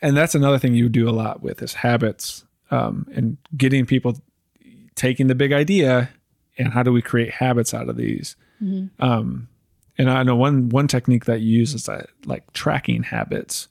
and 0.02 0.16
that's 0.16 0.34
another 0.34 0.58
thing 0.58 0.74
you 0.74 0.88
do 0.88 1.10
a 1.10 1.12
lot 1.12 1.42
with 1.42 1.62
is 1.62 1.74
habits 1.74 2.46
um, 2.72 3.06
and 3.14 3.38
getting 3.58 3.86
people 3.86 4.18
taking 4.96 5.28
the 5.28 5.36
big 5.36 5.52
idea 5.52 6.10
and 6.58 6.72
how 6.74 6.84
do 6.84 6.94
we 6.94 7.02
create 7.02 7.32
habits 7.32 7.74
out 7.74 7.90
of 7.90 7.98
these 7.98 8.38
um, 9.00 9.50
and 9.98 10.10
i 10.10 10.24
know 10.24 10.36
one 10.36 10.70
one 10.70 10.88
technique 10.88 11.26
that 11.26 11.42
you 11.42 11.58
use 11.60 11.74
is 11.74 11.86
that 11.86 12.08
like 12.26 12.54
tracking 12.54 13.04
habits 13.04 13.68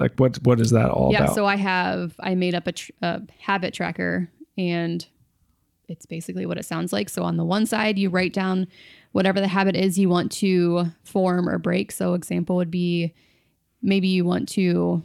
like 0.00 0.14
what 0.16 0.36
what 0.42 0.60
is 0.60 0.70
that 0.70 0.90
all 0.90 1.12
yeah. 1.12 1.24
about 1.24 1.34
So 1.34 1.46
I 1.46 1.56
have, 1.56 2.14
I 2.20 2.34
made 2.34 2.54
up 2.54 2.66
a, 2.66 2.72
tr- 2.72 2.90
a 3.02 3.22
habit 3.38 3.74
tracker 3.74 4.30
and 4.56 5.06
it's 5.88 6.06
basically 6.06 6.46
what 6.46 6.56
it 6.56 6.64
sounds 6.64 6.92
like. 6.92 7.08
So 7.08 7.22
on 7.22 7.36
the 7.36 7.44
one 7.44 7.66
side, 7.66 7.98
you 7.98 8.08
write 8.08 8.32
down 8.32 8.66
whatever 9.12 9.40
the 9.40 9.48
habit 9.48 9.76
is 9.76 9.98
you 9.98 10.08
want 10.08 10.32
to 10.32 10.86
form 11.04 11.48
or 11.48 11.58
break. 11.58 11.92
So 11.92 12.14
example 12.14 12.56
would 12.56 12.70
be 12.70 13.12
maybe 13.82 14.08
you 14.08 14.24
want 14.24 14.48
to 14.50 15.02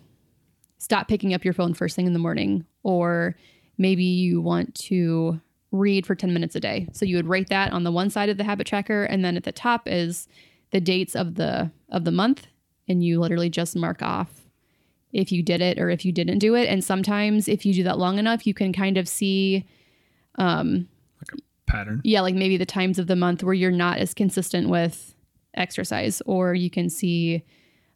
stop 0.77 1.07
picking 1.07 1.33
up 1.33 1.43
your 1.43 1.53
phone 1.53 1.73
first 1.73 1.95
thing 1.95 2.07
in 2.07 2.13
the 2.13 2.19
morning 2.19 2.65
or 2.83 3.35
maybe 3.77 4.03
you 4.03 4.41
want 4.41 4.75
to 4.75 5.41
read 5.71 6.05
for 6.05 6.15
10 6.15 6.33
minutes 6.33 6.55
a 6.55 6.59
day. 6.59 6.87
So 6.93 7.05
you 7.05 7.17
would 7.17 7.27
write 7.27 7.49
that 7.49 7.73
on 7.73 7.83
the 7.83 7.91
one 7.91 8.09
side 8.09 8.29
of 8.29 8.37
the 8.37 8.43
habit 8.43 8.67
tracker 8.67 9.03
and 9.03 9.25
then 9.25 9.35
at 9.35 9.43
the 9.43 9.51
top 9.51 9.87
is 9.87 10.27
the 10.71 10.79
dates 10.79 11.15
of 11.15 11.35
the 11.35 11.71
of 11.89 12.05
the 12.05 12.11
month 12.11 12.47
and 12.87 13.03
you 13.03 13.19
literally 13.19 13.49
just 13.49 13.75
mark 13.75 14.01
off 14.01 14.44
if 15.15 15.31
you 15.31 15.41
did 15.41 15.61
it 15.61 15.79
or 15.79 15.89
if 15.89 16.05
you 16.05 16.11
didn't 16.11 16.39
do 16.39 16.55
it 16.55 16.67
and 16.67 16.83
sometimes 16.83 17.47
if 17.47 17.65
you 17.65 17.73
do 17.73 17.83
that 17.83 17.97
long 17.97 18.19
enough 18.19 18.45
you 18.45 18.53
can 18.53 18.73
kind 18.73 18.97
of 18.97 19.07
see 19.07 19.65
um 20.37 20.87
like 21.21 21.39
a 21.39 21.71
pattern 21.71 22.01
yeah, 22.03 22.21
like 22.21 22.35
maybe 22.35 22.57
the 22.57 22.65
times 22.65 22.99
of 22.99 23.07
the 23.07 23.15
month 23.15 23.43
where 23.43 23.53
you're 23.53 23.71
not 23.71 23.97
as 23.97 24.13
consistent 24.13 24.69
with 24.69 25.15
exercise, 25.55 26.21
or 26.25 26.53
you 26.53 26.69
can 26.69 26.89
see 26.89 27.43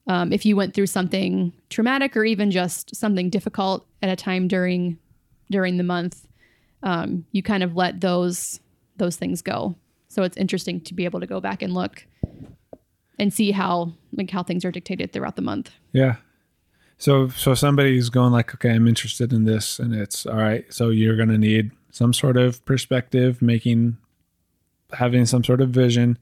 um, 0.07 0.34
if 0.34 0.45
you 0.45 0.55
went 0.55 0.74
through 0.74 0.88
something 0.88 1.53
traumatic 1.70 2.17
or 2.17 2.26
even 2.26 2.51
just 2.51 2.95
something 2.95 3.30
difficult 3.30 3.86
at 4.01 4.09
a 4.09 4.15
time 4.15 4.47
during 4.47 4.97
during 5.51 5.78
the 5.78 5.84
month. 5.84 6.26
Um, 6.82 7.26
you 7.32 7.43
kind 7.43 7.63
of 7.63 7.76
let 7.76 8.01
those 8.01 8.59
those 8.97 9.17
things 9.17 9.41
go. 9.41 9.76
So 10.07 10.24
it's 10.24 10.38
interesting 10.38 10.82
to 10.82 10.93
be 10.93 11.05
able 11.05 11.20
to 11.20 11.28
go 11.28 11.39
back 11.39 11.61
and 11.61 11.74
look 11.74 12.05
and 13.20 13.34
see 13.34 13.51
how 13.51 13.93
like 14.13 14.32
how 14.32 14.43
things 14.43 14.65
are 14.65 14.72
dictated 14.72 15.13
throughout 15.13 15.36
the 15.36 15.41
month. 15.41 15.72
Yeah. 15.91 16.15
So 17.00 17.30
so 17.30 17.56
somebody's 17.56 18.10
going 18.10 18.34
like, 18.34 18.54
okay, 18.54 18.72
I'm 18.72 18.88
interested 18.88 19.34
in 19.34 19.45
this, 19.45 19.80
and 19.80 19.95
it's 19.95 20.26
all 20.26 20.36
right. 20.36 20.72
So 20.72 20.89
you're 20.89 21.16
going 21.16 21.30
to 21.30 21.38
need 21.38 21.72
some 21.91 22.14
sort 22.14 22.38
of 22.38 22.64
perspective, 22.66 23.41
making, 23.41 23.97
having 24.91 25.26
some 25.26 25.43
sort 25.43 25.62
of 25.62 25.70
vision, 25.70 26.18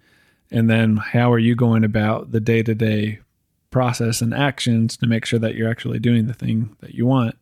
and 0.51 0.69
then 0.69 0.97
how 0.97 1.33
are 1.33 1.39
you 1.39 1.55
going 1.55 1.83
about 1.83 2.31
the 2.31 2.39
day 2.39 2.63
to 2.63 2.75
day 2.75 3.19
process 3.71 4.21
and 4.21 4.33
actions 4.33 4.95
to 4.97 5.07
make 5.07 5.25
sure 5.25 5.39
that 5.39 5.55
you're 5.55 5.69
actually 5.69 5.99
doing 5.99 6.27
the 6.27 6.33
thing 6.33 6.75
that 6.81 6.93
you 6.93 7.05
want. 7.05 7.35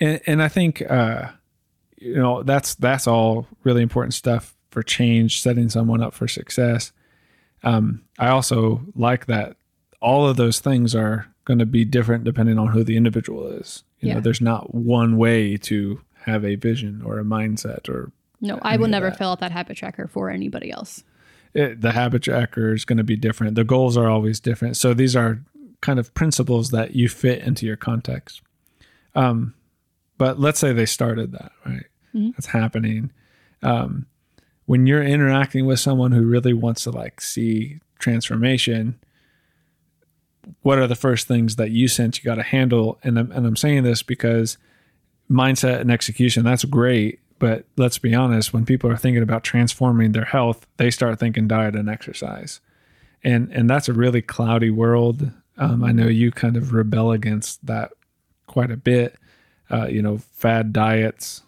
And 0.00 0.20
and 0.26 0.40
I 0.40 0.48
think 0.48 0.80
uh, 0.88 1.30
you 1.96 2.14
know 2.14 2.44
that's 2.44 2.76
that's 2.76 3.08
all 3.08 3.48
really 3.64 3.82
important 3.82 4.14
stuff 4.14 4.54
for 4.70 4.84
change, 4.84 5.40
setting 5.42 5.68
someone 5.68 6.02
up 6.02 6.14
for 6.14 6.28
success. 6.28 6.92
Um, 7.64 8.04
I 8.16 8.28
also 8.28 8.82
like 8.94 9.26
that 9.26 9.56
all 10.00 10.28
of 10.28 10.36
those 10.36 10.60
things 10.60 10.94
are 10.94 11.26
going 11.48 11.58
to 11.58 11.66
be 11.66 11.82
different 11.84 12.22
depending 12.24 12.58
on 12.58 12.68
who 12.68 12.84
the 12.84 12.94
individual 12.96 13.48
is. 13.48 13.82
You 14.00 14.10
know, 14.10 14.14
Yeah. 14.16 14.20
there's 14.20 14.40
not 14.42 14.74
one 14.74 15.16
way 15.16 15.56
to 15.56 16.00
have 16.26 16.44
a 16.44 16.54
vision 16.56 17.00
or 17.02 17.18
a 17.18 17.24
mindset 17.24 17.88
or 17.88 18.12
No, 18.40 18.58
I 18.62 18.76
will 18.76 18.86
never 18.88 19.10
fill 19.10 19.30
out 19.30 19.40
that 19.40 19.50
habit 19.50 19.78
tracker 19.78 20.06
for 20.06 20.28
anybody 20.30 20.70
else. 20.70 21.02
it, 21.54 21.80
the 21.80 21.92
habit 21.92 22.22
tracker 22.22 22.74
is 22.74 22.84
going 22.84 22.98
to 22.98 23.02
be 23.04 23.16
different. 23.16 23.54
The 23.54 23.64
goals 23.64 23.96
are 23.96 24.08
always 24.10 24.38
different. 24.38 24.76
So 24.76 24.92
these 24.92 25.16
are 25.16 25.40
kind 25.80 25.98
of 25.98 26.12
principles 26.12 26.70
that 26.70 26.94
you 26.94 27.08
fit 27.08 27.40
into 27.42 27.64
your 27.64 27.76
context. 27.76 28.42
Um, 29.14 29.54
but 30.18 30.38
let's 30.38 30.58
say 30.60 30.72
they 30.74 30.84
started 30.86 31.32
that, 31.32 31.52
right? 31.64 31.86
That's 32.12 32.46
happening. 32.48 33.10
Um, 33.62 34.06
when 34.66 34.86
you're 34.86 35.02
interacting 35.02 35.64
with 35.64 35.80
someone 35.80 36.12
who 36.12 36.26
really 36.26 36.52
wants 36.52 36.82
to 36.82 36.90
like 36.90 37.20
see 37.22 37.78
transformation, 37.98 38.98
what 40.62 40.78
are 40.78 40.86
the 40.86 40.94
first 40.94 41.26
things 41.28 41.56
that 41.56 41.70
you 41.70 41.88
sense 41.88 42.18
you 42.18 42.24
got 42.24 42.36
to 42.36 42.42
handle? 42.42 42.98
And 43.02 43.18
I'm, 43.18 43.30
and 43.32 43.46
I'm 43.46 43.56
saying 43.56 43.82
this 43.82 44.02
because 44.02 44.58
mindset 45.30 45.80
and 45.80 45.90
execution, 45.90 46.44
that's 46.44 46.64
great. 46.64 47.20
But 47.38 47.64
let's 47.76 47.98
be 47.98 48.14
honest, 48.14 48.52
when 48.52 48.64
people 48.64 48.90
are 48.90 48.96
thinking 48.96 49.22
about 49.22 49.44
transforming 49.44 50.12
their 50.12 50.24
health, 50.24 50.66
they 50.76 50.90
start 50.90 51.20
thinking 51.20 51.46
diet 51.46 51.76
and 51.76 51.88
exercise. 51.88 52.60
And 53.22 53.50
and 53.52 53.68
that's 53.68 53.88
a 53.88 53.92
really 53.92 54.22
cloudy 54.22 54.70
world. 54.70 55.30
Um, 55.56 55.84
I 55.84 55.92
know 55.92 56.06
you 56.06 56.30
kind 56.30 56.56
of 56.56 56.72
rebel 56.72 57.12
against 57.12 57.64
that 57.66 57.92
quite 58.46 58.70
a 58.70 58.76
bit. 58.76 59.16
Uh, 59.70 59.86
you 59.86 60.00
know, 60.02 60.18
fad 60.32 60.72
diets, 60.72 61.42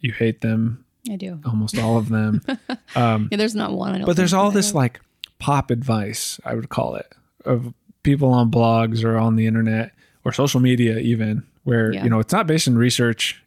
you 0.00 0.12
hate 0.12 0.40
them, 0.40 0.84
I 1.10 1.16
do. 1.16 1.40
almost 1.44 1.78
all 1.78 1.96
of 1.98 2.08
them. 2.08 2.42
Yeah, 2.96 3.18
there's 3.30 3.54
not 3.54 3.72
one. 3.72 4.04
But 4.04 4.16
there's 4.16 4.34
all 4.34 4.50
this 4.50 4.74
like 4.74 5.00
pop 5.38 5.70
advice, 5.70 6.40
I 6.44 6.54
would 6.54 6.68
call 6.68 6.96
it, 6.96 7.14
of 7.44 7.72
people 8.02 8.32
on 8.32 8.50
blogs 8.50 9.04
or 9.04 9.16
on 9.16 9.36
the 9.36 9.46
internet 9.46 9.92
or 10.24 10.32
social 10.32 10.60
media, 10.60 10.98
even 10.98 11.42
where 11.64 11.92
Yeah. 11.92 12.04
you 12.04 12.10
know 12.10 12.18
it's 12.20 12.32
not 12.32 12.46
based 12.46 12.66
in 12.66 12.76
research, 12.78 13.42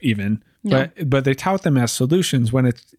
even, 0.00 0.42
No. 0.64 0.70
but 0.96 1.10
but 1.10 1.24
they 1.24 1.34
tout 1.34 1.62
them 1.62 1.76
as 1.76 1.92
solutions 1.92 2.52
when 2.52 2.66
it's 2.66 2.94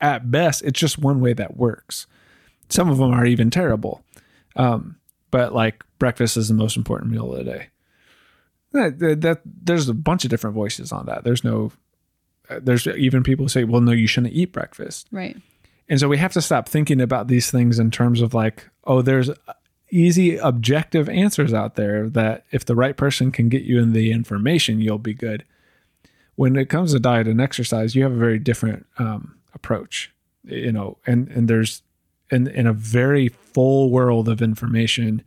at 0.00 0.30
best 0.30 0.62
it's 0.62 0.78
just 0.78 0.98
one 0.98 1.20
way 1.20 1.32
that 1.32 1.56
works. 1.56 2.06
Some 2.68 2.90
of 2.90 2.98
them 2.98 3.12
are 3.12 3.24
even 3.26 3.50
terrible, 3.50 4.02
um, 4.56 4.96
but 5.30 5.54
like 5.54 5.84
breakfast 5.98 6.36
is 6.36 6.48
the 6.48 6.54
most 6.54 6.76
important 6.76 7.10
meal 7.12 7.32
of 7.32 7.38
the 7.38 7.44
day. 7.44 7.66
That, 8.72 8.98
that, 8.98 9.20
that 9.22 9.40
there's 9.44 9.88
a 9.88 9.94
bunch 9.94 10.24
of 10.24 10.30
different 10.30 10.54
voices 10.54 10.92
on 10.92 11.06
that. 11.06 11.24
There's 11.24 11.44
no. 11.44 11.72
uh, 12.50 12.60
There's 12.62 12.86
even 12.88 13.22
people 13.22 13.44
who 13.46 13.48
say, 13.48 13.64
"Well, 13.64 13.80
no, 13.80 13.92
you 13.92 14.06
shouldn't 14.06 14.34
eat 14.34 14.52
breakfast." 14.52 15.06
right. 15.12 15.36
And 15.88 16.00
so 16.00 16.08
we 16.08 16.18
have 16.18 16.32
to 16.32 16.42
stop 16.42 16.68
thinking 16.68 17.00
about 17.00 17.28
these 17.28 17.48
things 17.50 17.78
in 17.78 17.92
terms 17.92 18.20
of 18.20 18.34
like, 18.34 18.68
oh, 18.84 19.02
there's 19.02 19.30
easy 19.96 20.36
objective 20.36 21.08
answers 21.08 21.54
out 21.54 21.74
there 21.76 22.08
that 22.10 22.44
if 22.50 22.64
the 22.64 22.76
right 22.76 22.96
person 22.96 23.32
can 23.32 23.48
get 23.48 23.62
you 23.62 23.80
in 23.80 23.92
the 23.92 24.12
information, 24.12 24.80
you'll 24.80 24.98
be 24.98 25.14
good. 25.14 25.44
when 26.36 26.54
it 26.56 26.68
comes 26.68 26.92
to 26.92 27.00
diet 27.00 27.26
and 27.26 27.40
exercise, 27.40 27.96
you 27.96 28.02
have 28.02 28.12
a 28.12 28.16
very 28.16 28.38
different 28.38 28.86
um, 28.98 29.36
approach, 29.54 30.12
you 30.44 30.70
know, 30.70 30.98
and 31.06 31.28
and 31.28 31.48
there's 31.48 31.82
in 32.30 32.46
in 32.48 32.66
a 32.66 32.72
very 32.72 33.28
full 33.28 33.90
world 33.90 34.28
of 34.28 34.42
information. 34.42 35.22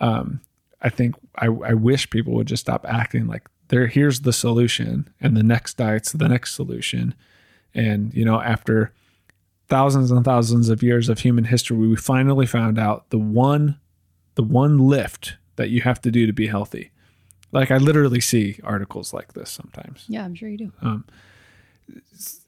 Um, 0.00 0.40
I 0.82 0.88
think 0.88 1.14
I, 1.36 1.46
I 1.46 1.74
wish 1.74 2.10
people 2.10 2.34
would 2.34 2.48
just 2.48 2.62
stop 2.62 2.84
acting 2.88 3.26
like 3.26 3.48
there. 3.68 3.86
Here's 3.86 4.22
the 4.22 4.32
solution, 4.32 5.08
and 5.20 5.36
the 5.36 5.42
next 5.42 5.76
diet's 5.76 6.12
the 6.12 6.28
next 6.28 6.54
solution, 6.54 7.14
and 7.74 8.12
you 8.12 8.24
know 8.24 8.40
after 8.40 8.92
thousands 9.68 10.10
and 10.10 10.24
thousands 10.24 10.68
of 10.68 10.82
years 10.82 11.08
of 11.08 11.20
human 11.20 11.44
history, 11.44 11.76
we 11.76 11.96
finally 11.96 12.46
found 12.46 12.78
out 12.78 13.08
the 13.10 13.18
one 13.18 13.78
the 14.40 14.46
one 14.46 14.78
lift 14.78 15.36
that 15.56 15.68
you 15.68 15.82
have 15.82 16.00
to 16.00 16.10
do 16.10 16.26
to 16.26 16.32
be 16.32 16.46
healthy. 16.46 16.90
Like 17.52 17.70
I 17.70 17.76
literally 17.76 18.20
see 18.20 18.58
articles 18.64 19.12
like 19.12 19.34
this 19.34 19.50
sometimes. 19.50 20.04
Yeah, 20.08 20.24
I'm 20.24 20.34
sure 20.34 20.48
you 20.48 20.56
do. 20.56 20.72
Um, 20.80 21.04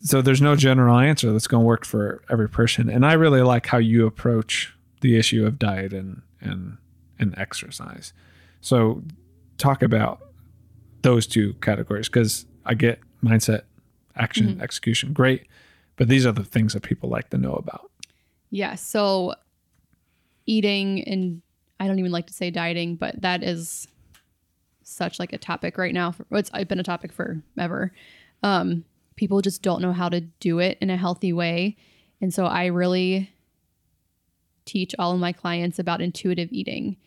so 0.01 0.23
there's 0.23 0.41
no 0.41 0.57
general 0.57 0.99
answer 0.99 1.31
that's 1.33 1.47
going 1.47 1.65
to 1.65 1.67
work 1.67 1.85
for 1.85 2.23
every 2.31 2.49
person, 2.49 2.89
and 2.89 3.05
I 3.05 3.13
really 3.13 3.43
like 3.43 3.67
how 3.67 3.77
you 3.77 4.07
approach 4.07 4.75
the 5.03 5.19
issue 5.19 5.45
of 5.45 5.59
diet 5.59 5.93
and 5.93 6.23
and 6.41 6.79
and 7.19 7.37
exercise. 7.37 8.15
So 8.63 9.03
talk 9.59 9.83
about 9.83 10.23
those 11.03 11.27
two 11.27 11.53
categories 11.55 12.09
because 12.09 12.47
I 12.65 12.73
get 12.73 13.01
mindset, 13.23 13.65
action, 14.17 14.47
mm-hmm. 14.47 14.63
execution, 14.63 15.13
great, 15.13 15.47
but 15.97 16.09
these 16.09 16.25
are 16.25 16.33
the 16.33 16.45
things 16.45 16.73
that 16.73 16.85
people 16.85 17.11
like 17.11 17.29
to 17.31 17.39
know 17.39 17.53
about. 17.53 17.91
Yeah. 18.51 18.77
So 18.77 19.35
eating 20.47 21.05
and 21.05 21.43
I 21.83 21.89
don't 21.89 21.99
even 21.99 22.13
like 22.13 22.29
to 22.29 22.33
say 22.33 22.53
dieting, 22.53 22.95
but 22.95 23.21
that 23.23 23.43
is 23.43 23.89
such 24.85 25.19
like 25.19 25.33
a 25.33 25.39
topic 25.39 25.77
right 25.77 25.93
now. 25.93 26.13
For, 26.13 26.25
it's, 26.31 26.49
been 26.49 26.79
a 26.79 26.85
topic 26.85 27.13
forever. 27.13 27.91
Um, 28.45 28.85
people 29.17 29.41
just 29.41 29.63
don't 29.63 29.83
know 29.83 29.93
how 29.93 30.09
to 30.09 30.21
do 30.21 30.61
it 30.61 30.79
in 30.81 30.91
a 30.91 30.97
healthy 30.97 31.33
way. 31.33 31.77
And 32.21 32.33
so 32.33 32.47
I 32.47 32.67
really 32.67 33.33
teach 34.65 34.95
all 34.97 35.13
of 35.13 35.19
my 35.19 35.33
clients 35.33 35.81
about 35.81 36.01
intuitive 36.01 36.53
eating. 36.53 36.99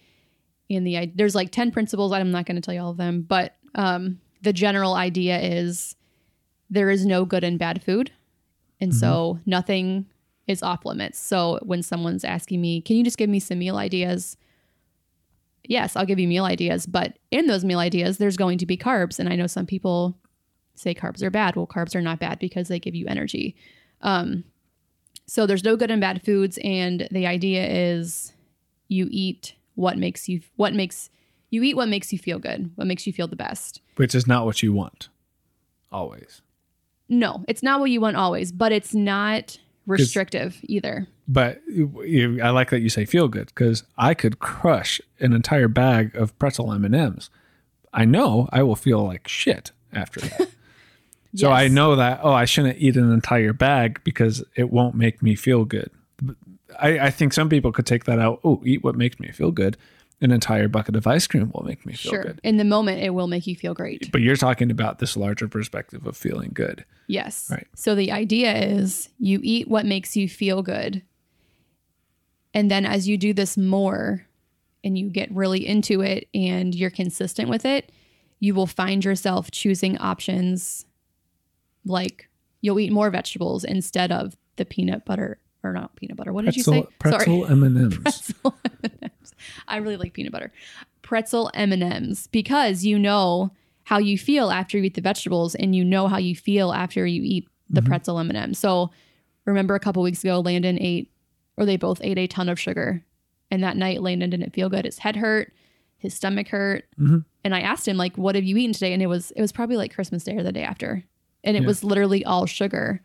And 0.69 0.86
the 0.86 1.09
there's 1.15 1.36
like 1.36 1.53
10 1.53 1.71
principles. 1.71 2.11
I'm 2.11 2.32
not 2.32 2.45
going 2.45 2.57
to 2.57 2.61
tell 2.61 2.73
you 2.73 2.82
all 2.82 2.91
of 2.91 2.97
them, 2.97 3.21
but 3.21 3.55
um, 3.76 4.19
the 4.41 4.51
general 4.51 4.95
idea 4.95 5.39
is 5.39 5.95
there 6.69 6.89
is 6.89 7.05
no 7.05 7.23
good 7.23 7.45
and 7.45 7.57
bad 7.57 7.82
food. 7.82 8.11
And 8.82 8.91
mm-hmm. 8.91 8.99
so 8.99 9.39
nothing 9.45 10.07
is 10.47 10.61
off 10.61 10.84
limits. 10.84 11.17
So 11.17 11.59
when 11.63 11.82
someone's 11.82 12.26
asking 12.26 12.59
me, 12.59 12.82
can 12.82 12.97
you 12.97 13.05
just 13.05 13.17
give 13.17 13.30
me 13.30 13.39
some 13.39 13.59
meal 13.59 13.78
ideas? 13.78 14.36
Yes, 15.68 15.95
I'll 15.95 16.05
give 16.05 16.20
you 16.20 16.28
meal 16.28 16.45
ideas, 16.45 16.86
but 16.86 17.18
in 17.32 17.47
those 17.47 17.66
meal 17.66 17.80
ideas, 17.80 18.18
there's 18.18 18.38
going 18.38 18.57
to 18.59 18.66
be 18.66 18.78
carbs. 18.78 19.20
And 19.20 19.30
I 19.30 19.36
know 19.36 19.47
some 19.47 19.66
people 19.66 20.18
say 20.76 20.93
carbs 20.93 21.24
are 21.24 21.32
bad. 21.32 21.55
Well, 21.55 21.68
carbs 21.68 21.95
are 21.95 22.01
not 22.01 22.20
bad 22.20 22.39
because 22.39 22.68
they 22.68 22.80
give 22.80 22.95
you 22.95 23.07
energy. 23.07 23.55
Um, 24.01 24.43
so 25.28 25.45
there's 25.45 25.63
no 25.63 25.76
good 25.76 25.91
and 25.91 26.01
bad 26.01 26.24
foods, 26.24 26.59
and 26.63 27.07
the 27.11 27.26
idea 27.26 27.66
is 27.66 28.34
you 28.88 29.07
eat 29.09 29.55
what 29.74 29.97
makes 29.97 30.30
you 30.30 30.41
what 30.55 30.74
makes 30.74 31.09
you 31.49 31.63
eat 31.63 31.76
what 31.76 31.89
makes 31.89 32.13
you 32.13 32.20
feel 32.20 32.38
good, 32.38 32.72
what 32.76 32.88
makes 32.88 33.07
you 33.07 33.13
feel 33.13 33.28
the 33.28 33.36
best. 33.36 33.82
Which 33.95 34.13
is 34.13 34.28
not 34.28 34.45
what 34.45 34.61
you 34.61 34.72
want, 34.74 35.09
always. 35.91 36.41
No, 37.09 37.43
it's 37.47 37.63
not 37.63 37.80
what 37.80 37.91
you 37.91 38.01
want 38.01 38.18
always, 38.18 38.51
but 38.51 38.72
it's 38.72 38.93
not 38.93 39.57
restrictive 39.86 40.59
either. 40.63 41.07
But 41.27 41.61
you, 41.67 42.39
I 42.41 42.49
like 42.51 42.69
that 42.69 42.81
you 42.81 42.89
say 42.89 43.05
feel 43.05 43.27
good 43.27 43.47
because 43.47 43.83
I 43.97 44.13
could 44.13 44.39
crush 44.39 45.01
an 45.19 45.33
entire 45.33 45.67
bag 45.67 46.15
of 46.15 46.38
pretzel 46.39 46.71
M 46.71 46.86
and 46.86 46.95
M's. 46.95 47.29
I 47.93 48.05
know 48.05 48.49
I 48.51 48.63
will 48.63 48.75
feel 48.75 49.03
like 49.03 49.27
shit 49.27 49.71
after 49.93 50.19
that. 50.21 50.49
So 51.36 51.49
yes. 51.49 51.57
I 51.57 51.67
know 51.67 51.97
that, 51.97 52.21
oh, 52.23 52.31
I 52.31 52.45
shouldn't 52.45 52.77
eat 52.79 52.95
an 52.95 53.11
entire 53.11 53.51
bag 53.51 53.99
because 54.05 54.41
it 54.55 54.69
won't 54.69 54.95
make 54.95 55.21
me 55.21 55.36
feel 55.36 55.65
good. 55.65 55.91
I, 56.79 56.99
I 56.99 57.09
think 57.11 57.33
some 57.33 57.49
people 57.49 57.73
could 57.73 57.86
take 57.86 58.05
that 58.05 58.19
out. 58.19 58.39
Oh, 58.45 58.61
eat 58.63 58.83
what 58.86 58.95
makes 58.95 59.19
me 59.19 59.31
feel 59.31 59.51
good. 59.51 59.75
An 60.22 60.32
entire 60.32 60.68
bucket 60.68 60.95
of 60.95 61.05
ice 61.05 61.28
cream 61.28 61.51
will 61.53 61.63
make 61.63 61.86
me 61.86 61.93
feel 61.93 62.13
sure. 62.13 62.24
good. 62.24 62.39
In 62.43 62.57
the 62.57 62.63
moment, 62.63 63.01
it 63.01 63.09
will 63.09 63.28
make 63.28 63.45
you 63.47 63.55
feel 63.55 63.74
great. 63.74 64.11
But 64.11 64.22
you're 64.22 64.38
talking 64.38 64.72
about 64.72 64.99
this 64.99 65.18
larger 65.18 65.47
perspective 65.47 66.07
of 66.07 66.16
feeling 66.16 66.51
good. 66.53 66.86
Yes. 67.07 67.49
Right. 67.51 67.68
So 67.76 67.95
the 67.95 68.11
idea 68.11 68.55
is 68.55 69.09
you 69.20 69.39
eat 69.43 69.68
what 69.68 69.86
makes 69.86 70.16
you 70.16 70.30
feel 70.30 70.63
good. 70.63 71.03
And 72.53 72.72
then 72.72 72.86
as 72.86 73.07
you 73.07 73.18
do 73.18 73.34
this 73.34 73.57
more 73.57 74.26
and 74.84 74.97
you 74.97 75.09
get 75.09 75.30
really 75.32 75.68
into 75.68 76.01
it 76.01 76.30
and 76.34 76.74
you're 76.74 76.89
consistent 76.89 77.49
with 77.49 77.66
it, 77.66 77.91
you 78.39 78.55
will 78.55 78.68
find 78.68 79.03
yourself 79.03 79.51
choosing 79.51 79.97
options 79.97 80.86
like 81.86 82.30
you'll 82.61 82.80
eat 82.80 82.91
more 82.91 83.09
vegetables 83.09 83.63
instead 83.63 84.11
of 84.11 84.38
the 84.55 84.66
peanut 84.66 85.03
butter 85.05 85.39
or 85.66 85.74
not 85.74 85.95
peanut 85.95 86.18
butter. 86.18 86.34
What 86.34 86.45
pretzel, 86.45 86.74
did 86.74 86.78
you 86.78 86.84
say? 86.84 86.89
Pretzel 86.99 87.45
M 87.45 87.63
and 87.63 87.78
M's. 87.78 87.97
Pretzel 87.97 88.55
M&Ms. 88.84 89.34
I 89.68 89.78
really 89.78 89.97
like 89.97 90.13
peanut 90.13 90.32
butter. 90.32 90.51
Pretzel 91.01 91.51
M 91.53 91.72
and 91.72 91.84
M's 91.84 92.28
because 92.28 92.86
you 92.86 92.97
know 92.97 93.51
how 93.84 93.97
you 93.99 94.18
feel 94.18 94.51
after 94.51 94.78
you 94.78 94.86
eat 94.86 94.95
the 94.95 95.01
vegetables, 95.01 95.55
and 95.55 95.76
you 95.76 95.84
know 95.84 96.07
how 96.07 96.18
you 96.18 96.36
feel 96.36 96.72
after 96.72 97.05
you 97.05 97.22
eat 97.24 97.47
the 97.70 97.82
mm-hmm. 97.82 97.89
pretzel 97.89 98.20
M 98.20 98.30
and 98.30 98.38
M's. 98.38 98.59
So 98.59 98.91
remember 99.45 99.76
a 99.76 99.80
couple 99.80 100.01
weeks 100.01 100.24
ago, 100.24 100.39
Landon 100.39 100.80
ate, 100.82 101.11
or 101.57 101.66
they 101.66 101.78
both 101.78 101.99
ate 102.03 102.18
a 102.18 102.28
ton 102.28 102.49
of 102.49 102.59
sugar, 102.59 103.03
and 103.51 103.63
that 103.63 103.78
night 103.78 104.01
Landon 104.01 104.30
didn't 104.30 104.53
feel 104.53 104.70
good. 104.70 104.86
His 104.86 104.99
head 104.99 105.16
hurt, 105.16 105.53
his 105.97 106.13
stomach 106.13 106.47
hurt, 106.47 106.86
mm-hmm. 106.99 107.20
and 107.43 107.55
I 107.55 107.61
asked 107.61 107.88
him 107.88 107.97
like, 107.97 108.18
"What 108.18 108.36
have 108.36 108.43
you 108.43 108.57
eaten 108.57 108.74
today?" 108.74 108.93
And 108.93 109.03
it 109.03 109.07
was 109.07 109.32
it 109.32 109.41
was 109.41 109.51
probably 109.51 109.78
like 109.78 109.93
Christmas 109.93 110.24
Day 110.24 110.36
or 110.36 110.43
the 110.43 110.51
day 110.51 110.63
after 110.63 111.03
and 111.45 111.55
it 111.55 111.61
yeah. 111.61 111.68
was 111.68 111.84
literally 111.84 112.26
all 112.26 112.45
sugar. 112.45 113.01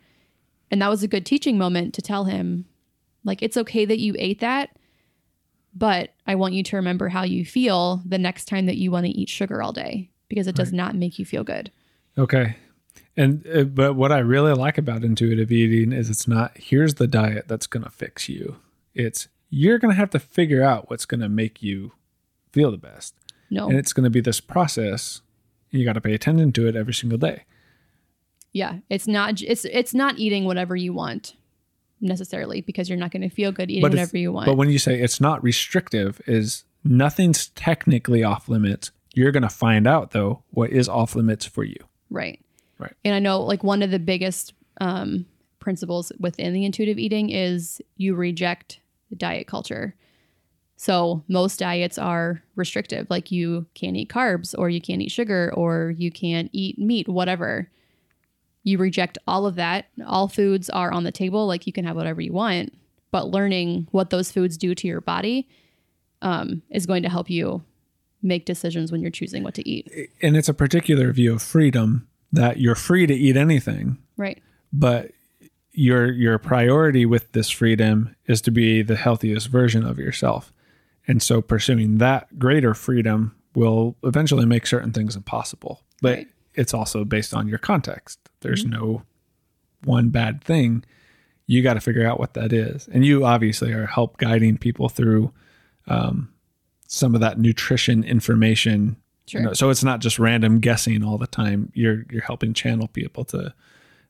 And 0.71 0.81
that 0.81 0.89
was 0.89 1.03
a 1.03 1.09
good 1.09 1.27
teaching 1.27 1.59
moment 1.59 1.95
to 1.95 2.03
tell 2.03 2.25
him, 2.25 2.67
like, 3.25 3.43
it's 3.43 3.57
okay 3.57 3.85
that 3.85 3.99
you 3.99 4.15
ate 4.19 4.41
that, 4.41 4.71
but 5.75 6.15
I 6.27 6.35
want 6.37 6.55
you 6.55 6.63
to 6.63 6.77
remember 6.77 7.09
how 7.09 7.23
you 7.23 7.45
feel 7.45 8.03
the 8.05 8.19
next 8.19 8.47
time 8.47 8.67
that 8.67 8.77
you 8.77 8.91
want 8.91 9.07
to 9.07 9.13
eat 9.13 9.29
sugar 9.29 9.63
all 9.63 9.73
day 9.73 10.11
because 10.29 10.47
it 10.47 10.55
does 10.55 10.71
right. 10.71 10.77
not 10.77 10.95
make 10.95 11.19
you 11.19 11.25
feel 11.25 11.45
good. 11.45 11.71
Okay. 12.17 12.57
And, 13.17 13.47
uh, 13.47 13.65
but 13.65 13.95
what 13.95 14.13
I 14.13 14.19
really 14.19 14.53
like 14.53 14.79
about 14.79 15.05
intuitive 15.05 15.53
eating 15.53 15.93
is 15.93 16.09
it's 16.09 16.29
not, 16.29 16.57
here's 16.57 16.95
the 16.95 17.07
diet 17.07 17.49
that's 17.49 17.67
going 17.67 17.83
to 17.83 17.91
fix 17.91 18.29
you. 18.29 18.57
It's, 18.95 19.29
you're 19.51 19.79
going 19.79 19.93
to 19.93 19.99
have 19.99 20.11
to 20.11 20.19
figure 20.19 20.63
out 20.63 20.89
what's 20.89 21.07
going 21.07 21.21
to 21.21 21.29
make 21.29 21.63
you 21.63 21.93
feel 22.53 22.71
the 22.71 22.79
best. 22.79 23.15
No. 23.51 23.69
And 23.69 23.77
it's 23.77 23.93
going 23.93 24.05
to 24.05 24.11
be 24.11 24.21
this 24.21 24.41
process. 24.41 25.21
And 25.71 25.81
you 25.81 25.87
got 25.87 25.95
to 25.95 26.01
pay 26.01 26.15
attention 26.15 26.53
to 26.53 26.69
it 26.69 26.77
every 26.77 26.95
single 26.95 27.19
day. 27.19 27.45
Yeah, 28.53 28.79
it's 28.89 29.07
not 29.07 29.43
it's 29.43 29.65
it's 29.65 29.95
not 29.95 30.19
eating 30.19 30.45
whatever 30.45 30.75
you 30.75 30.93
want 30.93 31.35
necessarily 32.01 32.61
because 32.61 32.89
you're 32.89 32.99
not 32.99 33.11
going 33.11 33.23
to 33.23 33.29
feel 33.29 33.53
good 33.53 33.71
eating 33.71 33.83
whatever 33.83 34.17
you 34.17 34.33
want. 34.33 34.47
But 34.47 34.57
when 34.57 34.71
you 34.71 34.79
say 34.79 35.01
it's 35.01 35.21
not 35.21 35.43
restrictive 35.43 36.21
is 36.27 36.65
nothing's 36.83 37.49
technically 37.49 38.25
off 38.25 38.49
limits. 38.49 38.91
You're 39.15 39.33
going 39.33 39.43
to 39.43 39.49
find 39.49 39.87
out 39.87 40.13
though 40.13 40.43
what 40.51 40.71
is 40.71 40.89
off 40.89 41.15
limits 41.15 41.45
for 41.45 41.65
you. 41.65 41.77
Right. 42.09 42.41
Right. 42.79 42.95
And 43.05 43.15
I 43.15 43.19
know 43.19 43.43
like 43.43 43.63
one 43.63 43.83
of 43.83 43.91
the 43.91 43.99
biggest 43.99 44.55
um, 44.81 45.27
principles 45.59 46.11
within 46.19 46.53
the 46.55 46.65
intuitive 46.65 46.99
eating 46.99 47.31
is 47.31 47.81
you 47.97 48.15
reject 48.15 48.81
diet 49.17 49.47
culture. 49.47 49.95
So 50.77 51.23
most 51.29 51.59
diets 51.59 51.99
are 51.99 52.43
restrictive, 52.57 53.07
like 53.11 53.31
you 53.31 53.67
can't 53.75 53.97
eat 53.97 54.09
carbs 54.09 54.55
or 54.57 54.71
you 54.71 54.81
can't 54.81 55.03
eat 55.03 55.11
sugar 55.11 55.53
or 55.55 55.95
you 55.99 56.11
can't 56.11 56.49
eat 56.55 56.79
meat, 56.79 57.07
whatever 57.07 57.71
you 58.63 58.79
reject 58.79 59.19
all 59.27 59.47
of 59.47 59.57
that. 59.57 59.87
All 60.07 60.29
foods 60.29 60.69
are 60.71 60.93
on 60.93 61.05
the 61.05 61.13
table, 61.13 61.47
like 61.47 61.67
you 61.67 61.73
can 61.73 61.85
have 61.85 61.97
whatever 61.97 62.21
you 62.21 62.33
want, 62.33 62.73
but 63.11 63.29
learning 63.29 63.89
what 63.91 64.11
those 64.11 64.31
foods 64.31 64.57
do 64.57 64.75
to 64.75 64.87
your 64.87 65.01
body 65.01 65.49
um, 66.23 66.63
is 66.71 66.87
going 66.87 67.03
to 67.03 67.09
help 67.09 67.31
you 67.31 67.65
make 68.23 68.45
decisions 68.45 68.93
when 68.93 69.01
you're 69.01 69.11
choosing 69.11 69.43
what 69.43 69.55
to 69.55 69.69
eat. 69.69 69.91
And 70.21 70.37
it's 70.37 70.49
a 70.49 70.55
particular 70.55 71.11
view 71.13 71.33
of 71.33 71.43
freedom 71.43 72.07
that 72.33 72.59
you're 72.59 72.75
free 72.75 73.07
to 73.07 73.15
eat 73.15 73.37
anything. 73.37 73.99
Right. 74.17 74.43
But 74.73 75.13
your 75.73 76.13
your 76.13 76.39
priority 76.39 77.07
with 77.07 77.33
this 77.33 77.49
freedom 77.49 78.15
is 78.27 78.43
to 78.43 78.51
be 78.51 78.83
the 78.83 78.97
healthiest 78.97 79.49
version 79.49 79.87
of 79.87 79.99
yourself. 79.99 80.53
And 81.09 81.23
so 81.23 81.41
pursuing 81.41 81.99
that 81.99 82.39
greater 82.39 82.75
freedom 82.75 83.35
will 83.55 83.97
eventually 84.05 84.47
make 84.47 84.67
certain 84.67 84.93
things 84.93 85.17
impossible. 85.17 85.83
But 86.03 86.17
right 86.19 86.29
it's 86.55 86.75
also 86.75 87.05
based 87.05 87.35
on 87.35 87.49
your 87.49 87.59
context. 87.59 88.30
There's 88.41 88.65
mm-hmm. 88.65 88.81
no 88.81 89.03
one 89.85 90.11
bad 90.11 90.43
thing. 90.43 90.85
You 91.47 91.63
got 91.63 91.75
to 91.75 91.81
figure 91.81 92.07
out 92.07 92.19
what 92.19 92.35
that 92.35 92.53
is. 92.53 92.89
And 92.93 93.05
you 93.05 93.25
obviously 93.25 93.73
are 93.73 93.87
help 93.87 94.19
guiding 94.19 94.57
people 94.59 94.89
through 94.89 95.33
um, 95.89 96.33
some 96.87 97.15
of 97.15 97.21
that 97.21 97.39
nutrition 97.39 98.05
information. 98.05 98.97
Sure. 99.27 99.41
You 99.41 99.47
know, 99.49 99.53
so 99.53 99.71
it's 99.71 99.85
not 99.85 100.01
just 100.01 100.19
random 100.19 100.61
guessing 100.61 101.05
all 101.05 101.19
the 101.19 101.27
time. 101.27 101.73
You're 101.75 102.05
you're 102.11 102.23
helping 102.23 102.55
channel 102.55 102.89
people 102.89 103.25
to 103.27 103.55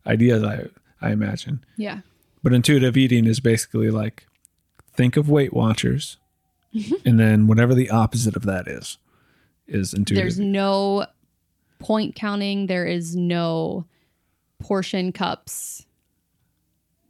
ideas. 0.06 0.42
I 0.42 0.66
I 1.00 1.12
imagine. 1.12 1.64
Yeah. 1.76 2.00
But 2.42 2.52
intuitive 2.52 2.96
eating 2.96 3.26
is 3.26 3.40
basically 3.40 3.90
like 3.90 4.26
think 4.94 5.16
of 5.16 5.28
Weight 5.28 5.52
Watchers, 5.52 6.16
mm-hmm. 6.74 6.94
and 7.04 7.20
then 7.20 7.46
whatever 7.46 7.74
the 7.74 7.90
opposite 7.90 8.36
of 8.36 8.42
that 8.44 8.66
is, 8.66 8.98
is 9.66 9.92
intuitive. 9.92 10.24
There's 10.24 10.38
no 10.38 11.06
point 11.78 12.14
counting. 12.14 12.66
There 12.66 12.86
is 12.86 13.14
no 13.14 13.86
portion 14.60 15.12
cups. 15.12 15.84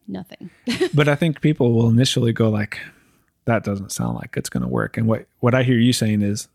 Nothing. 0.09 0.51
but 0.95 1.09
I 1.09 1.15
think 1.15 1.41
people 1.41 1.73
will 1.73 1.89
initially 1.89 2.33
go 2.33 2.49
like, 2.49 2.79
"That 3.45 3.63
doesn't 3.65 3.93
sound 3.93 4.17
like 4.17 4.37
it's 4.37 4.49
going 4.49 4.63
to 4.63 4.69
work." 4.69 4.97
And 4.97 5.07
what 5.07 5.27
what 5.41 5.55
I 5.55 5.63
hear 5.63 5.79
you 5.79 5.93
saying 5.93 6.23
is, 6.23 6.49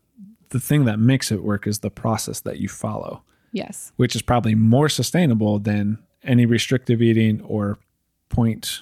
the 0.50 0.60
thing 0.60 0.84
that 0.84 0.98
makes 0.98 1.32
it 1.32 1.42
work 1.42 1.66
is 1.66 1.78
the 1.78 1.90
process 1.90 2.40
that 2.40 2.58
you 2.58 2.68
follow, 2.68 3.22
yes. 3.52 3.92
which 3.96 4.14
is 4.14 4.22
probably 4.22 4.54
more 4.54 4.88
sustainable 4.88 5.58
than 5.58 5.98
any 6.22 6.44
restrictive 6.44 7.00
eating 7.00 7.40
or 7.42 7.78
point 8.28 8.80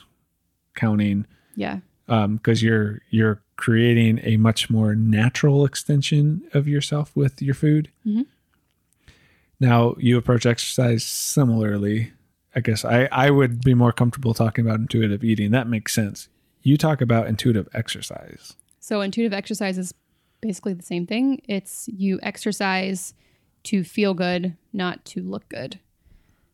counting, 0.75 1.27
Yeah. 1.55 1.79
because 2.07 2.63
you're 2.63 3.01
you're 3.11 3.41
creating 3.57 4.19
a 4.25 4.37
much 4.39 4.69
more 4.69 4.97
natural 4.97 5.65
extension 5.65 6.43
of 6.53 6.67
yourself 6.67 7.15
with 7.15 7.41
your 7.41 7.55
food. 7.55 7.91
Mhm. 8.05 8.27
Now 9.61 9.95
you 9.99 10.17
approach 10.19 10.47
exercise 10.47 11.05
similarly. 11.05 12.13
I 12.55 12.61
guess 12.61 12.85
I, 12.85 13.09
I 13.11 13.31
would 13.31 13.63
be 13.65 13.75
more 13.75 13.93
comfortable 13.93 14.35
talking 14.35 14.65
about 14.65 14.79
intuitive 14.81 15.25
eating. 15.25 15.51
That 15.51 15.69
makes 15.69 15.93
sense. 15.93 16.29
You 16.63 16.77
talk 16.77 17.01
about 17.01 17.27
intuitive 17.27 17.69
exercise. 17.75 18.55
So 18.81 19.01
intuitive 19.01 19.33
exercise 19.33 19.77
is 19.79 19.93
basically 20.41 20.75
the 20.75 20.83
same 20.83 21.07
thing. 21.07 21.41
It's 21.49 21.89
you 21.89 22.21
exercise 22.23 23.15
to 23.65 23.83
feel 23.83 24.15
good, 24.15 24.57
not 24.73 25.05
to 25.07 25.23
look 25.23 25.49
good. 25.49 25.81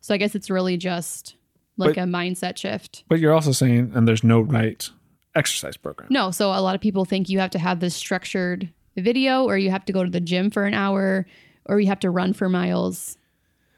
So 0.01 0.15
I 0.15 0.17
guess 0.17 0.35
it's 0.35 0.49
really 0.49 0.77
just 0.77 1.37
like 1.77 1.97
But- 1.97 2.03
a 2.03 2.07
mindset 2.07 2.57
shift. 2.57 3.05
But 3.09 3.21
you're 3.21 3.35
also 3.35 3.53
saying, 3.53 3.93
and 3.95 4.07
there's 4.09 4.25
no 4.25 4.41
right 4.41 4.89
exercise 5.35 5.77
program. 5.77 6.09
No, 6.11 6.31
so 6.31 6.49
a 6.51 6.61
lot 6.61 6.75
of 6.75 6.81
people 6.81 7.05
think 7.05 7.29
you 7.29 7.39
have 7.41 7.51
to 7.51 7.59
have 7.59 7.81
this 7.81 7.95
structured 7.95 8.71
video 8.97 9.45
or 9.45 9.57
you 9.59 9.71
have 9.71 9.85
to 9.85 9.93
go 9.93 10.05
to 10.05 10.11
the 10.11 10.21
gym 10.21 10.51
for 10.51 10.65
an 10.65 10.75
hour 10.75 11.27
or 11.71 11.81
you 11.81 11.87
have 11.87 12.01
to 12.01 12.11
run 12.11 12.33
for 12.33 12.49
miles. 12.49 13.17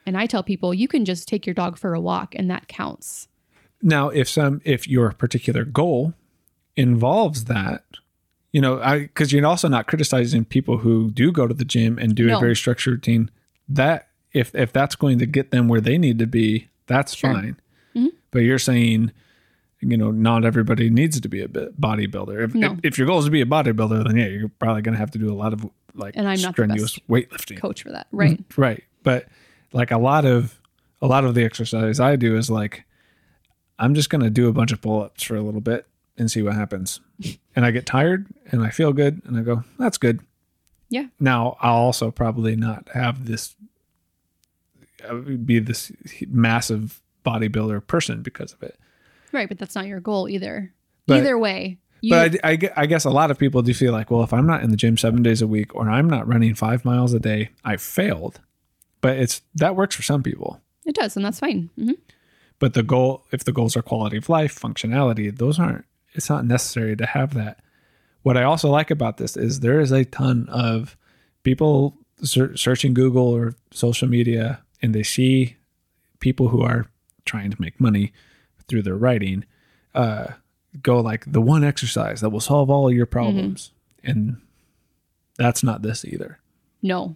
And 0.06 0.16
I 0.16 0.26
tell 0.26 0.42
people 0.42 0.74
you 0.74 0.88
can 0.88 1.04
just 1.04 1.28
take 1.28 1.46
your 1.46 1.54
dog 1.54 1.78
for 1.78 1.94
a 1.94 2.00
walk 2.00 2.34
and 2.34 2.50
that 2.50 2.66
counts. 2.66 3.28
Now, 3.82 4.08
if 4.08 4.28
some, 4.28 4.60
if 4.64 4.88
your 4.88 5.12
particular 5.12 5.64
goal 5.64 6.14
involves 6.76 7.44
that, 7.44 7.84
you 8.52 8.60
know, 8.60 8.80
I 8.80 9.00
because 9.00 9.32
you're 9.32 9.46
also 9.46 9.68
not 9.68 9.86
criticizing 9.86 10.44
people 10.44 10.78
who 10.78 11.10
do 11.10 11.30
go 11.32 11.46
to 11.46 11.54
the 11.54 11.64
gym 11.64 11.98
and 11.98 12.14
do 12.14 12.34
a 12.34 12.38
very 12.40 12.56
structured 12.56 12.92
routine. 12.94 13.30
That 13.68 14.08
if 14.32 14.54
if 14.54 14.72
that's 14.72 14.94
going 14.94 15.18
to 15.20 15.26
get 15.26 15.50
them 15.50 15.68
where 15.68 15.80
they 15.80 15.98
need 15.98 16.18
to 16.18 16.26
be, 16.26 16.68
that's 16.86 17.14
Sure. 17.14 17.32
fine. 17.32 17.56
Mhm. 17.94 18.08
But 18.30 18.40
you're 18.40 18.58
saying, 18.58 19.12
you 19.82 19.96
know, 19.96 20.10
not 20.10 20.44
everybody 20.44 20.88
needs 20.88 21.20
to 21.20 21.28
be 21.28 21.42
a 21.42 21.48
bodybuilder. 21.48 22.44
If, 22.44 22.54
No. 22.54 22.72
if 22.74 22.78
if 22.92 22.98
your 22.98 23.06
goal 23.06 23.18
is 23.18 23.24
to 23.26 23.30
be 23.30 23.40
a 23.42 23.46
bodybuilder, 23.46 24.06
then 24.06 24.16
yeah, 24.16 24.26
you're 24.26 24.48
probably 24.48 24.80
going 24.82 24.94
to 24.94 24.98
have 24.98 25.10
to 25.10 25.18
do 25.18 25.30
a 25.30 25.34
lot 25.34 25.52
of 25.52 25.68
like 25.94 26.16
And 26.16 26.26
I'm 26.28 26.40
not 26.40 26.54
strenuous 26.54 26.98
weightlifting. 27.08 27.60
Coach 27.60 27.82
for 27.82 27.90
that. 27.92 28.06
Right. 28.12 28.38
Mm-hmm. 28.48 28.60
right 28.60 28.82
but 29.02 29.26
like 29.72 29.90
a 29.90 29.98
lot 29.98 30.24
of 30.24 30.58
a 31.02 31.06
lot 31.06 31.24
of 31.24 31.34
the 31.34 31.42
exercise 31.44 31.98
i 31.98 32.14
do 32.14 32.36
is 32.36 32.48
like 32.48 32.84
i'm 33.80 33.94
just 33.94 34.08
going 34.10 34.22
to 34.22 34.30
do 34.30 34.48
a 34.48 34.52
bunch 34.52 34.70
of 34.70 34.80
pull-ups 34.80 35.22
for 35.24 35.34
a 35.34 35.42
little 35.42 35.60
bit 35.60 35.86
and 36.16 36.30
see 36.30 36.40
what 36.42 36.54
happens 36.54 37.00
and 37.56 37.66
i 37.66 37.70
get 37.72 37.84
tired 37.84 38.26
and 38.52 38.62
i 38.62 38.70
feel 38.70 38.92
good 38.92 39.20
and 39.24 39.36
i 39.36 39.42
go 39.42 39.64
that's 39.78 39.98
good 39.98 40.20
Yeah. 40.88 41.06
now 41.18 41.56
i'll 41.60 41.74
also 41.90 42.10
probably 42.12 42.54
not 42.54 42.88
have 42.94 43.26
this 43.26 43.56
uh, 45.08 45.14
be 45.14 45.58
this 45.58 45.90
massive 46.28 47.00
bodybuilder 47.26 47.86
person 47.86 48.22
because 48.22 48.52
of 48.52 48.62
it 48.62 48.78
Right. 49.32 49.48
But 49.48 49.58
that's 49.58 49.74
not 49.74 49.86
your 49.86 50.00
goal 50.00 50.28
either. 50.28 50.72
But- 51.06 51.18
either 51.18 51.38
way. 51.38 51.78
You, 52.04 52.10
but 52.10 52.44
I, 52.44 52.50
I 52.52 52.58
I 52.78 52.86
guess 52.86 53.04
a 53.04 53.10
lot 53.10 53.30
of 53.30 53.38
people 53.38 53.62
do 53.62 53.72
feel 53.72 53.92
like, 53.92 54.10
well, 54.10 54.24
if 54.24 54.32
I'm 54.32 54.44
not 54.46 54.64
in 54.64 54.70
the 54.72 54.76
gym 54.76 54.98
seven 54.98 55.22
days 55.22 55.40
a 55.40 55.46
week 55.46 55.72
or 55.76 55.88
I'm 55.88 56.10
not 56.10 56.26
running 56.26 56.52
five 56.56 56.84
miles 56.84 57.12
a 57.14 57.20
day, 57.20 57.50
I 57.64 57.76
failed. 57.76 58.40
But 59.00 59.18
it's 59.18 59.40
that 59.54 59.76
works 59.76 59.94
for 59.94 60.02
some 60.02 60.20
people. 60.24 60.60
it 60.84 60.96
does, 60.96 61.14
and 61.16 61.24
that's 61.24 61.38
fine. 61.40 61.70
hmm 61.76 61.92
but 62.58 62.74
the 62.74 62.82
goal 62.84 63.24
if 63.32 63.42
the 63.44 63.52
goals 63.52 63.76
are 63.76 63.82
quality 63.82 64.16
of 64.16 64.28
life 64.28 64.56
functionality 64.60 65.36
those 65.36 65.58
aren't 65.58 65.84
it's 66.12 66.30
not 66.30 66.44
necessary 66.46 66.94
to 66.96 67.04
have 67.04 67.34
that 67.34 67.58
what 68.22 68.36
i 68.36 68.44
also 68.44 68.70
like 68.70 68.88
about 68.88 69.16
this 69.16 69.36
is 69.36 69.58
there 69.60 69.80
is 69.80 69.90
a 69.90 70.04
ton 70.04 70.46
of 70.48 70.96
people 71.42 71.96
ser- 72.22 72.56
searching 72.56 72.94
google 72.94 73.26
or 73.26 73.56
social 73.72 74.06
media 74.06 74.60
and 74.80 74.94
they 74.94 75.02
see 75.02 75.56
people 76.20 76.48
who 76.50 76.62
are 76.62 76.86
trying 77.24 77.50
to 77.50 77.60
make 77.60 77.80
money 77.80 78.12
through 78.72 78.82
their 78.82 78.96
writing 78.96 79.44
uh, 79.94 80.28
go 80.82 80.98
like 81.00 81.30
the 81.30 81.40
one 81.42 81.62
exercise 81.62 82.20
that 82.22 82.30
will 82.30 82.40
solve 82.40 82.70
all 82.70 82.90
your 82.90 83.04
problems 83.06 83.70
and 84.02 84.38
that's 85.36 85.62
not 85.62 85.82
this 85.82 86.04
either 86.04 86.38
No, 86.82 87.14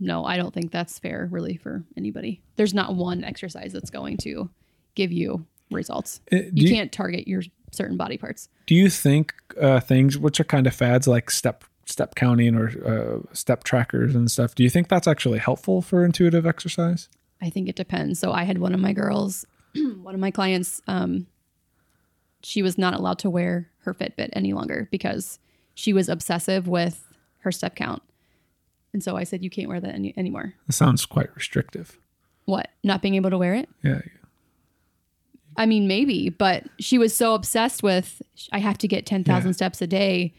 no, 0.00 0.24
I 0.26 0.36
don't 0.36 0.52
think 0.52 0.72
that's 0.72 0.98
fair, 0.98 1.26
really, 1.30 1.56
for 1.56 1.82
anybody. 1.96 2.42
There's 2.56 2.74
not 2.74 2.94
one 2.94 3.24
exercise 3.24 3.72
that's 3.72 3.88
going 3.90 4.18
to 4.18 4.50
give 4.94 5.10
you 5.10 5.46
results. 5.70 6.20
Uh, 6.30 6.36
You 6.36 6.50
you- 6.68 6.68
can't 6.70 6.92
target 6.92 7.26
your 7.26 7.42
certain 7.72 7.96
body 7.96 8.18
parts. 8.18 8.48
Do 8.66 8.74
you 8.74 8.90
think 8.90 9.32
uh, 9.60 9.80
things 9.80 10.18
which 10.18 10.38
are 10.40 10.44
kind 10.44 10.66
of 10.66 10.74
fads 10.74 11.06
like 11.08 11.30
step 11.30 11.64
step 11.86 12.14
counting 12.14 12.54
or 12.56 12.66
uh, 12.84 13.34
step 13.34 13.64
trackers 13.64 14.14
and 14.14 14.30
stuff? 14.30 14.54
Do 14.54 14.62
you 14.64 14.70
think 14.70 14.88
that's 14.88 15.06
actually 15.08 15.38
helpful 15.38 15.80
for 15.80 16.04
intuitive 16.04 16.44
exercise? 16.46 17.08
I 17.40 17.48
think 17.50 17.68
it 17.68 17.76
depends. 17.76 18.18
So 18.18 18.32
I 18.32 18.44
had 18.44 18.58
one 18.58 18.74
of 18.74 18.80
my 18.80 18.92
girls, 18.92 19.46
one 20.02 20.14
of 20.14 20.20
my 20.20 20.30
clients, 20.30 20.80
um, 20.86 21.26
she 22.42 22.62
was 22.62 22.76
not 22.78 22.94
allowed 22.94 23.18
to 23.20 23.30
wear 23.30 23.70
her 23.80 23.94
Fitbit 23.94 24.30
any 24.32 24.52
longer 24.52 24.88
because 24.90 25.38
she 25.74 25.92
was 25.92 26.08
obsessive 26.08 26.66
with 26.68 27.06
her 27.38 27.52
step 27.52 27.74
count. 27.76 28.02
And 28.92 29.02
so 29.02 29.16
I 29.16 29.24
said, 29.24 29.42
you 29.44 29.50
can't 29.50 29.68
wear 29.68 29.80
that 29.80 29.94
any- 29.94 30.14
anymore. 30.16 30.54
It 30.68 30.72
sounds 30.72 31.04
quite 31.06 31.34
restrictive. 31.34 31.98
What? 32.44 32.70
Not 32.84 33.02
being 33.02 33.14
able 33.14 33.30
to 33.30 33.38
wear 33.38 33.54
it? 33.54 33.68
Yeah, 33.82 34.00
I 35.56 35.64
mean, 35.66 35.88
maybe, 35.88 36.28
but 36.28 36.64
she 36.78 36.98
was 36.98 37.14
so 37.14 37.34
obsessed 37.34 37.82
with 37.82 38.20
I 38.52 38.58
have 38.58 38.76
to 38.78 38.88
get 38.88 39.06
10,000 39.06 39.48
Yeah. 39.48 39.52
steps 39.52 39.80
a 39.80 39.86
day. 39.86 40.34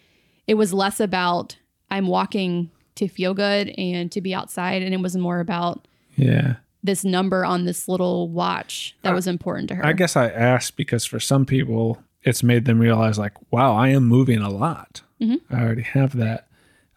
It 0.46 0.54
was 0.56 0.74
less 0.74 1.00
about 1.00 1.58
I'm 1.90 2.06
walking 2.08 2.70
to 2.96 3.08
feel 3.08 3.34
good 3.34 3.70
and 3.78 4.12
to 4.12 4.22
be 4.22 4.34
outside. 4.36 4.82
And 4.84 4.94
it 4.94 5.02
was 5.02 5.16
more 5.18 5.40
about 5.40 5.88
yeah. 6.16 6.56
This 6.84 7.04
number 7.04 7.44
on 7.44 7.66
this 7.66 7.88
little 7.88 8.30
watch 8.30 8.96
that 9.02 9.14
was 9.14 9.28
important 9.28 9.68
to 9.70 9.76
her. 9.76 9.86
I 9.86 9.94
guess 9.94 10.16
I 10.16 10.30
asked 10.30 10.76
because 10.78 11.06
for 11.06 11.20
some 11.20 11.46
people, 11.46 12.02
it's 12.24 12.44
made 12.44 12.66
them 12.66 12.80
realize 12.80 13.18
like, 13.18 13.34
wow, 13.52 13.76
I 13.76 13.90
am 13.90 14.06
moving 14.06 14.40
a 14.40 14.50
lot. 14.50 15.02
Mhm. 15.22 15.42
I 15.50 15.62
already 15.62 15.82
have 15.84 16.16
that. 16.18 16.48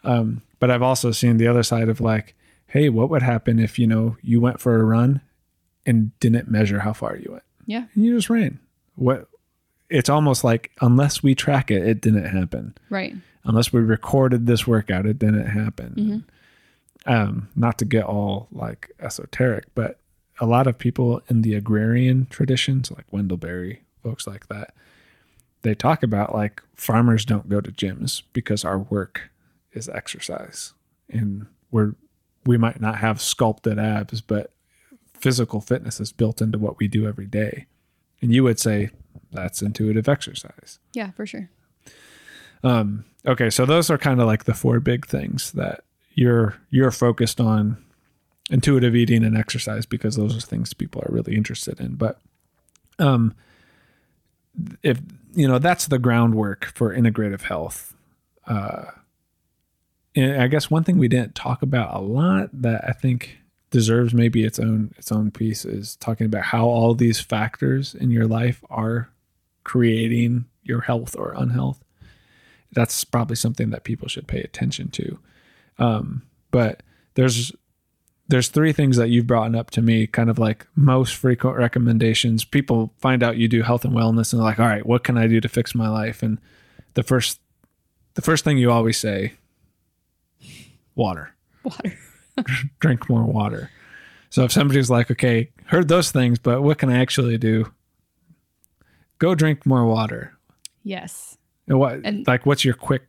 Um, 0.05 0.43
but 0.59 0.70
I've 0.70 0.83
also 0.83 1.11
seen 1.12 1.37
the 1.39 1.47
other 1.49 1.62
side 1.62 1.89
of 1.89 2.01
like, 2.01 2.35
hey, 2.66 2.89
what 2.89 3.11
would 3.11 3.22
happen 3.22 3.59
if 3.59 3.78
you 3.78 3.87
know 3.87 4.16
you 4.22 4.41
went 4.41 4.61
for 4.61 4.76
a 4.81 4.85
run 4.85 5.20
and 5.87 6.18
didn't 6.20 6.51
measure 6.51 6.81
how 6.81 6.93
far 6.93 7.16
you 7.16 7.33
went? 7.33 7.43
Yeah. 7.66 7.85
and 7.95 8.05
you 8.05 8.14
just 8.16 8.28
ran. 8.31 8.59
What? 8.97 9.28
It's 9.89 10.09
almost 10.11 10.45
like 10.45 10.70
unless 10.81 11.22
we 11.22 11.35
track 11.35 11.70
it, 11.70 11.87
it 11.87 12.01
didn't 12.01 12.26
happen. 12.26 12.74
Right. 12.91 13.14
Unless 13.45 13.72
we 13.72 13.81
recorded 13.81 14.47
this 14.47 14.66
workout, 14.66 15.07
it 15.07 15.18
didn't 15.18 15.47
happen. 15.47 15.95
Mhm. 15.97 16.22
Um, 17.07 17.49
not 17.57 17.79
to 17.79 17.85
get 17.85 18.05
all 18.05 18.49
like 18.53 18.91
esoteric, 19.01 19.67
but 19.75 19.99
a 20.39 20.47
lot 20.47 20.67
of 20.67 20.79
people 20.79 21.23
in 21.29 21.43
the 21.43 21.55
agrarian 21.55 22.27
traditions, 22.27 22.91
like 22.91 23.07
Wendell 23.11 23.39
Berry, 23.39 23.83
folks 24.03 24.27
like 24.27 24.49
that, 24.49 24.75
they 25.63 25.75
talk 25.75 26.03
about 26.03 26.35
like 26.35 26.63
farmers 26.75 27.25
don't 27.25 27.49
go 27.49 27.61
to 27.61 27.71
gyms 27.71 28.23
because 28.33 28.65
our 28.65 28.79
work 28.79 29.31
is 29.73 29.89
exercise, 29.89 30.75
and 31.09 31.47
we're 31.71 31.95
we 32.47 32.57
might 32.57 32.81
not 32.81 32.97
have 32.97 33.21
sculpted 33.21 33.79
abs, 33.79 34.21
but 34.21 34.53
physical 35.15 35.61
fitness 35.61 36.01
is 36.01 36.13
built 36.13 36.41
into 36.41 36.59
what 36.59 36.79
we 36.79 36.89
do 36.89 37.07
every 37.07 37.27
day. 37.27 37.67
And 38.23 38.33
you 38.33 38.43
would 38.45 38.59
say 38.59 38.91
that's 39.31 39.63
intuitive 39.63 40.09
exercise. 40.09 40.79
Yeah, 40.95 41.11
for 41.13 41.27
sure. 41.27 41.51
Um, 42.63 43.05
okay, 43.27 43.51
so 43.51 43.65
those 43.67 43.91
are 43.91 43.99
kind 43.99 44.21
of 44.21 44.27
like 44.27 44.45
the 44.45 44.55
four 44.55 44.81
big 44.81 45.07
things 45.07 45.53
that 45.53 45.85
you're 46.13 46.57
you're 46.71 46.91
focused 46.91 47.41
on 47.41 47.83
intuitive 48.51 48.97
eating 48.97 49.25
and 49.25 49.37
exercise 49.37 49.87
because 49.87 50.17
those 50.17 50.37
are 50.37 50.41
things 50.41 50.75
people 50.75 51.03
are 51.03 51.13
really 51.13 51.37
interested 51.37 51.81
in. 51.81 51.95
But 51.95 52.21
um 52.99 53.35
if 54.83 55.01
you 55.35 55.47
know 55.47 55.59
that's 55.59 55.87
the 55.87 55.99
groundwork 55.99 56.73
for 56.75 56.95
integrative 56.95 57.43
health. 57.43 57.95
Uh 58.47 58.87
and 60.17 60.43
I 60.43 60.49
guess 60.49 60.71
one 60.71 60.83
thing 60.83 60.99
we 60.99 61.09
didn't 61.09 61.37
talk 61.37 61.63
about 61.63 61.95
a 61.95 62.01
lot 62.01 62.51
that 62.53 62.85
I 62.89 62.93
think 62.93 63.39
deserves 63.71 64.13
maybe 64.13 64.45
its 64.45 64.59
own 64.59 64.93
its 64.99 65.13
own 65.13 65.31
piece 65.31 65.65
is 65.65 65.97
talking 65.97 66.27
about 66.27 66.43
how 66.45 66.67
all 66.67 66.95
these 66.95 67.21
factors 67.21 67.95
in 67.95 68.11
your 68.11 68.27
life 68.27 68.65
are 68.69 69.11
creating 69.63 70.47
your 70.65 70.81
health 70.81 71.15
or 71.17 71.33
unhealth 71.37 71.85
that's 72.73 73.05
probably 73.05 73.37
something 73.37 73.71
that 73.71 73.85
people 73.85 74.09
should 74.09 74.27
pay 74.27 74.41
attention 74.41 74.91
to. 74.91 75.19
Um, 75.81 76.22
but 76.53 76.83
there's 77.14 77.51
there's 78.28 78.49
three 78.49 78.72
things 78.72 78.97
that 78.97 79.09
you've 79.09 79.26
brought 79.26 79.55
up 79.57 79.70
to 79.72 79.83
me, 79.83 80.07
kind 80.07 80.31
of 80.31 80.39
like 80.39 80.64
most 80.76 81.16
frequent 81.16 81.57
recommendations. 81.57 82.45
People 82.45 82.93
find 82.99 83.24
out 83.24 83.37
you 83.39 83.49
do 83.49 83.62
health 83.62 83.85
and 83.85 83.93
wellness, 83.95 84.33
and 84.33 84.39
they're 84.41 84.47
like, 84.49 84.61
"All 84.61 84.66
right, 84.66 84.87
what 84.87 85.03
can 85.03 85.18
I 85.18 85.26
do 85.26 85.41
to 85.41 85.49
fix 85.49 85.74
my 85.74 85.89
life?" 85.89 86.22
And 86.22 86.39
the 86.95 87.03
first 87.03 87.41
the 88.14 88.22
first 88.22 88.45
thing 88.45 88.59
you 88.59 88.70
always 88.70 88.99
say, 88.99 89.33
water. 90.95 91.33
Water. 91.62 91.99
Drink 92.81 93.09
more 93.09 93.24
water. 93.24 93.70
So 94.31 94.45
if 94.45 94.53
somebody's 94.53 94.91
like, 94.91 95.11
okay, 95.11 95.51
heard 95.66 95.89
those 95.89 96.11
things, 96.11 96.39
but 96.39 96.62
what 96.62 96.78
can 96.78 96.89
I 96.91 97.01
actually 97.01 97.37
do? 97.39 97.70
Go 99.18 99.35
drink 99.35 99.66
more 99.66 99.85
water. 99.87 100.37
Yes. 100.83 101.37
And 101.68 101.78
what 101.78 102.01
And- 102.05 102.26
like 102.26 102.47
what's 102.47 102.64
your 102.64 102.74
quick 102.74 103.07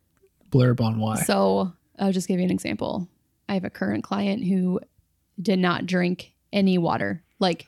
blurb 0.51 0.81
on 0.81 0.99
why? 0.99 1.15
So 1.21 1.73
I'll 1.99 2.11
just 2.11 2.27
give 2.27 2.39
you 2.39 2.45
an 2.45 2.51
example. 2.51 3.07
I 3.49 3.53
have 3.55 3.63
a 3.65 3.69
current 3.69 4.03
client 4.03 4.43
who 4.45 4.79
did 5.41 5.59
not 5.59 5.85
drink 5.85 6.33
any 6.53 6.77
water, 6.77 7.23
like 7.39 7.67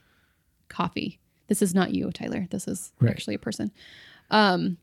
coffee. 0.69 1.19
This 1.47 1.61
is 1.61 1.73
not 1.75 1.93
you, 1.93 2.11
Tyler. 2.11 2.47
This 2.49 2.67
is 2.67 2.93
Right. 2.99 3.11
actually 3.11 3.35
a 3.35 3.39
person. 3.39 3.71
Um, 4.31 4.77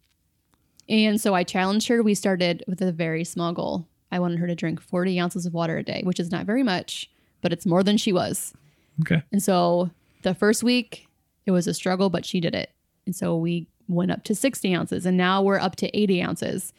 and 0.88 1.20
so 1.20 1.34
I 1.34 1.44
challenged 1.44 1.88
her. 1.88 2.02
We 2.02 2.14
started 2.14 2.64
with 2.66 2.80
a 2.82 2.92
very 2.92 3.24
small 3.24 3.52
goal. 3.52 3.86
I 4.12 4.18
wanted 4.18 4.38
her 4.40 4.46
to 4.46 4.54
drink 4.54 4.80
40 4.80 5.18
ounces 5.20 5.46
of 5.46 5.54
water 5.54 5.78
a 5.78 5.82
day, 5.82 6.02
which 6.04 6.20
is 6.20 6.30
not 6.30 6.46
very 6.46 6.62
much, 6.62 7.10
but 7.42 7.52
it's 7.52 7.66
more 7.66 7.82
than 7.82 7.96
she 7.96 8.12
was. 8.12 8.52
okay. 9.00 9.22
And 9.32 9.42
so 9.42 9.90
the 10.22 10.34
first 10.34 10.62
week, 10.62 11.06
it 11.46 11.52
was 11.52 11.66
a 11.66 11.74
struggle, 11.74 12.10
but 12.10 12.26
she 12.26 12.40
did 12.40 12.54
it. 12.54 12.70
And 13.06 13.14
so 13.16 13.36
we 13.36 13.66
went 13.88 14.10
up 14.10 14.24
to 14.24 14.34
60 14.34 14.74
ounces, 14.74 15.06
and 15.06 15.16
now 15.16 15.42
we're 15.42 15.58
up 15.58 15.76
to 15.76 15.96
80 15.98 16.22
ounces. 16.22 16.72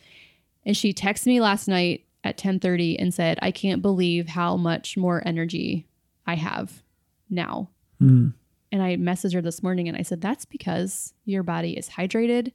And 0.66 0.78
she 0.78 0.94
texted 0.94 1.26
me 1.28 1.42
last 1.42 1.68
night 1.68 2.06
at 2.24 2.38
10:30 2.38 2.98
and 3.00 3.14
said, 3.14 3.40
"I 3.42 3.52
can't 3.52 3.82
believe 3.82 4.28
how 4.30 4.58
much 4.58 4.98
more 4.98 5.26
energy 5.28 5.88
I 6.26 6.36
have 6.36 6.84
now." 7.30 7.70
Mm. 8.02 8.34
And 8.72 8.82
I 8.82 8.96
messaged 8.96 9.34
her 9.34 9.42
this 9.42 9.62
morning 9.62 9.88
and 9.88 9.98
I 9.98 10.02
said, 10.02 10.22
"That's 10.22 10.46
because 10.46 11.14
your 11.26 11.44
body 11.44 11.78
is 11.78 11.90
hydrated. 11.90 12.52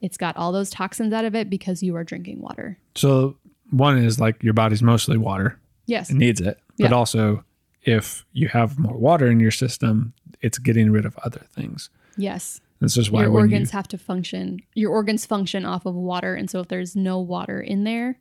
It's 0.00 0.16
got 0.16 0.36
all 0.36 0.52
those 0.52 0.70
toxins 0.70 1.12
out 1.12 1.24
of 1.24 1.34
it 1.34 1.50
because 1.50 1.82
you 1.82 1.94
are 1.96 2.04
drinking 2.04 2.40
water." 2.40 2.78
So 2.94 3.36
one 3.70 3.98
is 3.98 4.18
like 4.18 4.42
your 4.42 4.54
body's 4.54 4.82
mostly 4.82 5.16
water. 5.16 5.58
Yes. 5.86 6.10
It 6.10 6.16
needs 6.16 6.40
it. 6.40 6.58
But 6.78 6.90
Yeah. 6.90 6.96
also 6.96 7.44
if 7.82 8.26
you 8.32 8.48
have 8.48 8.78
more 8.78 8.96
water 8.96 9.26
in 9.26 9.40
your 9.40 9.50
system, 9.50 10.12
it's 10.42 10.58
getting 10.58 10.90
rid 10.90 11.06
of 11.06 11.16
other 11.24 11.46
things. 11.50 11.88
Yes. 12.16 12.60
This 12.80 12.96
is 12.96 13.10
why 13.10 13.22
your 13.22 13.32
organs 13.32 13.72
you 13.72 13.76
have 13.76 13.88
to 13.88 13.98
function 13.98 14.60
your 14.74 14.90
organs 14.90 15.26
function 15.26 15.64
off 15.64 15.84
of 15.86 15.94
water 15.94 16.34
and 16.34 16.48
so 16.50 16.60
if 16.60 16.68
there's 16.68 16.96
no 16.96 17.18
water 17.20 17.60
in 17.60 17.84
there 17.84 18.18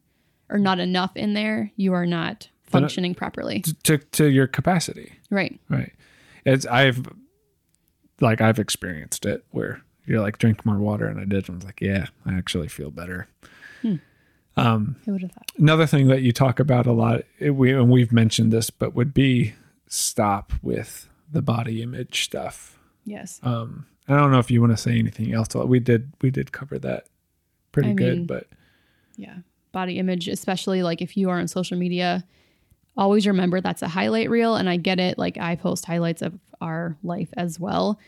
or 0.49 0.57
not 0.59 0.79
enough 0.79 1.15
in 1.15 1.33
there 1.33 1.71
you 1.75 1.93
are 1.93 2.05
not 2.05 2.49
functioning 2.63 3.15
properly 3.15 3.61
to 3.83 3.97
to 3.97 4.25
your 4.29 4.47
capacity. 4.47 5.13
right 5.29 5.59
Right. 5.69 5.93
It's 6.45 6.65
I've 6.65 7.07
like 8.21 8.41
I've 8.41 8.59
experienced 8.59 9.25
it 9.25 9.43
where 9.51 9.81
you're 10.05 10.19
like 10.21 10.37
drink 10.39 10.65
more 10.65 10.77
water 10.77 11.05
and 11.07 11.19
I 11.19 11.25
did 11.25 11.47
and 11.49 11.55
I 11.55 11.57
was 11.57 11.65
like, 11.65 11.81
yeah, 11.81 12.07
I 12.25 12.33
actually 12.33 12.67
feel 12.67 12.91
better. 12.91 13.27
who 13.81 13.99
would 15.13 15.21
have 15.21 15.31
thought 15.31 15.51
Another 15.57 15.85
thing 15.85 16.07
that 16.07 16.21
you 16.21 16.31
talk 16.31 16.59
about 16.59 16.85
a 16.85 16.91
lot, 16.91 17.21
it, 17.39 17.51
we 17.51 17.71
and 17.71 17.89
we've 17.89 18.11
mentioned 18.11 18.51
this, 18.51 18.69
but 18.69 18.93
would 18.93 19.13
be 19.13 19.53
stop 19.87 20.51
with 20.61 21.07
the 21.31 21.41
body 21.41 21.81
image 21.81 22.23
stuff. 22.25 22.77
yes 23.05 23.39
Um, 23.43 23.85
I 24.07 24.15
don't 24.17 24.31
know 24.31 24.39
if 24.39 24.49
you 24.51 24.59
want 24.61 24.73
to 24.73 24.77
say 24.77 24.97
anything 24.97 25.33
else. 25.33 25.53
We 25.55 25.79
did 25.79 26.11
we 26.21 26.29
did 26.31 26.51
cover 26.51 26.77
that 26.79 27.05
pretty 27.71 27.91
I 27.91 27.93
good, 27.93 28.17
mean- 28.19 28.25
but 28.27 28.47
yeah 29.15 29.37
body 29.71 29.99
image 29.99 30.27
especially 30.27 30.83
like 30.83 31.01
if 31.01 31.15
you 31.15 31.29
are 31.29 31.39
on 31.39 31.47
social 31.47 31.77
media 31.77 32.23
always 32.97 33.27
remember 33.27 33.61
that's 33.61 33.81
a 33.81 33.87
highlight 33.87 34.29
reel 34.29 34.55
and 34.55 34.69
i 34.69 34.77
get 34.77 34.99
it 34.99 35.17
like 35.17 35.37
i 35.37 35.55
post 35.55 35.85
highlights 35.85 36.21
of 36.21 36.37
our 36.61 36.97
life 37.03 37.29
as 37.37 37.59
well 37.59 37.99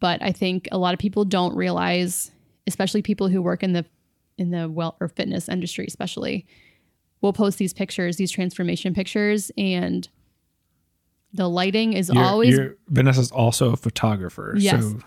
but 0.00 0.22
i 0.22 0.30
think 0.30 0.68
a 0.70 0.78
lot 0.78 0.94
of 0.94 1.00
people 1.00 1.24
don't 1.24 1.56
realize 1.56 2.30
especially 2.66 3.02
people 3.02 3.28
who 3.28 3.42
work 3.42 3.62
in 3.62 3.72
the 3.72 3.84
in 4.36 4.50
the 4.50 4.68
well 4.68 4.96
or 5.00 5.08
fitness 5.08 5.48
industry 5.48 5.84
especially 5.86 6.46
will 7.20 7.32
post 7.32 7.58
these 7.58 7.72
pictures 7.72 8.16
these 8.16 8.30
transformation 8.30 8.94
pictures 8.94 9.50
and 9.56 10.08
the 11.32 11.48
lighting 11.48 11.92
is 11.92 12.10
you're, 12.12 12.24
always 12.24 12.56
you're, 12.56 12.76
Vanessa's 12.88 13.30
also 13.30 13.72
a 13.72 13.76
photographer. 13.76 14.54
Yes. 14.56 14.82
So 14.82 14.98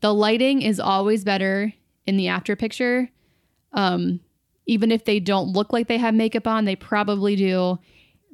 the 0.00 0.12
lighting 0.12 0.62
is 0.62 0.80
always 0.80 1.24
better 1.24 1.72
in 2.06 2.16
the 2.16 2.28
after 2.28 2.56
picture. 2.56 3.08
Um, 3.72 4.20
even 4.68 4.92
if 4.92 5.04
they 5.06 5.18
don't 5.18 5.48
look 5.48 5.72
like 5.72 5.88
they 5.88 5.96
have 5.96 6.14
makeup 6.14 6.46
on, 6.46 6.66
they 6.66 6.76
probably 6.76 7.34
do. 7.34 7.78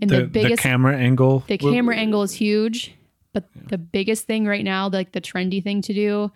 And 0.03 0.11
the, 0.11 0.17
the, 0.17 0.23
the, 0.23 0.29
biggest, 0.29 0.63
camera 0.63 0.99
angle. 0.99 1.45
the 1.47 1.57
camera 1.57 1.97
angle 1.97 2.23
is 2.23 2.33
huge, 2.33 2.93
but 3.33 3.45
the 3.69 3.79
biggest 3.79 4.27
thing 4.27 4.45
right 4.45 4.65
now, 4.65 4.89
like 4.89 5.13
the 5.13 5.21
trendy 5.21 5.63
thing 5.63 5.81
to 5.83 5.95
do, 5.95 6.33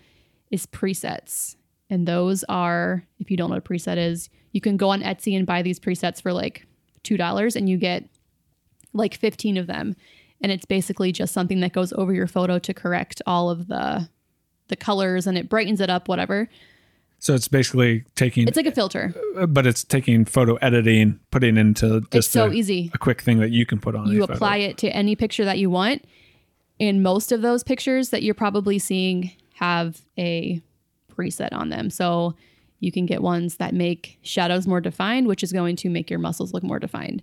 is 0.51 0.67
presets. 0.67 1.57
And 1.91 2.07
those 2.07 2.45
are, 2.49 3.05
if 3.19 3.31
you 3.31 3.37
don't 3.37 3.51
know 3.51 3.57
what 3.57 3.67
a 3.67 3.69
preset 3.69 3.97
is, 3.97 4.31
you 4.53 4.61
can 4.61 4.77
go 4.77 4.91
on 4.91 5.03
Etsy 5.03 5.37
and 5.37 5.45
buy 5.45 5.63
these 5.63 5.81
presets 5.81 6.23
for 6.23 6.33
like 6.33 6.67
two 7.03 7.17
dollars, 7.17 7.57
and 7.57 7.69
you 7.69 7.77
get 7.77 8.05
like 8.93 9.15
fifteen 9.15 9.57
of 9.57 9.67
them. 9.67 9.97
And 10.41 10.53
it's 10.53 10.65
basically 10.65 11.11
just 11.11 11.35
something 11.35 11.59
that 11.61 11.73
goes 11.73 11.93
over 11.95 12.15
your 12.15 12.29
photo 12.29 12.61
to 12.61 12.73
correct 12.73 13.21
all 13.27 13.51
of 13.51 13.67
the 13.67 14.09
the 14.69 14.77
colors, 14.77 15.27
and 15.27 15.37
it 15.37 15.49
brightens 15.49 15.81
it 15.81 15.91
up, 15.91 16.09
whatever. 16.09 16.49
So 17.21 17.35
it's 17.35 17.49
basically 17.49 18.05
taking, 18.15 18.47
It's 18.47 18.57
like 18.57 18.67
a 18.67 18.73
filter. 18.73 19.13
Uh, 19.37 19.47
but 19.47 19.67
it's 19.67 19.83
taking 19.83 20.25
photo 20.25 20.55
editing, 20.57 21.19
putting 21.33 21.57
into 21.57 22.01
just 22.03 22.15
It's 22.15 22.29
so 22.31 22.47
a, 22.47 22.53
easy. 22.53 22.91
a 22.95 22.99
quick 22.99 23.21
thing 23.23 23.41
that 23.41 23.51
you 23.51 23.67
can 23.67 23.81
put 23.81 23.95
on. 23.97 24.07
you 24.09 24.23
a 24.23 24.27
photo. 24.27 24.35
apply 24.35 24.57
it 24.59 24.79
to 24.79 24.89
any 24.91 25.17
picture 25.17 25.45
that 25.45 25.59
you 25.59 25.69
want 25.71 26.05
and 26.81 27.03
most 27.03 27.33
of 27.33 27.43
those 27.43 27.65
pictures 27.65 28.11
that 28.11 28.23
you're 28.23 28.35
probably 28.35 28.79
seeing 28.79 29.33
have 29.55 30.01
a 30.17 30.63
preset 31.13 31.49
on 31.53 31.71
them 31.71 31.91
so 31.91 32.37
you 32.79 32.93
can 32.93 33.05
get 33.05 33.21
ones 33.21 33.57
that 33.57 33.75
make 33.75 34.19
shadows 34.23 34.69
more 34.69 34.81
defined 34.81 35.27
which 35.27 35.43
is 35.43 35.53
going 35.53 35.75
to 35.75 35.89
make 35.91 36.09
your 36.09 36.21
muscles 36.21 36.53
look 36.55 36.63
more 36.63 36.79
defined 36.79 37.21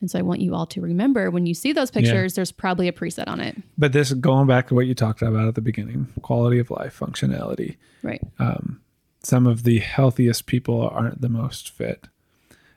and 0.00 0.10
so 0.10 0.18
i 0.18 0.22
want 0.22 0.40
you 0.40 0.52
all 0.56 0.66
to 0.66 0.80
remember 0.80 1.30
when 1.30 1.46
you 1.46 1.54
see 1.54 1.72
those 1.72 1.92
pictures 1.92 2.34
there's 2.34 2.50
probably 2.50 2.88
a 2.88 2.92
preset 2.92 3.28
on 3.28 3.38
it 3.38 3.56
But 3.78 3.92
this 3.92 4.12
going 4.14 4.48
back 4.48 4.66
to 4.68 4.74
what 4.74 4.86
you 4.88 4.94
talked 4.96 5.22
about 5.22 5.46
at 5.46 5.54
the 5.54 5.60
beginning, 5.60 6.08
quality 6.22 6.58
of 6.58 6.68
life, 6.72 6.98
functionality. 6.98 7.76
right 8.02 8.20
um, 8.40 8.80
Some 9.28 9.46
of 9.46 9.62
the 9.62 9.78
healthiest 9.78 10.46
people 10.46 10.88
aren't 10.88 11.20
the 11.20 11.28
most 11.28 11.70
fit. 11.70 12.08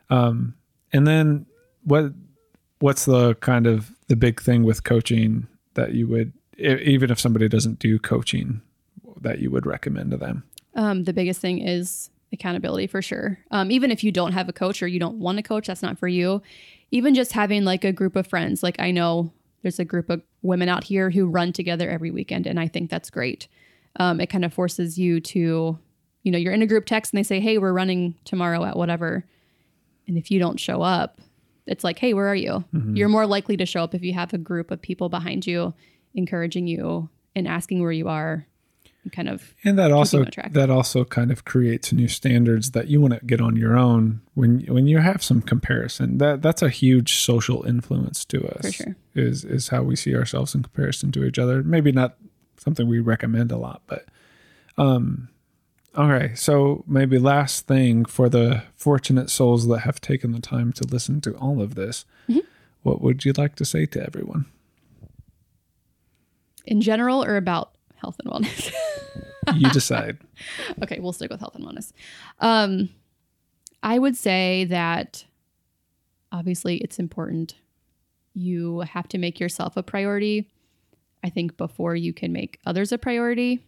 Um, 0.09 0.55
and 0.91 1.07
then 1.07 1.45
what? 1.83 2.11
What's 2.79 3.05
the 3.05 3.35
kind 3.35 3.67
of 3.67 3.91
the 4.07 4.15
big 4.15 4.41
thing 4.41 4.63
with 4.63 4.83
coaching 4.83 5.47
that 5.75 5.93
you 5.93 6.07
would, 6.07 6.33
even 6.57 7.11
if 7.11 7.19
somebody 7.19 7.47
doesn't 7.47 7.79
do 7.79 7.99
coaching, 7.99 8.61
that 9.21 9.39
you 9.39 9.51
would 9.51 9.65
recommend 9.65 10.11
to 10.11 10.17
them? 10.17 10.43
um, 10.75 11.03
the 11.03 11.13
biggest 11.13 11.41
thing 11.41 11.59
is 11.59 12.09
accountability 12.33 12.87
for 12.87 13.01
sure. 13.01 13.39
Um, 13.51 13.71
even 13.71 13.91
if 13.91 14.03
you 14.03 14.11
don't 14.11 14.33
have 14.33 14.47
a 14.47 14.53
coach 14.53 14.81
or 14.81 14.87
you 14.87 14.99
don't 14.99 15.19
want 15.19 15.39
a 15.39 15.43
coach, 15.43 15.67
that's 15.67 15.81
not 15.81 15.99
for 15.99 16.07
you. 16.07 16.41
Even 16.91 17.13
just 17.13 17.33
having 17.33 17.63
like 17.65 17.83
a 17.83 17.91
group 17.91 18.15
of 18.15 18.27
friends, 18.27 18.63
like 18.63 18.79
I 18.79 18.91
know 18.91 19.31
there's 19.61 19.79
a 19.79 19.85
group 19.85 20.09
of 20.09 20.21
women 20.41 20.69
out 20.69 20.85
here 20.85 21.09
who 21.09 21.27
run 21.27 21.53
together 21.53 21.89
every 21.89 22.11
weekend, 22.11 22.47
and 22.47 22.59
I 22.59 22.67
think 22.67 22.89
that's 22.89 23.09
great. 23.09 23.47
Um, 23.97 24.19
it 24.19 24.27
kind 24.27 24.45
of 24.45 24.53
forces 24.53 24.97
you 24.97 25.19
to, 25.19 25.77
you 26.23 26.31
know, 26.31 26.37
you're 26.37 26.53
in 26.53 26.61
a 26.61 26.67
group 26.67 26.85
text 26.85 27.13
and 27.13 27.17
they 27.17 27.23
say, 27.23 27.39
"Hey, 27.39 27.57
we're 27.57 27.73
running 27.73 28.15
tomorrow 28.25 28.63
at 28.63 28.77
whatever," 28.77 29.25
and 30.07 30.17
if 30.17 30.31
you 30.31 30.39
don't 30.39 30.59
show 30.59 30.81
up, 30.81 31.19
it's 31.65 31.83
like, 31.83 31.99
"Hey, 31.99 32.13
where 32.13 32.27
are 32.27 32.35
you?" 32.35 32.63
You're 32.95 33.09
more 33.09 33.25
likely 33.25 33.57
to 33.57 33.65
show 33.65 33.83
up 33.83 33.95
if 33.95 34.03
you 34.03 34.13
have 34.13 34.33
a 34.33 34.37
group 34.37 34.71
of 34.71 34.81
people 34.81 35.09
behind 35.09 35.47
you, 35.47 35.73
encouraging 36.13 36.67
you 36.67 37.09
and 37.35 37.47
asking 37.47 37.81
where 37.81 37.91
you 37.91 38.07
are, 38.09 38.45
and 39.03 39.11
kind 39.11 39.29
of 39.29 39.55
And 39.63 39.79
that 39.79 39.91
also 39.91 40.25
that 40.51 40.69
also 40.69 41.05
kind 41.05 41.31
of 41.31 41.43
creates 41.45 41.91
new 41.91 42.07
standards 42.07 42.71
that 42.71 42.87
you 42.87 43.01
want 43.01 43.13
to 43.13 43.25
get 43.25 43.41
on 43.41 43.55
your 43.55 43.77
own 43.77 44.21
when 44.35 44.61
when 44.67 44.87
you 44.87 44.99
have 44.99 45.23
some 45.23 45.41
comparison. 45.41 46.19
That 46.19 46.41
that's 46.41 46.61
a 46.61 46.69
huge 46.69 47.15
social 47.15 47.63
influence 47.63 48.25
to 48.25 48.47
us. 48.47 48.61
For 48.61 48.71
sure. 48.71 48.95
Is 49.15 49.43
is 49.43 49.69
how 49.69 49.81
we 49.83 49.95
see 49.95 50.15
ourselves 50.15 50.53
in 50.53 50.61
comparison 50.63 51.11
to 51.13 51.23
each 51.23 51.39
other. 51.39 51.63
Maybe 51.63 51.91
not 51.91 52.17
something 52.57 52.87
we 52.87 52.99
recommend 52.99 53.51
a 53.51 53.57
lot, 53.57 53.81
but 53.87 54.05
um 54.77 55.29
all 55.95 56.07
right. 56.07 56.37
So 56.37 56.83
maybe 56.87 57.17
last 57.19 57.67
thing 57.67 58.05
for 58.05 58.29
the 58.29 58.63
fortunate 58.75 59.29
souls 59.29 59.67
that 59.67 59.79
have 59.79 59.99
taken 60.01 60.31
the 60.31 60.39
time 60.41 60.71
to 60.73 60.87
listen 60.87 61.21
to 61.21 61.33
all 61.35 61.61
of 61.61 61.75
this, 61.75 62.05
Mm-hmm. 62.29 62.39
what 62.83 63.01
would 63.01 63.25
you 63.25 63.33
like 63.37 63.55
to 63.55 63.65
say 63.65 63.85
to 63.87 64.03
everyone? 64.05 64.45
in 66.65 66.79
general 66.79 67.23
or 67.23 67.37
about 67.37 67.71
health 67.95 68.17
and 68.23 68.31
wellness. 68.31 68.71
You 69.55 69.71
decide. 69.71 70.19
okay, 70.83 70.99
we'll 70.99 71.13
stick 71.13 71.31
with 71.31 71.39
health 71.39 71.55
and 71.55 71.65
wellness. 71.65 71.91
Um, 72.39 72.89
I 73.81 73.97
would 73.97 74.15
say 74.15 74.65
that 74.65 75.25
obviously 76.31 76.77
it's 76.77 76.99
important. 76.99 77.55
You 78.35 78.81
have 78.81 79.07
to 79.09 79.17
make 79.17 79.39
yourself 79.39 79.75
a 79.77 79.83
priority. 79.83 80.47
I 81.23 81.31
think 81.31 81.57
before 81.57 81.95
you 81.95 82.13
can 82.13 82.31
make 82.31 82.59
others 82.67 82.91
a 82.91 82.99
priority. 82.99 83.65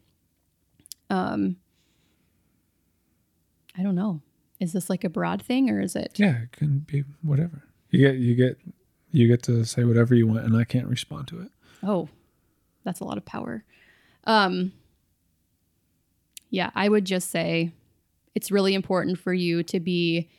Um, 1.10 1.56
I 3.78 3.84
don't 3.84 3.96
know. 3.96 4.22
Is 4.60 4.74
this 4.74 4.90
like 4.90 5.04
a 5.04 5.10
broad 5.10 5.42
thing 5.42 5.70
or 5.70 5.82
is 5.82 5.96
it? 5.96 6.14
Yeah, 6.16 6.44
it 6.44 6.52
can 6.52 6.80
be 6.80 7.04
whatever. 7.22 7.64
You 7.90 8.00
get 8.00 8.16
you 8.16 8.36
get 8.36 8.58
you 9.12 9.28
get 9.28 9.44
to 9.44 9.66
say 9.66 9.84
whatever 9.84 10.16
you 10.16 10.28
want 10.28 10.46
and 10.46 10.56
I 10.56 10.64
can't 10.64 10.88
respond 10.88 11.28
to 11.30 11.42
it. 11.42 11.50
Oh, 11.82 12.10
that's 12.84 13.00
a 13.00 13.06
lot 13.06 13.18
of 13.18 13.26
power. 13.26 13.64
Um, 14.26 14.72
yeah, 16.50 16.70
I 16.76 16.88
would 16.88 17.06
just 17.06 17.30
say 17.30 17.72
it's 18.36 18.52
really 18.52 18.74
important 18.74 19.20
for 19.20 19.34
you 19.34 19.64
to 19.64 19.80
be 19.80 20.30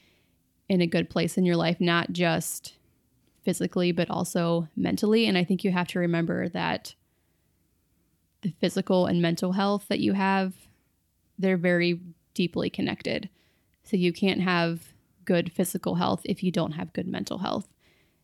in 0.69 0.81
a 0.81 0.87
good 0.87 1.11
place 1.11 1.37
in 1.37 1.45
your 1.45 1.57
life, 1.57 1.81
not 1.81 2.13
just 2.13 2.75
physically, 3.45 3.93
but 3.93 4.09
also 4.11 4.69
mentally. 4.77 5.27
And 5.27 5.37
I 5.37 5.45
think 5.45 5.65
you 5.65 5.71
have 5.71 5.89
to 5.89 5.99
remember 5.99 6.49
that 6.49 6.95
the 8.43 8.55
physical 8.61 9.07
and 9.07 9.21
mental 9.21 9.53
health 9.53 9.87
that 9.89 10.01
you 10.01 10.15
have, 10.15 10.55
they're 11.39 11.57
very 11.57 12.01
deeply 12.35 12.69
connected. 12.71 13.29
So 13.85 13.97
you 13.97 14.13
can't 14.13 14.41
have 14.41 14.93
good 15.25 15.53
physical 15.53 15.95
health 15.97 16.23
if 16.25 16.43
you 16.43 16.51
don't 16.51 16.73
have 16.73 16.93
good 16.93 17.07
mental 17.07 17.39
health. 17.39 17.69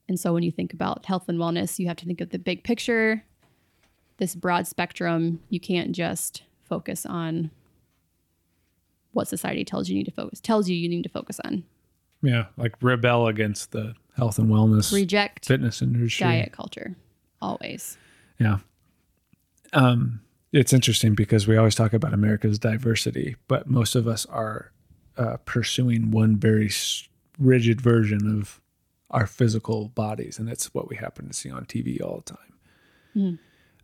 And 0.09 0.19
so 0.19 0.33
when 0.33 0.43
you 0.43 0.51
think 0.51 0.73
about 0.73 1.07
health 1.07 1.29
and 1.29 1.39
wellness, 1.39 1.79
you 1.79 1.87
have 1.87 1.97
to 1.99 2.07
think 2.07 2.21
of 2.21 2.31
the 2.31 2.39
big 2.39 2.65
picture, 2.65 3.25
this 4.19 4.35
broad 4.35 4.67
spectrum. 4.67 5.41
You 5.49 5.61
can't 5.61 5.93
just 5.93 6.43
focus 6.63 7.07
on 7.07 7.51
what 9.13 9.29
society 9.29 9.65
tells 9.65 9.89
you 9.89 9.97
need 9.97 10.05
to 10.05 10.11
focus 10.13 10.41
tells 10.41 10.69
you 10.69 10.77
you 10.77 10.89
need 10.89 11.03
to 11.03 11.09
focus 11.09 11.41
on. 11.45 11.65
Yeah, 12.23 12.47
like 12.57 12.75
rebel 12.83 13.27
against 13.29 13.73
the 13.73 13.95
health 14.17 14.39
and 14.39 14.51
wellness 14.51 14.93
Reject 14.93 15.47
fitness 15.47 15.81
industry. 15.81 16.25
diet 16.25 16.53
culture 16.53 16.97
always. 17.41 17.97
Yeah. 18.39 18.59
Um, 19.73 20.21
it's 20.53 20.73
interesting 20.73 21.15
because 21.15 21.47
we 21.47 21.57
always 21.57 21.75
talk 21.75 21.93
about 21.93 22.13
America's 22.13 22.59
diversity, 22.59 23.37
but 23.49 23.69
most 23.69 23.95
of 23.95 24.09
us 24.09 24.27
are 24.27 24.73
uh, 25.17 25.37
pursuing 25.45 26.11
one 26.11 26.37
very 26.37 26.71
rigid 27.39 27.81
version 27.81 28.39
of 28.39 28.61
our 29.11 29.27
physical 29.27 29.89
bodies, 29.89 30.39
and 30.39 30.49
it's 30.49 30.73
what 30.75 30.89
we 30.89 30.97
happen 30.97 31.29
to 31.29 31.35
see 31.35 31.51
on 31.51 31.67
TV 31.67 32.03
all 32.03 32.23
the 32.25 32.33
time. 32.33 32.55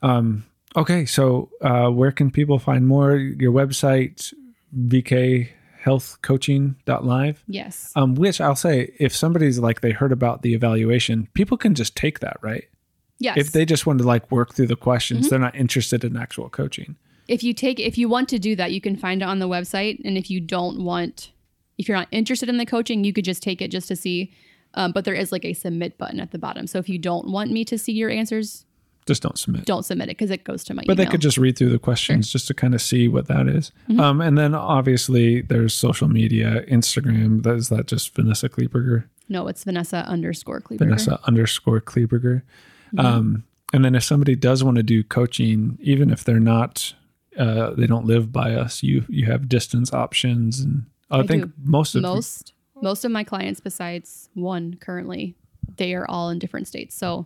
Um, 0.03 0.45
okay, 0.77 1.05
so 1.05 1.51
uh, 1.61 1.89
where 1.89 2.12
can 2.12 2.31
people 2.31 2.59
find 2.59 2.87
more? 2.87 3.17
Your 3.17 3.53
website, 3.53 4.33
vkhealthcoaching.live. 4.77 7.45
Yes. 7.49 7.93
Um, 7.97 8.14
which 8.14 8.41
I'll 8.41 8.57
say, 8.57 8.95
if 8.99 9.14
somebody's 9.14 9.59
like 9.59 9.81
they 9.81 9.93
heard 9.93 10.12
about 10.12 10.43
the 10.43 10.55
evaluation, 10.55 11.29
people 11.35 11.57
can 11.57 11.75
just 11.75 11.97
take 11.97 12.21
that, 12.21 12.37
right? 12.41 12.64
Yes. 13.19 13.37
If 13.39 13.53
they 13.53 13.64
just 13.64 13.87
want 13.87 13.99
to 14.01 14.07
like 14.07 14.31
work 14.31 14.55
through 14.55 14.67
the 14.69 14.77
questions, 14.77 15.29
they're 15.31 15.39
not 15.39 15.55
interested 15.55 16.05
in 16.05 16.17
actual 16.17 16.49
coaching. 16.49 16.97
if 17.29 17.43
you 17.43 17.53
take 17.55 17.81
if 17.81 17.99
you 17.99 18.09
want 18.09 18.29
to 18.29 18.39
do 18.39 18.55
that 18.55 18.71
you 18.73 18.81
can 18.81 18.97
find 18.97 19.21
it 19.23 19.25
on 19.25 19.39
the 19.41 19.49
website 19.49 20.01
and 20.05 20.17
if 20.17 20.31
you 20.31 20.41
don't 20.41 20.79
want 20.85 21.33
if 21.77 21.89
you're 21.89 21.97
not 21.99 22.07
interested 22.12 22.49
in 22.49 22.57
the 22.57 22.64
coaching 22.67 23.03
you 23.03 23.12
could 23.12 23.25
just 23.25 23.43
take 23.43 23.61
it 23.61 23.69
just 23.69 23.89
to 23.89 23.97
see 23.97 24.33
um, 24.75 24.93
but 24.93 25.05
there 25.05 25.14
is 25.14 25.33
like 25.33 25.45
a 25.45 25.53
submit 25.53 25.99
button 25.99 26.21
at 26.21 26.31
the 26.31 26.39
bottom 26.39 26.67
so 26.69 26.79
if 26.79 26.89
you 26.89 26.99
don't 26.99 27.27
want 27.29 27.51
me 27.51 27.64
to 27.64 27.77
see 27.79 27.91
your 27.93 28.11
answers 28.11 28.64
Just 29.07 29.23
don't 29.25 29.37
submit. 29.37 29.64
don't 29.64 29.83
submit 29.85 30.09
it 30.09 30.17
because 30.17 30.31
it 30.31 30.45
goes 30.45 30.62
to 30.64 30.75
my 30.75 30.83
but 30.87 30.93
email 30.93 31.05
they 31.05 31.11
could 31.11 31.21
just 31.21 31.37
read 31.37 31.59
through 31.59 31.71
the 31.71 31.81
questions 31.81 32.31
just 32.31 32.47
to 32.47 32.55
kind 32.55 32.75
of 32.77 32.81
see 32.81 33.09
what 33.09 33.27
that 33.27 33.49
is. 33.49 33.73
Um, 33.99 34.21
and 34.21 34.39
then 34.39 34.55
obviously 34.55 35.43
there's 35.43 35.75
social 35.75 36.07
media, 36.09 36.62
Instagram. 36.69 37.43
That 37.43 37.57
is 37.57 37.69
that 37.71 37.87
just 37.89 38.14
Vanessa 38.14 38.49
Kleberger, 38.49 39.05
no 39.29 39.49
it's 39.49 39.64
vanessa 39.64 40.05
underscore 40.07 40.61
Kleberger. 40.61 40.79
Vanessa 40.79 41.19
underscore 41.25 41.81
Kleberger. 41.81 42.43
Um, 42.99 43.45
and 43.73 43.85
then 43.85 43.95
if 43.95 44.05
somebody 44.05 44.37
does 44.37 44.63
want 44.63 44.77
to 44.77 44.83
do 44.83 45.03
coaching, 45.03 45.79
even 45.81 46.11
if 46.11 46.25
they're 46.25 46.41
not, 46.41 46.95
uh, 47.39 47.71
they 47.71 47.87
don't 47.87 48.07
live 48.07 48.33
by 48.33 48.55
us, 48.55 48.83
you 48.83 49.05
you 49.09 49.27
have 49.27 49.49
distance 49.49 49.93
options, 49.93 50.61
and 50.61 50.87
I, 51.11 51.21
I 51.21 51.27
think 51.27 51.45
do. 51.45 51.53
most 51.63 51.95
of 51.95 52.03
most 52.03 52.53
most 52.83 53.05
of 53.05 53.11
my 53.11 53.25
clients 53.25 53.59
besides 53.61 54.29
one 54.35 54.77
currently 54.81 55.35
they 55.79 55.95
are 55.95 56.05
all 56.11 56.29
in 56.29 56.39
different 56.39 56.69
states 56.69 56.95
so 56.95 57.25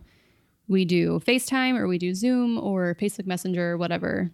we 0.69 0.85
do 0.85 1.19
facetime 1.19 1.77
or 1.77 1.89
we 1.89 1.97
do 1.97 2.15
zoom 2.15 2.57
or 2.57 2.95
facebook 2.95 3.25
messenger 3.25 3.77
whatever 3.77 4.31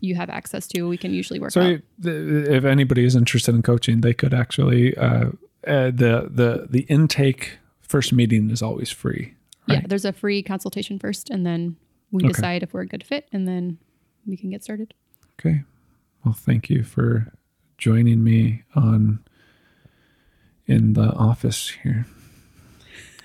you 0.00 0.14
have 0.14 0.30
access 0.30 0.66
to 0.66 0.88
we 0.88 0.96
can 0.96 1.12
usually 1.12 1.38
work 1.38 1.50
So 1.52 1.60
out 1.60 1.80
if 2.02 2.64
anybody 2.64 3.04
is 3.04 3.14
interested 3.14 3.54
in 3.54 3.62
coaching, 3.62 4.00
they 4.00 4.14
could 4.14 4.32
actually 4.32 4.96
uh, 4.96 5.30
uh, 5.66 5.90
the 5.90 6.28
the 6.30 6.66
the 6.70 6.80
intake 6.88 7.58
first 7.82 8.12
meeting 8.12 8.50
is 8.50 8.62
always 8.62 8.90
free. 8.90 9.34
Yeah 9.66 9.80
there's 9.86 10.04
a 10.04 10.12
free 10.12 10.42
consultation 10.42 10.98
first 10.98 11.30
and 11.30 11.44
then 11.46 11.76
we 12.12 12.22
Okay. 12.24 12.32
decide 12.32 12.62
if 12.62 12.72
we're 12.74 12.80
a 12.82 12.86
good 12.86 13.04
fit 13.04 13.28
and 13.32 13.46
then 13.46 13.78
we 14.26 14.36
can 14.36 14.50
get 14.50 14.62
started 14.62 14.94
Okay. 15.38 15.62
Well, 16.24 16.34
thank 16.34 16.68
you 16.68 16.82
for 16.82 17.32
joining 17.78 18.22
me 18.22 18.62
on 18.74 19.20
in 20.66 20.92
the 20.92 21.08
office 21.14 21.70
here. 21.82 22.06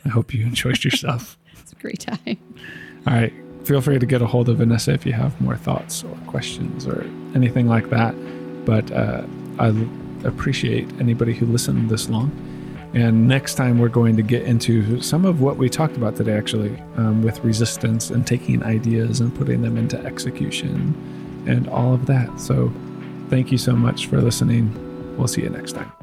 I 0.05 0.09
hope 0.09 0.33
you 0.33 0.45
enjoyed 0.45 0.83
yourself. 0.83 1.38
it's 1.59 1.73
a 1.73 1.75
great 1.75 1.99
time 1.99 2.38
All 3.05 3.13
right. 3.13 3.33
Feel 3.65 3.81
free 3.81 3.97
to 3.99 4.05
get 4.05 4.21
a 4.21 4.27
hold 4.27 4.47
of 4.47 4.57
Vanessa 4.59 4.93
if 4.93 5.05
you 5.05 5.13
have 5.13 5.39
more 5.41 5.57
thoughts 5.57 6.03
or 6.03 6.15
questions 6.27 6.86
or 6.88 7.01
anything 7.33 7.67
like 7.67 7.89
that. 7.89 8.13
But 8.63 8.89
uh, 8.91 9.25
I 9.59 9.73
appreciate 10.23 10.88
anybody 10.99 11.33
who 11.33 11.47
listened 11.47 11.89
this 11.89 12.07
long. 12.07 12.29
And 12.96 13.28
next 13.28 13.56
time, 13.56 13.78
we're 13.78 13.89
going 13.89 14.16
to 14.16 14.24
get 14.24 14.43
into 14.43 15.02
some 15.02 15.26
of 15.26 15.41
what 15.41 15.58
we 15.58 15.70
talked 15.70 15.98
about 15.98 16.16
today, 16.16 16.32
actually, 16.32 16.82
um, 16.96 17.22
with 17.22 17.43
resistance 17.43 18.10
and 18.10 18.26
taking 18.26 18.64
ideas 18.64 19.20
and 19.20 19.36
putting 19.36 19.62
them 19.62 19.76
into 19.78 20.00
execution 20.06 20.96
and 21.46 21.68
all 21.68 21.93
of 21.93 22.06
that. 22.06 22.39
So, 22.39 22.72
thank 23.30 23.52
you 23.52 23.58
so 23.58 23.74
much 23.74 24.08
for 24.08 24.22
listening. 24.22 24.74
We'll 25.18 25.28
see 25.28 25.41
you 25.41 25.50
next 25.50 25.74
time. 25.74 25.95